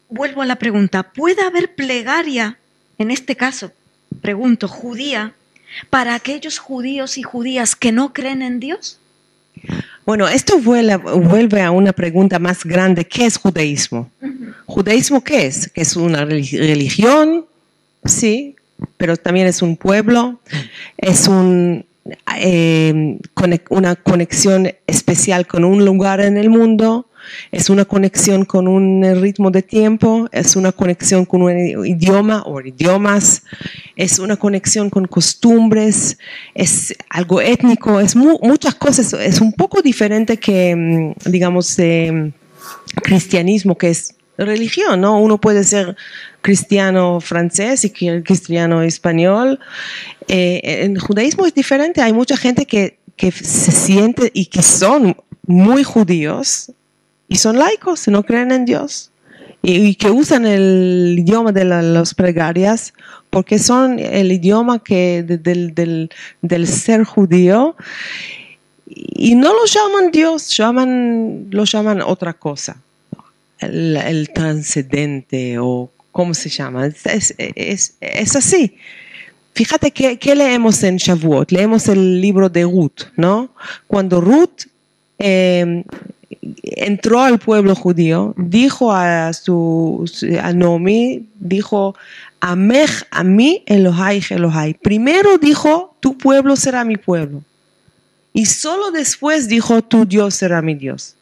vuelvo 0.09 0.41
a 0.41 0.45
la 0.45 0.57
pregunta, 0.57 1.03
¿puede 1.03 1.41
haber 1.41 1.75
plegaria, 1.75 2.57
en 2.97 3.11
este 3.11 3.35
caso, 3.35 3.71
pregunto, 4.21 4.67
judía, 4.67 5.33
para 5.89 6.15
aquellos 6.15 6.57
judíos 6.57 7.17
y 7.17 7.23
judías 7.23 7.75
que 7.75 7.91
no 7.91 8.13
creen 8.13 8.41
en 8.41 8.59
Dios? 8.59 8.99
Bueno, 10.05 10.27
esto 10.27 10.57
vuelve, 10.59 11.61
a 11.61 11.71
una 11.71 11.93
pregunta 11.93 12.39
más 12.39 12.65
grande, 12.65 13.05
¿qué 13.05 13.25
es 13.25 13.37
judaísmo? 13.37 14.09
¿Judaísmo 14.65 15.23
qué 15.23 15.45
es? 15.45 15.69
¿Que 15.69 15.81
es 15.81 15.95
una 15.95 16.25
religión? 16.25 17.45
Sí, 18.05 18.55
pero 18.97 19.17
también 19.17 19.47
es 19.47 19.61
un 19.61 19.77
pueblo, 19.77 20.39
es 20.97 21.27
un, 21.27 21.85
eh, 22.37 23.19
una 23.69 23.95
conexión 23.95 24.71
especial 24.87 25.45
con 25.45 25.65
un 25.65 25.85
lugar 25.85 26.21
en 26.21 26.37
el 26.37 26.49
mundo, 26.49 27.08
es 27.51 27.69
una 27.69 27.85
conexión 27.85 28.45
con 28.45 28.67
un 28.67 29.03
ritmo 29.21 29.51
de 29.51 29.61
tiempo, 29.61 30.27
es 30.31 30.55
una 30.55 30.71
conexión 30.71 31.25
con 31.25 31.41
un 31.41 31.85
idioma 31.85 32.43
o 32.45 32.61
idiomas, 32.61 33.43
es 33.95 34.19
una 34.19 34.35
conexión 34.35 34.89
con 34.89 35.05
costumbres, 35.05 36.17
es 36.53 36.95
algo 37.09 37.41
étnico, 37.41 37.99
es 37.99 38.15
muchas 38.15 38.75
cosas, 38.75 39.13
es 39.13 39.41
un 39.41 39.53
poco 39.53 39.81
diferente 39.81 40.37
que, 40.37 40.75
mm, 40.75 41.29
digamos, 41.29 41.77
cristianismo, 43.03 43.77
que 43.77 43.89
es 43.89 44.15
religión, 44.37 45.01
¿no? 45.01 45.19
Uno 45.19 45.39
puede 45.39 45.63
ser 45.63 45.95
cristiano 46.41 47.19
francés 47.19 47.83
y 47.85 47.89
cristiano 47.89 48.81
español. 48.81 49.59
Eh, 50.27 50.93
judaísmo 50.99 51.45
es 51.45 51.53
diferente, 51.53 52.01
hay 52.01 52.13
mucha 52.13 52.37
gente 52.37 52.65
que, 52.65 52.99
que 53.15 53.31
se 53.31 53.71
siente 53.71 54.31
y 54.33 54.45
que 54.45 54.63
son 54.63 55.15
muy 55.45 55.83
judíos 55.83 56.71
y 57.29 57.37
son 57.37 57.57
laicos, 57.57 58.07
no 58.09 58.23
creen 58.23 58.51
en 58.51 58.65
Dios 58.65 59.09
y, 59.61 59.95
que 59.95 60.09
usan 60.09 60.45
el 60.45 61.15
idioma 61.19 61.51
de 61.51 61.65
las 61.65 62.13
plegarias 62.13 62.93
porque 63.29 63.59
son 63.59 63.99
el 63.99 64.31
idioma 64.31 64.83
que 64.83 65.23
del, 65.23 65.75
del, 65.75 66.09
del, 66.41 66.67
ser 66.67 67.03
judío 67.03 67.75
y 68.87 69.35
no 69.35 69.53
lo 69.53 69.65
llaman 69.65 70.11
Dios, 70.11 70.55
llaman, 70.55 71.47
lo 71.51 71.65
llaman 71.65 72.01
otra 72.01 72.33
cosa, 72.33 72.81
el, 73.59 73.97
el 73.97 74.29
transcendente 74.31 75.59
o 75.59 75.91
cómo 76.11 76.33
se 76.33 76.49
llama, 76.49 76.87
es, 76.87 77.35
es, 77.37 78.35
así. 78.35 78.75
Fíjate 79.53 79.91
que, 79.91 80.17
que, 80.17 80.35
leemos 80.35 80.81
en 80.83 80.97
Shavuot, 80.97 81.51
leemos 81.51 81.87
el 81.87 82.19
libro 82.21 82.49
de 82.49 82.63
Ruth, 82.63 83.11
¿no? 83.15 83.51
Cuando 83.87 84.21
Ruth 84.21 84.65
eh, 85.19 85.83
entró 86.75 87.21
al 87.21 87.39
pueblo 87.39 87.75
judío, 87.75 88.33
dijo 88.37 88.91
a 88.91 89.33
su 89.33 90.09
a 90.41 90.53
Nomi, 90.53 91.27
dijo 91.39 91.95
Amej 92.41 92.89
a 93.11 93.23
mí 93.23 93.63
Elohai 93.65 94.21
Elohai. 94.29 94.73
Primero 94.73 95.37
dijo, 95.37 95.95
tu 95.99 96.17
pueblo 96.17 96.55
será 96.55 96.83
mi 96.85 96.97
pueblo. 96.97 97.43
Y 98.33 98.45
solo 98.45 98.91
después 98.91 99.47
dijo, 99.47 99.81
tu 99.81 100.05
Dios 100.05 100.35
será 100.35 100.61
mi 100.61 100.75
Dios. 100.75 101.15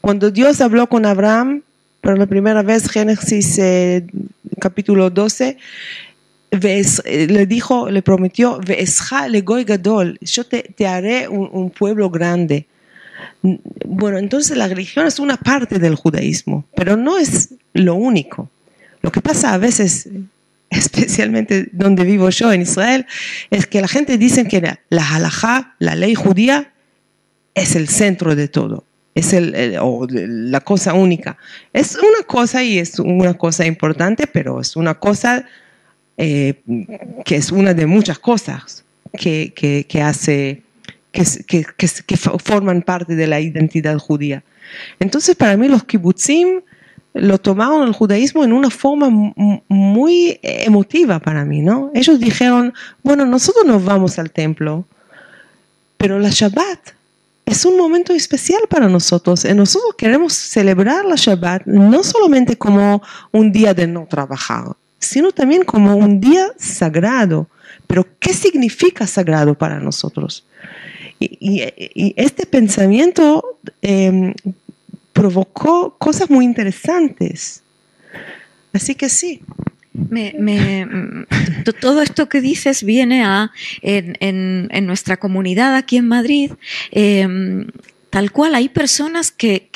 Cuando 0.00 0.30
Dios 0.30 0.60
habló 0.60 0.88
con 0.88 1.04
Abraham, 1.04 1.62
por 2.00 2.18
la 2.18 2.26
primera 2.26 2.62
vez, 2.62 2.88
Génesis 2.88 3.58
eh, 3.58 4.06
capítulo 4.60 5.10
12, 5.10 5.58
le 6.52 7.46
dijo, 7.46 7.90
le 7.90 8.00
prometió, 8.00 8.60
le 9.28 9.40
goy 9.42 9.64
gadol, 9.64 10.18
yo 10.22 10.44
te, 10.44 10.86
haré 10.86 11.28
un 11.28 11.70
pueblo 11.70 12.08
grande. 12.08 12.66
Bueno, 13.42 14.18
entonces 14.18 14.56
la 14.56 14.68
religión 14.68 15.06
es 15.06 15.18
una 15.18 15.36
parte 15.36 15.78
del 15.78 15.94
judaísmo, 15.94 16.64
pero 16.74 16.96
no 16.96 17.18
es 17.18 17.50
lo 17.72 17.94
único. 17.94 18.50
Lo 19.02 19.12
que 19.12 19.20
pasa 19.20 19.54
a 19.54 19.58
veces, 19.58 20.08
especialmente 20.70 21.68
donde 21.72 22.04
vivo 22.04 22.28
yo 22.30 22.52
en 22.52 22.62
Israel, 22.62 23.06
es 23.50 23.66
que 23.66 23.80
la 23.80 23.88
gente 23.88 24.18
dice 24.18 24.46
que 24.46 24.78
la 24.88 25.14
halajá, 25.14 25.74
la 25.78 25.94
ley 25.94 26.14
judía, 26.14 26.72
es 27.54 27.74
el 27.74 27.88
centro 27.88 28.36
de 28.36 28.48
todo, 28.48 28.84
es 29.14 29.32
el, 29.32 29.76
o 29.80 30.06
la 30.10 30.60
cosa 30.60 30.94
única. 30.94 31.36
Es 31.72 31.96
una 31.96 32.24
cosa 32.26 32.62
y 32.62 32.78
es 32.78 32.98
una 32.98 33.34
cosa 33.34 33.66
importante, 33.66 34.26
pero 34.26 34.60
es 34.60 34.76
una 34.76 34.94
cosa 34.94 35.44
eh, 36.16 36.54
que 37.24 37.36
es 37.36 37.52
una 37.52 37.74
de 37.74 37.86
muchas 37.86 38.18
cosas 38.18 38.84
que, 39.12 40.02
hace 40.04 40.62
que, 41.46 42.16
forman 42.16 42.82
parte 42.82 43.14
de 43.14 43.26
la 43.26 43.40
identidad 43.40 43.98
judía. 43.98 44.42
Entonces, 45.00 45.34
para 45.36 45.56
mí 45.56 45.68
los 45.68 45.84
kibbutzim 45.84 46.60
lo 47.14 47.38
tomaron 47.38 47.86
el 47.86 47.92
judaísmo 47.92 48.44
en 48.44 48.52
una 48.52 48.70
forma 48.70 49.08
muy 49.68 50.38
emotiva 50.42 51.18
para 51.18 51.44
mí, 51.44 51.62
¿no? 51.62 51.90
Ellos 51.94 52.20
dijeron, 52.20 52.72
bueno, 53.02 53.26
nosotros 53.26 53.64
nos 53.64 53.84
vamos 53.84 54.18
al 54.18 54.30
templo, 54.30 54.84
pero 55.96 56.18
la 56.18 56.30
Shabbat 56.30 56.98
es 57.48 57.64
un 57.64 57.78
momento 57.78 58.12
especial 58.12 58.60
para 58.68 58.88
nosotros. 58.88 59.44
Y 59.44 59.54
nosotros 59.54 59.94
queremos 59.96 60.34
celebrar 60.34 61.04
la 61.04 61.16
Shabbat 61.16 61.64
no 61.66 62.02
solamente 62.04 62.56
como 62.56 63.02
un 63.32 63.50
día 63.52 63.72
de 63.74 63.86
no 63.86 64.06
trabajar, 64.08 64.76
sino 64.98 65.32
también 65.32 65.64
como 65.64 65.96
un 65.96 66.20
día 66.20 66.52
sagrado. 66.58 67.48
Pero, 67.86 68.06
¿qué 68.18 68.34
significa 68.34 69.06
sagrado 69.06 69.54
para 69.54 69.80
nosotros? 69.80 70.44
Y, 71.20 72.14
este 72.16 72.46
pensamiento 72.46 73.58
em, 73.82 74.34
provocó 75.12 75.96
cosas 75.98 76.30
muy 76.30 76.44
interesantes. 76.44 77.62
Así 78.72 78.94
que 78.94 79.08
sí. 79.08 79.40
todo 81.80 82.02
esto 82.02 82.28
que 82.28 82.40
dices 82.40 82.84
viene 82.84 83.24
a, 83.24 83.50
en, 83.82 84.86
nuestra 84.86 85.16
comunidad 85.16 85.74
aquí 85.74 85.96
en 85.96 86.06
Madrid, 86.06 86.52
em, 86.92 87.66
tal 88.10 88.30
cual 88.30 88.54
hay 88.54 88.68
personas 88.68 89.32
que, 89.32 89.68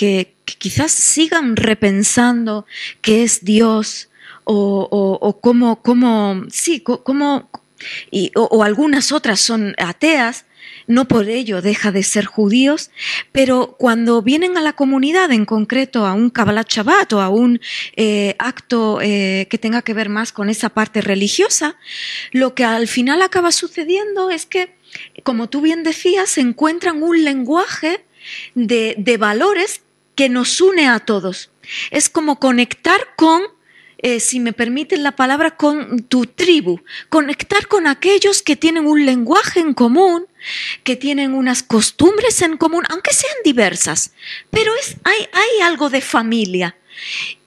quizás 0.45 0.93
sigan 0.93 1.57
repensando 1.57 2.67
qué 3.01 3.25
es 3.25 3.45
Dios 3.45 4.11
o, 4.45 5.39
cómo, 5.41 6.45
sí, 6.51 6.81
cómo, 6.81 7.51
o 8.37 8.63
algunas 8.63 9.11
otras 9.11 9.41
son 9.41 9.75
ateas 9.79 10.45
no 10.87 11.09
por 11.09 11.29
ello 11.29 11.63
deja 11.63 11.93
de 11.93 12.03
ser 12.03 12.25
judíos, 12.25 12.91
pero 13.33 13.77
cuando 13.79 14.23
vienen 14.23 14.57
a 14.57 14.63
la 14.63 14.73
comunidad, 14.73 15.31
en 15.33 15.45
concreto 15.45 16.07
a 16.07 16.13
un 16.13 16.31
Kabbalah 16.31 16.65
Shabbat 16.69 17.13
o 17.13 17.21
a 17.21 17.29
un 17.29 17.61
eh, 17.97 18.35
acto 18.39 19.01
eh, 19.01 19.47
que 19.51 19.59
tenga 19.59 19.83
que 19.83 19.95
ver 19.95 20.09
más 20.09 20.33
con 20.33 20.49
esa 20.49 20.71
parte 20.71 21.01
religiosa, 21.01 21.77
lo 22.33 22.55
que 22.55 22.65
al 22.65 22.89
final 22.89 23.23
acaba 23.23 23.53
sucediendo 23.53 24.31
es 24.31 24.47
que, 24.47 24.75
como 25.23 25.49
tú 25.49 25.61
bien 25.61 25.83
decías, 25.83 26.39
encuentran 26.39 27.03
un 27.03 27.25
lenguaje 27.25 28.05
de, 28.55 28.95
de 28.99 29.17
valores 29.17 29.83
que 30.15 30.29
nos 30.29 30.61
une 30.61 30.89
a 30.89 31.01
todos. 31.01 31.51
Es 31.91 32.09
como 32.09 32.39
conectar 32.39 33.01
con 33.17 33.43
eh, 34.03 34.19
si 34.19 34.41
me 34.41 34.53
permiten 34.53 35.05
la 35.05 35.13
palabra, 35.13 35.57
con 35.57 36.03
tu 36.03 36.27
tribu, 36.27 36.81
conectar 37.09 37.69
con 37.69 37.87
aquellos 37.87 38.43
que 38.43 38.57
tienen 38.57 38.85
un 38.85 39.07
lenguaje 39.07 39.61
en 39.61 39.75
común, 39.75 40.27
que 40.85 40.97
tienen 40.97 41.35
unas 41.35 41.63
costumbres 41.63 42.43
en 42.43 42.57
común, 42.57 42.85
aunque 42.89 43.13
sean 43.13 43.37
diversas, 43.45 44.13
pero 44.51 44.73
es, 44.75 44.97
hay, 45.05 45.29
hay 45.33 45.61
algo 45.63 45.91
de 45.91 46.01
familia. 46.01 46.77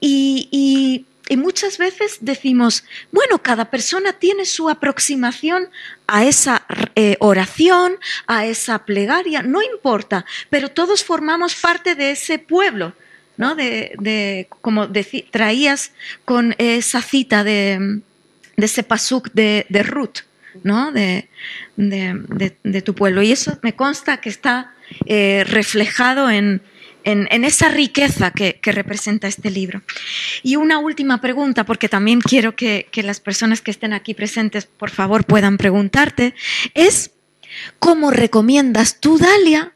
Y, 0.00 1.04
muchas 1.36 1.76
veces 1.78 2.18
decimos, 2.20 2.84
bueno, 3.10 3.42
cada 3.42 3.66
persona 3.70 4.12
tiene 4.12 4.46
su 4.46 4.68
aproximación 4.68 5.68
a 6.06 6.24
esa 6.24 6.64
eh, 6.94 7.16
oración, 7.18 7.98
a 8.26 8.46
esa 8.46 8.84
plegaria, 8.84 9.42
no 9.42 9.60
importa, 9.60 10.24
pero 10.50 10.70
todos 10.70 11.02
formamos 11.04 11.56
parte 11.56 11.94
de 11.94 12.12
ese 12.12 12.38
pueblo 12.38 12.94
¿no? 13.36 13.54
De, 13.54 14.48
como 14.60 14.88
traías 15.30 15.92
con 16.24 16.54
esa 16.58 17.02
cita 17.02 17.44
de, 17.44 18.00
ese 18.56 18.82
pasuk 18.82 19.30
de, 19.32 19.66
Ruth, 19.82 20.20
¿no? 20.62 20.92
De, 20.92 21.28
tu 22.84 22.94
pueblo. 22.94 23.22
Y 23.22 23.32
eso 23.32 23.58
me 23.62 23.74
consta 23.74 24.20
que 24.20 24.28
está 24.28 24.74
eh, 25.06 25.44
reflejado 25.46 26.30
en, 26.30 26.62
esa 27.04 27.68
riqueza 27.68 28.30
que, 28.32 28.58
representa 28.64 29.28
este 29.28 29.50
libro. 29.50 29.82
Y 30.42 30.56
una 30.56 30.78
última 30.78 31.20
pregunta, 31.20 31.64
porque 31.64 31.88
también 31.88 32.20
quiero 32.20 32.56
que, 32.56 32.88
que 32.90 33.02
las 33.02 33.20
personas 33.20 33.60
que 33.60 33.70
estén 33.70 33.92
aquí 33.92 34.14
presentes, 34.14 34.66
por 34.66 34.90
favor, 34.90 35.24
puedan 35.24 35.56
preguntarte, 35.56 36.34
es 36.74 37.12
¿cómo 37.78 38.10
recomiendas 38.10 39.00
tú, 39.00 39.18
Dalia, 39.18 39.72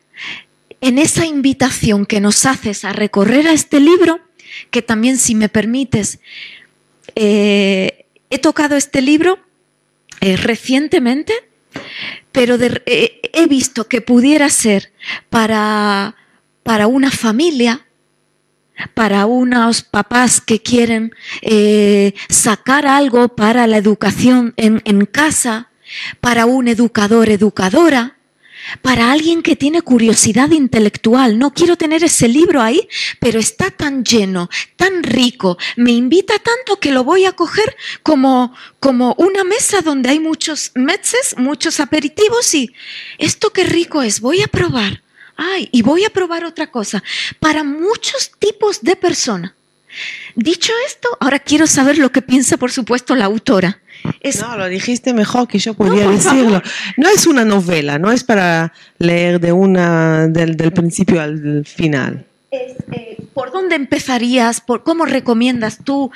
en 0.81 0.99
esa 0.99 1.27
invitación 1.27 2.07
que 2.07 2.21
nos 2.21 2.47
haces 2.47 2.85
a 2.85 2.93
recorrer 2.93 3.47
a 3.47 3.53
este 3.53 3.81
libro, 3.81 4.21
que 4.71 4.83
también, 4.83 5.19
si 5.19 5.35
me 5.35 5.49
permites, 5.49 6.21
eh, 7.15 8.07
he 8.31 8.39
tocado 8.39 8.77
este 8.77 9.03
libro 9.03 9.39
eh, 10.21 10.37
recientemente, 10.37 11.33
pero 12.33 12.57
eh, 12.61 13.21
he 13.33 13.47
visto 13.47 13.89
que 13.89 14.01
pudiera 14.01 14.49
ser 14.49 14.93
para, 15.29 16.17
para 16.63 16.87
una 16.87 17.11
familia, 17.11 17.87
para 18.95 19.27
unos 19.27 19.83
papás 19.83 20.41
que 20.41 20.63
quieren 20.63 21.13
sacar 22.31 22.87
algo 22.87 23.29
para 23.29 23.67
la 23.67 23.77
educación 23.77 24.55
en, 24.57 24.81
en 24.85 25.05
casa, 25.05 25.71
para 26.21 26.47
un 26.47 26.67
educador, 26.67 27.29
educadora, 27.29 28.20
para 28.83 29.13
alguien 29.13 29.43
que 29.43 29.57
tiene 29.57 29.83
curiosidad 29.83 30.51
intelectual. 30.51 31.39
No 31.39 31.53
quiero 31.53 31.77
tener 31.77 32.05
ese 32.05 32.29
libro 32.29 32.61
ahí, 32.61 32.89
pero 33.19 33.39
está 33.39 33.71
tan 33.71 34.05
lleno, 34.05 34.49
tan 34.77 35.03
rico, 35.03 35.59
me 35.77 35.93
invita 35.93 36.35
tanto 36.39 36.79
que 36.79 36.93
lo 36.93 37.05
voy 37.05 37.25
a 37.25 37.33
coger 37.33 37.77
como, 38.03 38.55
como 38.79 39.15
una 39.19 39.45
mesa 39.45 39.81
donde 39.83 40.11
hay 40.11 40.21
muchos 40.21 40.73
metzes, 40.75 41.37
muchos 41.37 41.81
aperitivos 41.81 42.55
y 42.55 42.75
esto 43.19 43.51
qué 43.51 43.65
rico 43.65 44.03
es, 44.03 44.21
voy 44.21 44.43
a 44.43 44.49
probar. 44.49 45.03
Ay, 45.37 45.71
y 45.73 45.81
voy 45.81 46.05
a 46.05 46.11
probar 46.11 46.45
otra 46.45 46.71
cosa. 46.71 47.03
Para 47.39 47.65
muchos 47.65 48.33
tipos 48.39 48.83
de 48.83 48.95
personas. 48.95 49.53
Dicho 50.35 50.73
esto, 50.87 51.09
ahora 51.19 51.39
quiero 51.39 51.67
saber 51.67 51.99
lo 51.99 52.13
que 52.13 52.23
piensa, 52.23 52.57
por 52.57 52.71
supuesto, 52.71 53.17
la 53.17 53.25
autora. 53.25 53.81
No, 54.41 54.57
lo 54.57 54.69
dijiste 54.69 55.13
mejor 55.13 55.49
que 55.49 55.59
yo 55.59 55.75
podía 55.75 56.09
decirlo. 56.09 56.63
No 56.97 57.09
es 57.09 57.27
una 57.27 57.45
novela, 57.45 57.99
no 57.99 58.13
es 58.13 58.25
para 58.25 58.73
leer 58.99 59.41
de 59.41 59.53
una, 59.53 60.29
del, 60.29 60.57
principio 60.73 61.21
al 61.21 61.65
final. 61.67 62.27
Eh, 62.51 63.17
¿Por 63.35 63.53
dónde 63.53 63.77
empezarías? 63.77 64.61
¿Por, 64.61 64.83
¿Cómo 64.83 65.07
recomiendas 65.07 65.79
tú? 65.85 66.11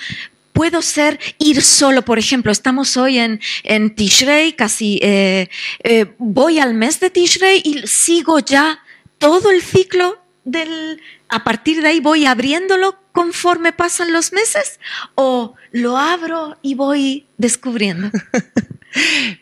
Puedo 0.52 0.82
ser 0.82 1.18
ir 1.38 1.62
solo, 1.62 2.02
por 2.02 2.18
ejemplo, 2.18 2.52
estamos 2.52 2.96
hoy 2.96 3.18
en, 3.18 3.40
en 3.64 3.94
Tishrei, 3.94 4.52
casi 4.52 5.00
eh, 5.02 5.48
eh, 5.82 6.06
voy 6.18 6.60
al 6.60 6.74
mes 6.74 7.00
de 7.00 7.10
Tishrei 7.10 7.60
y 7.64 7.86
sigo 7.86 8.38
ya 8.38 8.78
todo 9.18 9.50
el 9.50 9.62
ciclo 9.62 10.16
del, 10.44 11.00
a 11.34 11.42
partir 11.42 11.82
de 11.82 11.88
ahí 11.88 11.98
voy 11.98 12.26
abriéndolo 12.26 12.96
conforme 13.10 13.72
pasan 13.72 14.12
los 14.12 14.32
meses 14.32 14.78
o 15.16 15.54
lo 15.72 15.96
abro 15.96 16.56
y 16.62 16.74
voy 16.74 17.26
descubriendo? 17.36 18.10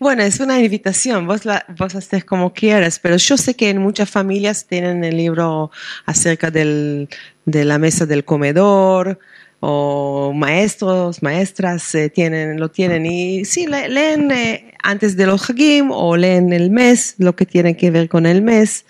Bueno, 0.00 0.22
es 0.22 0.40
una 0.40 0.58
invitación, 0.60 1.26
vos, 1.26 1.44
la, 1.44 1.66
vos 1.76 1.94
haces 1.94 2.24
como 2.24 2.54
quieras, 2.54 2.98
pero 2.98 3.18
yo 3.18 3.36
sé 3.36 3.54
que 3.54 3.68
en 3.68 3.82
muchas 3.82 4.08
familias 4.08 4.66
tienen 4.66 5.04
el 5.04 5.18
libro 5.18 5.70
acerca 6.06 6.50
del, 6.50 7.10
de 7.44 7.66
la 7.66 7.78
mesa 7.78 8.06
del 8.06 8.24
comedor, 8.24 9.18
o 9.64 10.32
maestros, 10.34 11.22
maestras 11.22 11.94
eh, 11.94 12.10
tienen, 12.10 12.58
lo 12.58 12.68
tienen 12.68 13.06
y 13.06 13.44
sí, 13.44 13.68
leen 13.68 14.32
eh, 14.32 14.74
antes 14.82 15.16
de 15.16 15.24
los 15.24 15.48
Hagim 15.48 15.92
o 15.92 16.16
leen 16.16 16.52
el 16.52 16.70
mes, 16.70 17.14
lo 17.18 17.36
que 17.36 17.46
tiene 17.46 17.76
que 17.76 17.92
ver 17.92 18.08
con 18.08 18.26
el 18.26 18.42
mes. 18.42 18.84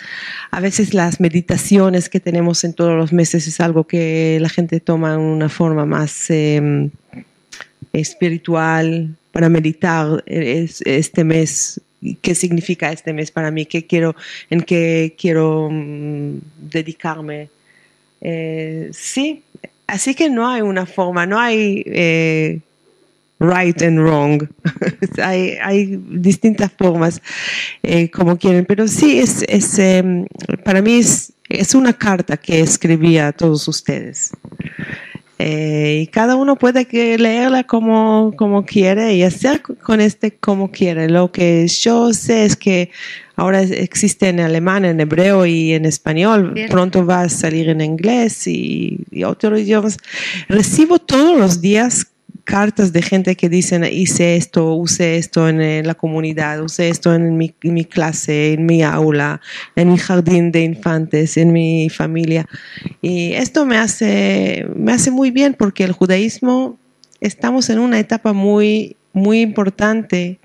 A 0.51 0.61
veces 0.61 0.95
las 0.95 1.21
meditaciones 1.21 2.09
que 2.09 2.21
tenemos 2.21 2.65
en 2.65 2.73
todos 2.73 2.97
los 2.97 3.13
meses 3.13 3.47
es 3.47 3.61
algo 3.61 3.87
que 3.87 4.39
la 4.41 4.49
gente 4.49 4.81
toma 4.81 5.13
en 5.13 5.21
una 5.21 5.51
forma 5.51 5.85
más 5.85 6.31
em, 6.31 6.89
espiritual 7.93 9.15
para 9.31 9.51
meditar 9.51 10.25
este 10.27 11.23
mes 11.23 11.83
qué 12.23 12.35
significa 12.35 12.91
este 12.91 13.13
mes 13.13 13.31
para 13.31 13.51
mí, 13.51 13.67
qué 13.67 13.87
quiero, 13.87 14.17
en 14.49 14.63
qué 14.63 15.15
quiero 15.19 15.69
mm, 15.71 16.39
dedicarme. 16.57 17.51
Eh, 18.23 18.89
sí, 18.93 19.43
Así 19.87 20.15
que 20.15 20.31
no 20.31 20.49
hay 20.49 20.63
una 20.63 20.87
forma, 20.87 21.27
no 21.27 21.39
hay 21.39 21.83
eh, 21.87 22.61
right 23.39 23.83
and 23.83 23.99
wrong. 23.99 24.49
hay, 25.23 26.01
distintas 26.09 26.73
formas 26.73 27.21
eh, 27.83 28.11
como 28.11 28.39
quieren, 28.39 28.65
pero 28.65 28.89
sí, 28.89 29.19
es, 29.19 29.79
em, 29.79 30.27
para 30.65 30.81
mí 30.81 30.95
es, 30.95 31.33
es, 31.49 31.75
una 31.75 31.93
carta 31.93 32.37
que 32.37 32.61
escribí 32.61 33.19
a 33.19 33.33
todos 33.33 33.69
ustedes. 33.69 34.33
Eh, 35.45 36.03
y 36.03 36.07
cada 36.07 36.37
uno 36.37 36.55
puede 36.55 36.87
leerla 37.19 37.65
como, 37.65 38.33
como 38.37 38.65
quiere 38.65 39.17
y 39.17 39.25
hacer 39.25 39.61
con 39.61 40.01
este 40.01 40.37
como 40.37 40.71
quiere. 40.71 41.09
Lo 41.09 41.33
que 41.33 41.67
yo 41.67 42.13
sé 42.13 42.45
es 42.45 42.55
que 42.55 42.91
ahora 43.35 43.63
existe 43.63 44.29
en 44.29 44.39
alemán, 44.39 44.85
en 44.85 45.01
hebreo 45.01 45.45
y 45.45 45.73
en 45.73 45.85
español. 45.85 46.55
Pronto 46.71 47.05
va 47.05 47.23
a 47.23 47.29
salir 47.29 47.69
en 47.71 47.81
inglés 47.81 48.47
y, 48.47 49.01
y 49.11 49.25
otros 49.25 49.59
idiomas. 49.59 49.97
Recibo 50.49 51.01
todos 51.01 51.37
los 51.37 51.61
días 51.61 52.12
cartas 52.45 52.93
de 52.93 53.03
gente 53.03 53.37
que 53.37 53.49
dicen 53.49 53.85
hice 53.85 54.37
esto, 54.37 54.75
usé 54.75 55.17
esto 55.17 55.49
en, 55.49 55.87
la 55.87 55.95
comunidad, 55.95 56.63
usé 56.63 56.89
esto 56.89 57.15
en 57.15 57.37
mi, 57.37 57.85
clase, 57.85 58.55
en 58.55 58.67
mi 58.67 58.83
aula, 58.83 59.41
en 59.77 59.91
mi 59.91 59.99
jardín 59.99 60.53
de 60.53 60.63
infantes, 60.63 61.37
en 61.37 61.53
mi 61.53 61.89
familia. 61.89 62.47
Y 63.01 63.33
esto 63.33 63.65
me 63.65 63.77
hace, 63.77 64.67
me 64.77 64.93
hace 64.93 65.11
muy 65.11 65.31
bien 65.31 65.55
porque 65.55 65.85
el 65.85 65.93
judaísmo 65.93 66.79
estamos 67.21 67.71
en 67.71 67.79
una 67.79 67.99
etapa 67.99 68.33
muy, 68.33 68.97
muy 69.13 69.41
importante 69.41 70.39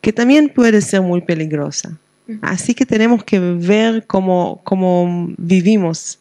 que 0.00 0.12
también 0.12 0.48
puede 0.48 0.80
ser 0.80 1.02
muy 1.02 1.20
peligrosa. 1.20 1.98
Así 2.42 2.74
que 2.74 2.86
tenemos 2.86 3.24
que 3.24 3.40
ver 3.40 4.06
cómo, 4.06 4.60
cómo 4.62 5.32
vivimos 5.36 6.20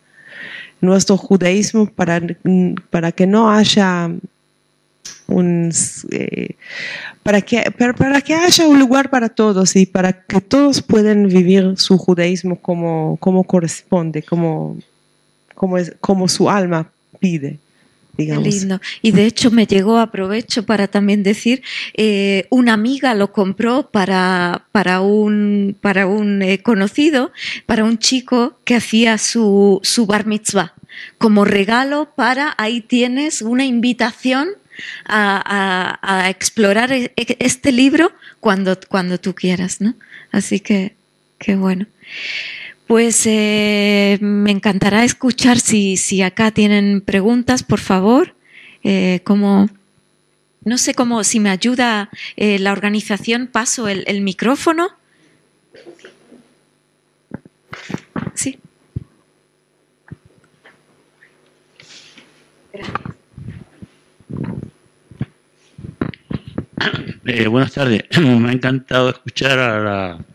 nuestro 0.81 1.17
judaísmo 1.17 1.85
para, 1.85 2.19
para 2.89 3.11
que 3.11 3.27
no 3.27 3.51
haya 3.51 4.09
un, 5.29 5.71
eh, 6.11 6.55
para, 7.23 7.41
que, 7.41 7.71
para, 7.71 8.21
que 8.21 8.33
haya 8.33 8.67
un 8.67 8.79
lugar 8.79 9.09
para 9.09 9.29
todos 9.29 9.75
y 9.75 9.85
para 9.85 10.13
que 10.13 10.41
todos 10.41 10.81
puedan 10.81 11.27
vivir 11.27 11.73
su 11.77 11.97
judaísmo 11.97 12.57
como, 12.57 13.17
como 13.19 13.43
corresponde, 13.43 14.23
como, 14.23 14.77
como, 15.55 15.77
es, 15.77 15.93
como 16.01 16.27
su 16.27 16.49
alma 16.49 16.91
pide. 17.19 17.59
digamos. 18.17 18.43
Qué 18.43 18.49
lindo. 18.49 18.81
Y 19.01 19.11
de 19.11 19.25
hecho 19.25 19.51
me 19.51 19.65
llegó, 19.65 19.97
aprovecho 19.97 20.65
para 20.65 20.87
también 20.87 21.23
decir, 21.23 21.61
eh, 21.93 22.47
una 22.49 22.73
amiga 22.73 23.13
lo 23.13 23.31
compró 23.31 23.89
para, 23.89 24.65
para 24.71 25.01
un, 25.01 25.75
para 25.79 26.07
un 26.07 26.41
eh, 26.41 26.61
conocido, 26.61 27.31
para 27.65 27.83
un 27.83 27.97
chico 27.97 28.55
que 28.65 28.75
hacía 28.75 29.17
su, 29.17 29.79
su 29.83 30.05
bar 30.05 30.25
mitzvah. 30.25 30.73
Como 31.17 31.45
regalo 31.45 32.09
para, 32.15 32.55
ahí 32.57 32.81
tienes 32.81 33.41
una 33.41 33.63
invitación 33.65 34.49
a, 35.05 35.99
a- 36.01 36.29
explorar 36.29 36.91
e- 36.91 37.11
e- 37.15 37.37
este 37.39 37.71
libro 37.71 38.11
cuando, 38.39 38.77
cuando 38.87 39.19
tú 39.19 39.33
quieras, 39.35 39.81
¿no? 39.81 39.95
Así 40.31 40.59
que, 40.59 40.93
qué 41.37 41.55
bueno. 41.55 41.85
Pues 42.87 43.21
eh, 43.25 44.17
me 44.21 44.51
encantará 44.51 45.03
escuchar 45.03 45.59
si, 45.59 45.95
si 45.97 46.21
acá 46.21 46.51
tienen 46.51 47.01
preguntas, 47.01 47.63
por 47.63 47.79
favor. 47.79 48.33
Eh, 48.83 49.21
como, 49.23 49.69
no 50.63 50.77
sé 50.77 50.93
cómo, 50.93 51.23
si 51.23 51.39
me 51.39 51.49
ayuda 51.49 52.09
eh, 52.35 52.57
la 52.59 52.71
organización, 52.71 53.47
paso 53.47 53.87
el, 53.87 54.03
el 54.07 54.21
micrófono. 54.21 54.89
Sí. 58.33 58.57
Eh, 67.25 67.47
buenas 67.47 67.73
tardes. 67.73 68.03
Me 68.19 68.49
ha 68.49 68.53
encantado 68.53 69.09
escuchar 69.09 69.59
a 69.59 69.79
la, 69.79 70.25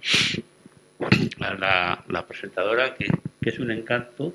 a 1.41 2.05
la, 2.09 2.27
presentadora, 2.27 2.95
que, 2.95 3.11
es 3.43 3.59
un 3.59 3.71
encanto, 3.71 4.35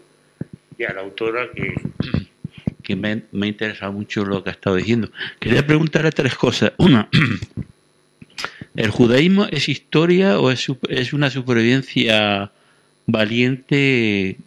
y 0.78 0.84
a 0.84 0.94
la 0.94 1.02
autora, 1.02 1.48
que, 2.84 2.96
me, 2.96 3.24
me 3.32 3.46
ha 3.46 3.50
interesado 3.50 3.94
mucho 3.94 4.26
lo 4.26 4.44
que 4.44 4.50
ha 4.50 4.54
estado 4.54 4.76
diciendo. 4.76 5.10
Quería 5.40 5.66
preguntarle 5.66 6.12
tres 6.12 6.36
cosas. 6.36 6.74
Una, 6.78 7.08
¿el 8.76 8.90
judaísmo 8.90 9.46
es 9.46 9.70
historia 9.70 10.40
o 10.40 10.52
es, 10.52 10.68
es 10.90 11.14
una 11.14 11.30
supervivencia 11.30 12.52
valiente, 13.06 14.38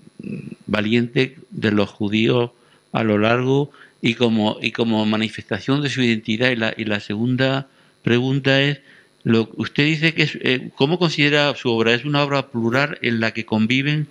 valiente 0.66 1.36
de 1.50 1.70
los 1.70 1.88
judíos 1.90 2.50
a 2.92 3.04
lo 3.04 3.18
largo 3.18 3.70
y 4.02 4.14
como, 4.14 5.06
manifestación 5.06 5.80
de 5.80 5.88
su 5.88 6.02
identidad? 6.02 6.50
Y 6.50 6.56
la, 6.56 6.74
y 6.76 6.84
la 6.84 7.00
segunda 7.00 7.68
pregunta 8.02 8.60
es, 8.60 8.80
lo, 9.22 9.48
usted 9.54 9.84
dice 9.84 10.12
que 10.12 10.28
eh, 10.40 10.70
¿cómo 10.74 10.98
considera 10.98 11.54
su 11.54 11.70
obra? 11.70 11.94
¿Es 11.94 12.04
una 12.04 12.24
obra 12.24 12.50
plural 12.50 12.98
en 13.00 13.20
la 13.20 13.30
que 13.30 13.46
conviven 13.46 14.08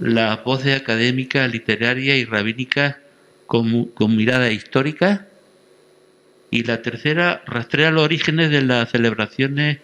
las 0.00 0.42
voces 0.42 0.80
académicas, 0.80 1.52
literarias 1.52 2.16
y 2.16 2.24
rabínicas 2.24 2.96
con, 3.46 3.84
con 3.86 4.16
mirada 4.16 4.50
histórica? 4.50 5.28
Y 6.50 6.62
la 6.62 6.80
tercera, 6.80 7.42
rastrea 7.46 7.90
los 7.90 8.04
orígenes 8.04 8.50
de 8.50 8.62
las 8.62 8.90
celebraciones 8.90 9.78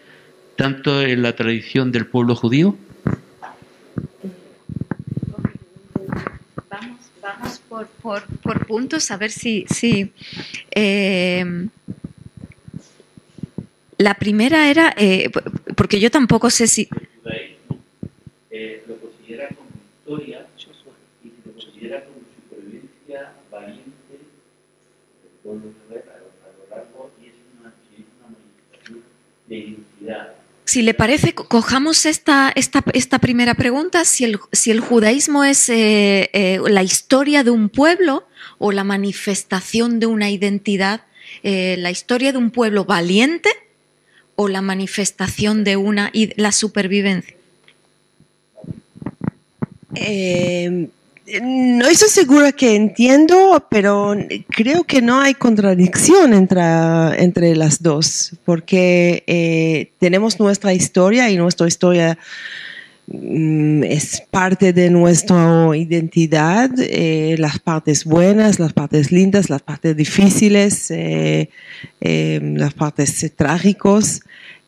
tanto 0.57 1.03
en 1.03 1.23
la 1.23 1.37
tradición 1.37 1.93
del 1.93 2.07
pueblo 2.07 2.35
judío. 2.35 2.77
Vamos, 7.25 7.59
por, 7.71 7.87
por, 8.03 8.27
por 8.43 8.67
puntos 8.67 9.11
a 9.11 9.17
ver 9.17 9.31
si... 9.31 9.65
si 9.69 10.13
eh, 10.71 11.69
la 13.97 14.15
primera 14.15 14.69
era, 14.69 14.93
eh, 14.99 15.31
porque 15.75 16.01
yo 16.01 16.11
tampoco 16.11 16.51
sé 16.51 16.67
si... 16.67 16.83
El 16.83 17.09
judaísmo 17.23 17.79
eh, 18.51 18.85
lo 18.87 18.97
considera 18.97 19.49
como 19.49 19.71
historia 19.97 20.47
y 21.25 21.33
lo 21.47 21.53
considera 21.53 22.05
como 22.05 22.19
supervivencia 22.37 23.33
valiente 23.51 24.13
del 24.13 25.33
pueblo 25.43 25.73
judío 25.89 26.03
a 26.03 26.19
lo, 26.19 26.77
largo 26.77 27.11
y 27.23 27.29
es 27.29 27.35
una, 27.59 27.73
y 27.97 28.03
es 28.03 28.07
una 28.19 28.37
manifestación 28.37 29.03
de 29.47 29.57
identidad. 29.57 30.44
Si 30.75 30.83
le 30.83 30.93
parece, 30.93 31.35
co- 31.35 31.47
cojamos 31.47 32.05
esta, 32.05 32.51
esta, 32.57 32.83
esta 32.95 33.21
primera 33.21 33.55
pregunta, 33.55 34.05
si 34.05 34.25
el, 34.25 34.41
si 34.51 34.73
el 34.73 34.81
judaísmo 34.81 35.45
es 35.45 35.69
eh, 35.69 36.31
eh, 36.33 36.59
la 36.69 36.83
historia 36.83 37.45
de 37.45 37.53
un 37.53 37.69
pueblo 37.69 38.27
o 38.59 38.73
la 38.73 38.83
manifestación 38.83 40.01
de 40.01 40.07
una 40.07 40.31
identidad, 40.31 41.03
eh, 41.45 41.77
la 41.79 41.93
historia 41.93 42.33
de 42.33 42.39
un 42.39 42.51
pueblo 42.51 42.85
valiente 42.85 43.51
o 44.35 44.49
la 44.49 44.63
manifestación 44.63 45.63
de 45.63 45.77
una 45.77 46.11
la 46.35 46.51
supervivencia. 46.51 47.37
No 51.27 51.87
estoy 51.87 52.11
segura 52.11 52.53
que 52.53 52.77
entiendo, 52.77 53.67
pero 53.71 54.15
creo 54.49 54.85
que 54.85 55.01
no 55.01 55.21
hay 55.23 55.33
contradicción 55.33 56.35
entre, 56.35 56.61
entre 57.23 57.57
las 57.57 57.83
dos, 57.83 58.33
porque 58.45 59.25
eh, 59.27 59.91
tenemos 59.99 60.39
nuestra 60.39 60.75
historia 60.75 61.31
y 61.31 61.39
nuestra 61.39 61.67
historia 61.67 62.19
mm, 63.07 63.85
es 63.85 64.23
parte 64.31 64.75
de 64.75 64.91
nuestra 64.91 65.71
identidad, 65.75 66.71
eh, 66.79 67.37
las 67.39 67.59
partes 67.59 68.05
buenas, 68.05 68.59
las 68.59 68.75
partes 68.75 69.11
lindas, 69.11 69.49
las 69.49 69.63
partes 69.63 69.97
difíciles, 69.97 70.91
eh, 70.91 71.49
las 72.01 72.75
partes 72.75 73.33
trágicos. 73.35 74.21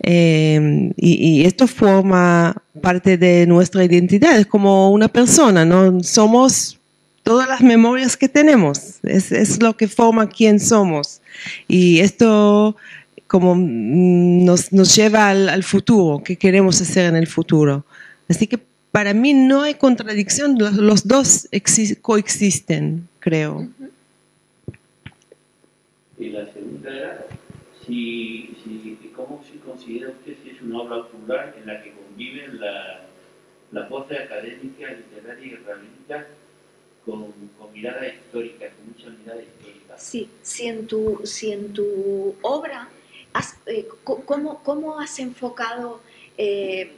Eh, 0.02 0.92
y, 0.96 1.40
y 1.40 1.44
esto 1.44 1.66
forma 1.66 2.62
parte 2.80 3.16
de 3.16 3.46
nuestra 3.46 3.84
identidad, 3.84 4.38
es 4.38 4.46
como 4.46 4.90
una 4.90 5.08
persona, 5.08 5.64
¿no? 5.64 6.02
Somos 6.02 6.78
todas 7.22 7.48
las 7.48 7.60
memorias 7.60 8.16
que 8.16 8.28
tenemos, 8.28 8.98
es, 9.02 9.32
es 9.32 9.60
lo 9.62 9.76
que 9.76 9.88
forma 9.88 10.28
quién 10.28 10.60
somos. 10.60 11.20
Y 11.66 11.98
esto 12.00 12.76
como 13.26 13.54
mm, 13.56 14.44
nos, 14.44 14.72
nos 14.72 14.94
lleva 14.94 15.30
al, 15.30 15.48
al 15.48 15.64
futuro, 15.64 16.22
qué 16.22 16.36
queremos 16.36 16.80
hacer 16.80 17.06
en 17.06 17.16
el 17.16 17.26
futuro. 17.26 17.84
Así 18.28 18.46
que 18.46 18.58
para 18.92 19.12
mí 19.12 19.34
no 19.34 19.62
hay 19.62 19.74
contradicción, 19.74 20.56
los, 20.58 20.74
los 20.74 21.08
dos 21.08 21.48
exi- 21.50 21.98
coexisten, 22.00 23.08
creo. 23.18 23.66
Y 26.18 26.28
la 26.30 26.46
segunda 26.52 26.90
era, 26.96 27.26
si, 27.86 28.50
si, 28.64 28.96
¿cómo 29.00 29.02
se 29.02 29.05
considera 29.66 30.10
usted 30.10 30.34
si 30.42 30.50
es 30.50 30.62
una 30.62 30.80
obra 30.82 31.06
plural 31.08 31.54
en 31.58 31.66
la 31.66 31.82
que 31.82 31.92
conviven 31.92 32.60
la- 32.60 33.00
las 33.72 33.88
voces 33.90 34.20
académicas, 34.20 34.92
literarias 34.96 35.52
y 35.52 35.56
rabínicas 35.56 36.26
con, 37.04 37.32
con 37.58 37.72
mirada 37.72 38.06
histórica, 38.06 38.66
con 38.70 38.86
mucha 38.88 39.10
mirada 39.18 39.42
histórica? 39.42 39.98
Sí, 39.98 40.30
si 40.42 40.66
en 40.68 40.86
tu, 40.86 41.20
si 41.24 41.52
en 41.52 41.72
tu 41.72 42.34
obra, 42.42 42.88
has, 43.32 43.58
eh, 43.66 43.86
¿cómo, 44.04 44.62
¿cómo 44.62 44.98
has 45.00 45.18
enfocado 45.18 46.00
eh, 46.38 46.92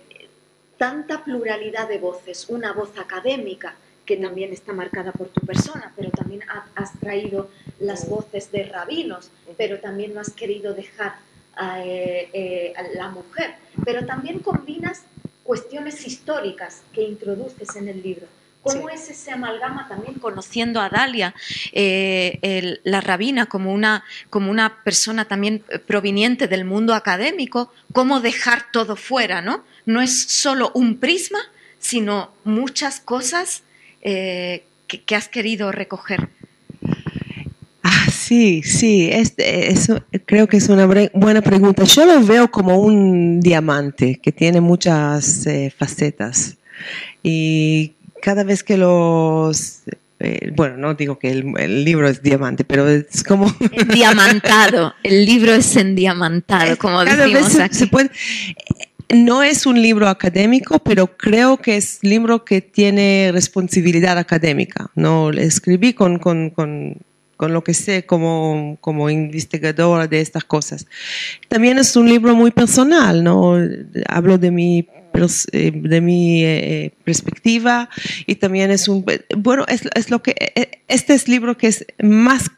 tanta 0.77 1.25
pluralidad 1.25 1.89
de 1.89 1.99
voces? 1.99 2.47
Una 2.49 2.73
voz 2.73 2.97
académica, 2.99 3.75
que 4.07 4.17
también 4.17 4.53
está 4.53 4.73
marcada 4.73 5.13
por 5.13 5.29
tu 5.29 5.41
persona, 5.43 5.93
pero 5.97 6.11
también 6.11 6.43
ha- 6.49 6.67
has 6.75 6.99
traído 7.01 7.51
las 7.81 8.09
voces 8.09 8.51
de 8.53 8.65
rabinos, 8.65 9.31
pero 9.59 9.81
también 9.81 10.15
no 10.15 10.21
has 10.21 10.31
querido 10.33 10.73
dejar 10.75 11.17
a, 11.59 11.83
eh, 11.85 12.29
eh, 12.33 12.73
a 12.77 12.83
la 12.97 13.09
mujer. 13.11 13.55
Pero 13.85 14.07
también 14.07 14.39
combinas 14.39 15.03
cuestiones 15.43 16.07
históricas 16.07 16.83
que 16.93 17.03
introduces 17.03 17.75
en 17.77 17.89
el 17.89 18.03
libro. 18.03 18.27
¿Cómo 18.63 18.89
Sí. 18.89 18.95
es 18.97 19.09
ese 19.11 19.31
amalgama 19.31 19.87
también 19.89 20.15
conociendo 20.19 20.81
a 20.81 20.89
Dalia, 20.91 21.35
eh, 21.73 22.39
el- 22.43 22.81
la 22.85 23.01
rabina, 23.01 23.47
como 23.47 23.73
una, 23.73 24.05
como 24.31 24.51
una 24.51 24.83
persona 24.83 25.25
también 25.27 25.63
proveniente 25.87 26.49
del 26.49 26.65
mundo 26.65 26.93
académico? 26.95 27.73
¿Cómo 27.93 28.21
dejar 28.21 28.71
todo 28.73 28.97
fuera? 28.97 29.41
¿no? 29.43 29.65
no 29.87 30.03
es 30.03 30.21
solo 30.23 30.71
un 30.75 30.99
prisma, 30.99 31.39
sino 31.79 32.33
muchas 32.45 33.01
cosas 33.01 33.63
eh, 34.03 34.65
que, 34.87 35.03
que 35.03 35.17
has 35.17 35.29
querido 35.29 35.73
recoger. 35.73 36.29
Sí, 38.29 38.63
sí, 38.63 39.09
es- 39.11 39.33
creo 40.27 40.47
que 40.49 40.59
es 40.59 40.69
una 40.69 40.85
buena 41.15 41.41
pregunta. 41.41 41.85
Yo 41.85 42.05
lo 42.05 42.23
veo 42.23 42.51
como 42.51 42.79
un 42.79 43.41
diamante 43.41 44.21
que 44.23 44.33
tiene 44.33 44.61
muchas 44.61 45.47
eh, 45.47 45.73
facetas 45.75 46.59
y 47.23 47.93
cada 48.21 48.45
vez 48.45 48.63
que 48.63 48.77
los, 48.77 49.79
eh, 50.21 50.53
bueno, 50.55 50.77
no 50.77 50.93
digo 50.93 51.19
que 51.19 51.31
el, 51.31 51.55
el 51.59 51.85
libro 51.87 52.07
es 52.07 52.23
diamante, 52.23 52.65
pero 52.65 52.87
es 52.87 53.25
como 53.25 53.51
Endiamantado, 53.73 54.93
el 55.03 55.25
libro 55.25 55.55
es 55.55 55.75
endiamantado, 55.77 56.77
como 56.77 56.99
cada 56.99 57.25
vez 57.25 57.33
decimos 57.33 57.53
se, 57.53 57.63
aquí. 57.63 57.75
se 57.77 57.87
puede. 57.87 58.11
No 59.11 59.43
es 59.43 59.65
un 59.65 59.81
libro 59.81 60.07
académico, 60.07 60.81
pero 60.81 61.17
creo 61.17 61.57
que 61.57 61.79
es 61.79 62.01
un 62.03 62.11
libro 62.11 62.45
que 62.45 62.61
tiene 62.61 63.31
responsabilidad 63.33 64.19
académica. 64.19 64.91
No 64.95 65.31
escribí 65.31 65.95
con, 65.95 66.19
con, 66.19 66.51
con, 66.51 66.99
con 67.39 67.55
lo 67.55 67.65
que 67.65 67.73
sé 67.73 68.05
como, 68.05 68.77
como 68.83 69.09
investigadora 69.09 70.07
de 70.07 70.21
estas 70.21 70.45
cosas. 70.45 70.87
También 71.49 71.79
es 71.79 71.97
un 71.97 72.07
libro 72.07 72.35
muy 72.35 72.51
personal, 72.51 73.25
¿no? 73.25 73.57
Hablo 74.07 74.37
de 74.37 74.51
mi 74.51 74.87
eh, 75.53 75.73
de 75.75 76.01
mi 76.01 76.45
eh, 76.45 76.93
perspectiva 77.03 77.89
y 78.27 78.37
también 78.37 78.71
es 78.71 78.87
un 78.87 79.05
bueno 79.37 79.65
es, 79.67 79.83
es 79.97 80.11
lo 80.11 80.23
que 80.23 80.37
eh, 80.55 80.83
este 80.87 81.15
es 81.15 81.27
libro 81.27 81.57
que 81.57 81.67
es 81.67 81.85
más 82.01 82.51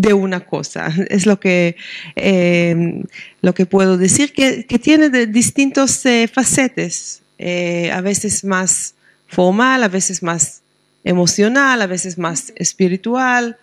de 0.00 0.14
una 0.14 0.40
cosa. 0.40 0.92
Es 1.10 1.26
lo 1.26 1.38
que, 1.38 1.76
eh, 2.16 3.04
lo 3.42 3.54
que 3.54 3.66
puedo 3.66 3.98
decir, 3.98 4.32
que, 4.32 4.64
que 4.64 4.78
tiene 4.78 5.10
de 5.10 5.26
distintos 5.26 6.04
eh, 6.06 6.28
facetes, 6.32 7.22
eh, 7.38 7.90
a 7.92 8.00
veces 8.00 8.44
más 8.44 8.94
formal, 9.28 9.82
a 9.82 9.88
veces 9.88 10.22
más 10.22 10.62
emocional, 11.04 11.82
a 11.82 11.86
veces 11.86 12.18
más 12.18 12.52
espiritual. 12.56 13.58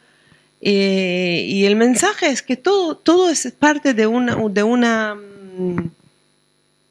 Eh, 0.61 1.45
y 1.47 1.65
el 1.65 1.75
mensaje 1.75 2.27
es 2.27 2.41
que 2.41 2.57
todo, 2.57 2.97
todo 2.97 3.29
es 3.29 3.51
parte 3.57 3.93
de 3.93 4.07
una, 4.07 4.35
de 4.49 4.63
una 4.63 5.15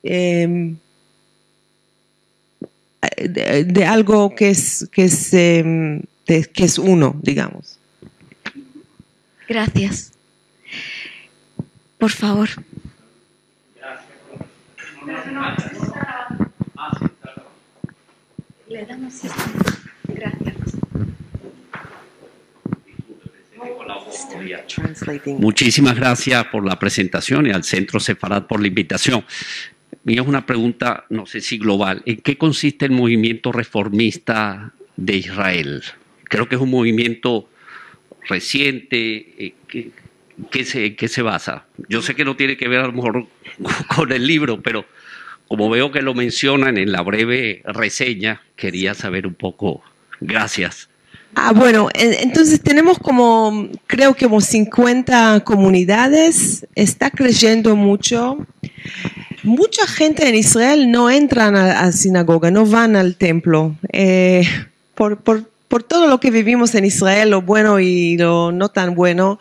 em, 0.02 0.76
de, 3.16 3.64
de 3.64 3.84
algo 3.84 4.34
que 4.34 4.50
es, 4.50 4.88
que 4.92 5.04
es, 5.04 5.32
em, 5.34 6.02
de- 6.26 6.44
que 6.44 6.64
es 6.64 6.78
uno, 6.78 7.16
digamos. 7.22 7.78
Gracias. 9.48 10.12
Por 11.98 12.10
favor. 12.10 12.48
Le 18.68 18.84
damos 18.86 19.14
esto. 19.24 19.42
Gracias. 20.08 20.56
Muchísimas 25.38 25.96
gracias 25.96 26.44
por 26.46 26.66
la 26.66 26.78
presentación 26.78 27.46
y 27.46 27.50
al 27.50 27.64
Centro 27.64 28.00
Sefarad 28.00 28.46
por 28.46 28.60
la 28.60 28.68
invitación. 28.68 29.24
Mía 30.04 30.22
es 30.22 30.28
una 30.28 30.46
pregunta, 30.46 31.04
no 31.10 31.26
sé 31.26 31.40
si 31.40 31.58
global. 31.58 32.02
¿En 32.06 32.18
qué 32.18 32.38
consiste 32.38 32.84
el 32.84 32.92
movimiento 32.92 33.52
reformista 33.52 34.72
de 34.96 35.16
Israel? 35.16 35.82
Creo 36.24 36.48
que 36.48 36.56
es 36.56 36.60
un 36.60 36.70
movimiento 36.70 37.48
reciente. 38.28 39.34
eh, 39.38 39.54
¿Qué, 39.68 39.90
qué 40.50 40.64
se, 40.64 40.94
qué 40.94 41.08
se 41.08 41.22
basa? 41.22 41.66
Yo 41.88 42.02
sé 42.02 42.14
que 42.14 42.24
no 42.24 42.36
tiene 42.36 42.56
que 42.56 42.68
ver 42.68 42.80
a 42.80 42.86
lo 42.86 42.92
mejor 42.92 43.26
con 43.96 44.12
el 44.12 44.26
libro, 44.26 44.60
pero 44.60 44.84
como 45.48 45.70
veo 45.70 45.90
que 45.92 46.02
lo 46.02 46.14
mencionan 46.14 46.76
en 46.76 46.92
la 46.92 47.02
breve 47.02 47.62
reseña, 47.64 48.42
quería 48.56 48.94
saber 48.94 49.26
un 49.26 49.34
poco. 49.34 49.82
Gracias. 50.20 50.88
Ah, 51.38 51.52
bueno, 51.52 51.88
en- 51.92 52.14
entonces 52.14 52.62
tenemos 52.62 52.98
como, 52.98 53.68
creo 53.86 54.14
que 54.14 54.24
como 54.24 54.40
50 54.40 55.40
comunidades, 55.44 56.66
está 56.74 57.10
creyendo 57.10 57.76
mucho. 57.76 58.38
Mucha 59.42 59.86
gente 59.86 60.26
en 60.28 60.34
Israel 60.34 60.90
no 60.90 61.10
entran 61.10 61.54
a 61.54 61.80
a 61.80 61.92
sinagoga, 61.92 62.50
no 62.50 62.64
van 62.64 62.96
al 62.96 63.16
templo. 63.16 63.76
Eh, 63.92 64.44
por 64.94 65.82
todo 65.82 66.06
lo 66.06 66.20
que 66.20 66.30
vivimos 66.30 66.74
en 66.74 66.86
Israel, 66.86 67.30
lo 67.30 67.42
bueno 67.42 67.80
y 67.80 68.16
lo 68.16 68.50
no 68.50 68.70
tan 68.70 68.94
bueno, 68.94 69.38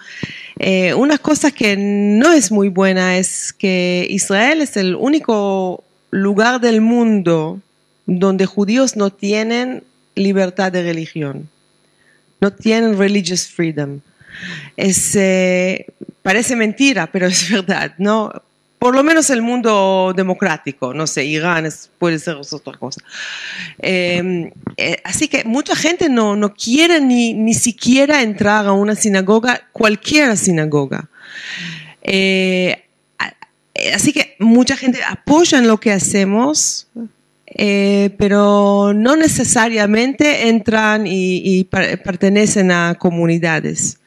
eh, 0.59 0.93
una 0.95 1.17
cosa 1.17 1.51
que 1.51 1.77
no 1.77 2.33
es 2.33 2.51
muy 2.51 2.67
buena 2.67 3.17
es 3.17 3.53
que 3.53 4.05
Israel 4.09 4.61
es 4.61 4.75
el 4.75 4.95
único 4.95 5.81
lugar 6.11 6.59
del 6.59 6.81
mundo 6.81 7.61
donde 8.05 8.45
judíos 8.47 8.97
no 8.97 9.11
tienen 9.11 9.83
libertad 10.15 10.71
de 10.73 10.83
religión 10.83 11.47
no 12.41 12.51
tienen 12.53 12.97
religious 12.97 13.47
freedom. 13.47 13.99
Es, 14.75 15.15
eh, 15.15 15.85
parece 16.21 16.55
mentira, 16.55 17.07
pero 17.07 17.25
es 17.27 17.49
verdad, 17.49 17.93
¿no? 17.97 18.31
Por 18.77 18.93
lo 18.93 19.03
menos 19.03 19.29
el 19.29 19.41
mundo 19.41 20.13
democrático, 20.15 20.93
no 20.93 21.07
sé, 21.07 21.23
Irán 21.25 21.65
es- 21.65 21.89
puede 21.97 22.19
ser 22.19 22.35
otra 22.35 22.73
cosa. 22.77 23.01
Eh, 23.79 24.51
eh, 24.77 24.97
así 25.03 25.27
que 25.27 25.43
mucha 25.45 25.75
gente 25.75 26.09
no, 26.09 26.35
no 26.35 26.53
quiere 26.53 26.99
ni, 27.01 27.33
ni 27.33 27.53
siquiera 27.53 28.21
entrar 28.21 28.67
a 28.67 28.73
una 28.73 28.93
sinagoga, 28.95 29.61
cualquier 29.71 30.37
sinagoga. 30.37 31.07
Eh, 32.03 32.83
eh, 33.73 33.93
así 33.93 34.13
que 34.13 34.35
mucha 34.39 34.75
gente 34.77 34.99
apoya 35.07 35.57
en 35.57 35.67
lo 35.67 35.79
que 35.79 35.91
hacemos, 35.91 36.87
eh, 37.55 38.13
pero 38.17 38.93
no 38.93 39.15
necesariamente 39.15 40.49
entran 40.49 41.07
y, 41.07 41.41
y 41.43 41.63
per- 41.63 42.03
pertenecen 42.03 42.71
a 42.71 42.95
comunidades. 42.95 43.99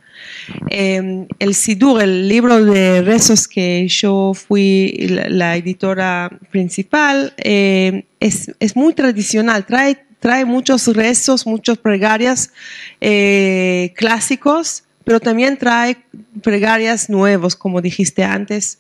Eh, 0.70 1.26
el 1.38 1.55
Sidur, 1.55 2.03
el 2.03 2.28
libro 2.28 2.64
de 2.64 3.03
rezos 3.03 3.49
que 3.49 3.86
yo 3.88 4.32
fui 4.34 5.07
la, 5.09 5.57
editora 5.57 6.30
principal, 6.51 7.34
eh, 7.38 8.05
es, 8.20 8.76
muy 8.76 8.94
tradicional, 8.94 9.66
trae, 9.66 9.99
trae 10.20 10.44
muchos 10.44 10.86
rezos, 10.88 11.46
muchas 11.46 11.78
pregarias 11.78 12.53
eh, 13.01 13.92
clásicos, 13.96 14.84
pero 15.05 15.20
también 15.20 15.57
trae 15.57 15.99
pregarias 16.42 17.09
nuevos, 17.09 17.57
como 17.57 17.80
dijiste 17.80 18.24
antes. 18.24 18.78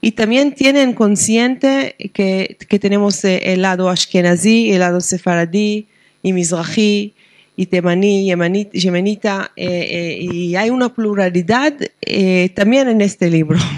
Y 0.00 0.12
también 0.12 0.52
tienen 0.54 0.94
consciente 0.94 1.94
que, 2.14 2.56
que 2.68 2.78
tenemos 2.78 3.22
eh, 3.24 3.52
el 3.52 3.62
lado 3.62 3.88
ashkenazí, 3.90 4.72
el 4.72 4.78
lado 4.80 5.00
sefaradí 5.00 5.86
y 6.22 6.32
mizrahi 6.32 7.12
y 7.56 7.66
temaní, 7.66 8.24
yemenita, 8.72 9.50
eh, 9.56 9.66
eh, 9.66 10.18
y 10.32 10.56
hay 10.56 10.70
una 10.70 10.94
pluralidad 10.94 11.74
eh, 12.00 12.48
también 12.54 12.88
en 12.88 13.00
este 13.02 13.28
libro. 13.28 13.58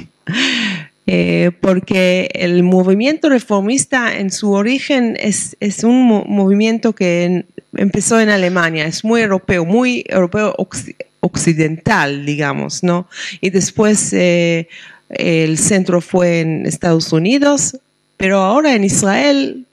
Porque 1.60 2.30
el 2.32 2.62
movimiento 2.62 3.28
reformista 3.28 4.16
en 4.16 4.30
su 4.30 4.52
origen 4.52 5.16
es, 5.20 5.56
es 5.60 5.84
un 5.84 6.04
mo- 6.06 6.24
movimiento 6.26 6.94
que 6.94 7.44
empezó 7.76 8.18
en 8.20 8.28
Alemania, 8.30 8.86
es 8.86 9.04
muy 9.04 9.20
europeo, 9.20 9.64
muy 9.66 10.04
europeo 10.08 10.54
occ- 10.56 10.94
occidental, 11.20 12.24
digamos, 12.24 12.82
¿no? 12.82 13.08
Y 13.40 13.50
después 13.50 14.14
el 15.12 15.58
centro 15.58 16.00
fue 16.00 16.40
en 16.40 16.66
Estados 16.66 17.12
Unidos, 17.12 17.78
pero 18.16 18.38
ahora 18.38 18.74
en 18.74 18.84
Israel 18.84 19.66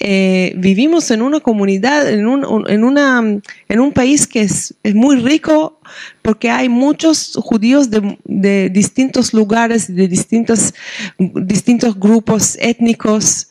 eh, 0.00 0.52
vivimos 0.56 1.10
en 1.10 1.22
una 1.22 1.38
comunidad, 1.40 2.08
en 2.10 2.26
un, 2.26 2.68
en 2.68 2.82
una, 2.82 3.20
en 3.68 3.80
un 3.80 3.92
país 3.92 4.26
que 4.26 4.40
es, 4.40 4.74
es 4.82 4.94
muy 4.94 5.16
rico 5.16 5.78
porque 6.20 6.50
hay 6.50 6.68
muchos 6.68 7.38
judíos 7.40 7.90
de, 7.90 8.18
de 8.24 8.70
distintos 8.70 9.32
lugares, 9.32 9.94
de 9.94 10.08
distintos, 10.08 10.74
distintos 11.18 11.98
grupos 11.98 12.56
étnicos. 12.60 13.48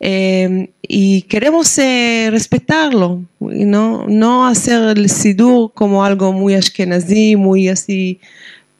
eh, 0.00 0.70
y 0.80 1.22
queremos 1.22 1.78
eh, 1.78 2.28
respetarlo, 2.30 3.22
no, 3.38 4.06
no 4.08 4.46
hacer 4.46 4.96
el 4.98 5.08
sidur 5.08 5.72
como 5.74 6.04
algo 6.04 6.32
muy 6.32 6.54
ashkenazí, 6.54 7.36
muy 7.36 7.68
así, 7.68 8.18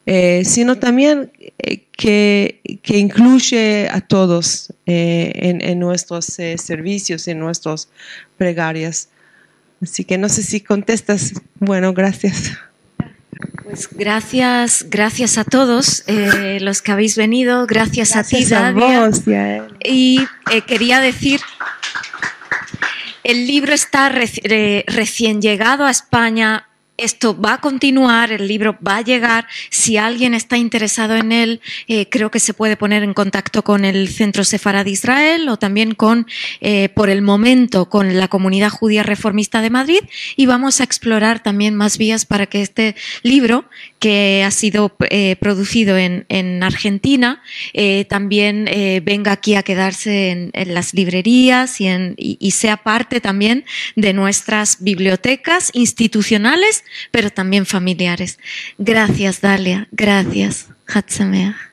eh, 0.05 0.43
sino 0.45 0.77
también 0.77 1.31
eh, 1.59 1.83
que, 1.91 2.59
que 2.81 2.97
incluye 2.97 3.87
a 3.89 4.01
todos 4.01 4.73
eh, 4.85 5.31
en, 5.35 5.61
en 5.61 5.79
nuestros 5.79 6.37
eh, 6.39 6.57
servicios, 6.57 7.27
en 7.27 7.39
nuestras 7.39 7.87
pregarias. 8.37 9.09
Así 9.81 10.03
que 10.03 10.17
no 10.17 10.29
sé 10.29 10.43
si 10.43 10.61
contestas. 10.61 11.33
Bueno, 11.59 11.93
gracias. 11.93 12.51
Pues 13.63 13.89
gracias, 13.91 14.85
gracias 14.89 15.37
a 15.37 15.43
todos 15.43 16.03
eh, 16.07 16.59
los 16.61 16.81
que 16.81 16.91
habéis 16.91 17.15
venido, 17.17 17.65
gracias, 17.65 18.15
a 18.15 18.23
ti, 18.23 18.45
a 18.53 18.71
vos 18.71 19.21
y 19.83 20.19
quería 20.67 20.99
decir, 20.99 21.39
el 23.23 23.47
libro 23.47 23.73
está 23.73 24.11
reci- 24.11 24.83
recién 24.87 25.41
llegado 25.41 25.85
a 25.85 25.91
España. 25.91 26.67
Esto 26.95 27.39
va 27.39 27.55
a 27.55 27.57
continuar, 27.57 28.31
el 28.31 28.47
libro 28.47 28.77
va 28.85 28.97
a 28.97 29.01
llegar. 29.01 29.47
Si 29.71 29.97
alguien 29.97 30.35
está 30.35 30.57
interesado 30.57 31.15
en 31.15 31.31
él, 31.31 31.59
eh, 31.87 32.07
creo 32.07 32.29
que 32.29 32.39
se 32.39 32.53
puede 32.53 32.77
poner 32.77 33.01
en 33.01 33.15
contacto 33.15 33.63
con 33.63 33.83
el 33.83 34.09
Centro 34.09 34.43
Sefarad 34.43 34.85
de 34.85 34.91
Israel 34.91 35.49
o 35.49 35.57
también 35.57 35.95
con, 35.95 36.27
eh, 36.61 36.89
por 36.89 37.09
el 37.09 37.23
momento, 37.23 37.89
con 37.89 38.15
la 38.15 38.27
comunidad 38.27 38.69
judía 38.69 39.01
reformista 39.01 39.61
de 39.61 39.71
Madrid. 39.71 40.01
Y 40.35 40.45
vamos 40.45 40.81
a 40.81 40.83
explorar 40.83 41.41
también 41.41 41.73
más 41.73 41.97
vías 41.97 42.27
para 42.27 42.45
que 42.45 42.61
este 42.61 42.95
libro, 43.23 43.65
que 44.03 44.43
ha 44.45 44.51
sido 44.51 44.93
eh, 45.09 45.37
producido 45.37 45.97
en, 45.97 46.25
en 46.27 46.61
Argentina, 46.61 47.41
eh, 47.71 48.03
también 48.03 48.67
eh, 48.67 49.01
venga 49.01 49.31
aquí 49.31 49.55
a 49.55 49.63
quedarse 49.63 50.51
en, 50.51 50.73
las 50.73 50.93
librerías 50.93 51.79
y, 51.79 52.51
sea 52.51 52.75
parte 52.75 53.21
también 53.21 53.63
de 53.95 54.11
nuestras 54.11 54.83
bibliotecas 54.83 55.69
institucionales, 55.71 56.83
pero 57.11 57.29
también 57.29 57.65
familiares. 57.65 58.39
Gracias, 58.77 59.39
Dalia. 59.39 59.87
Gracias. 59.93 60.67
Hatzameach. 60.85 61.72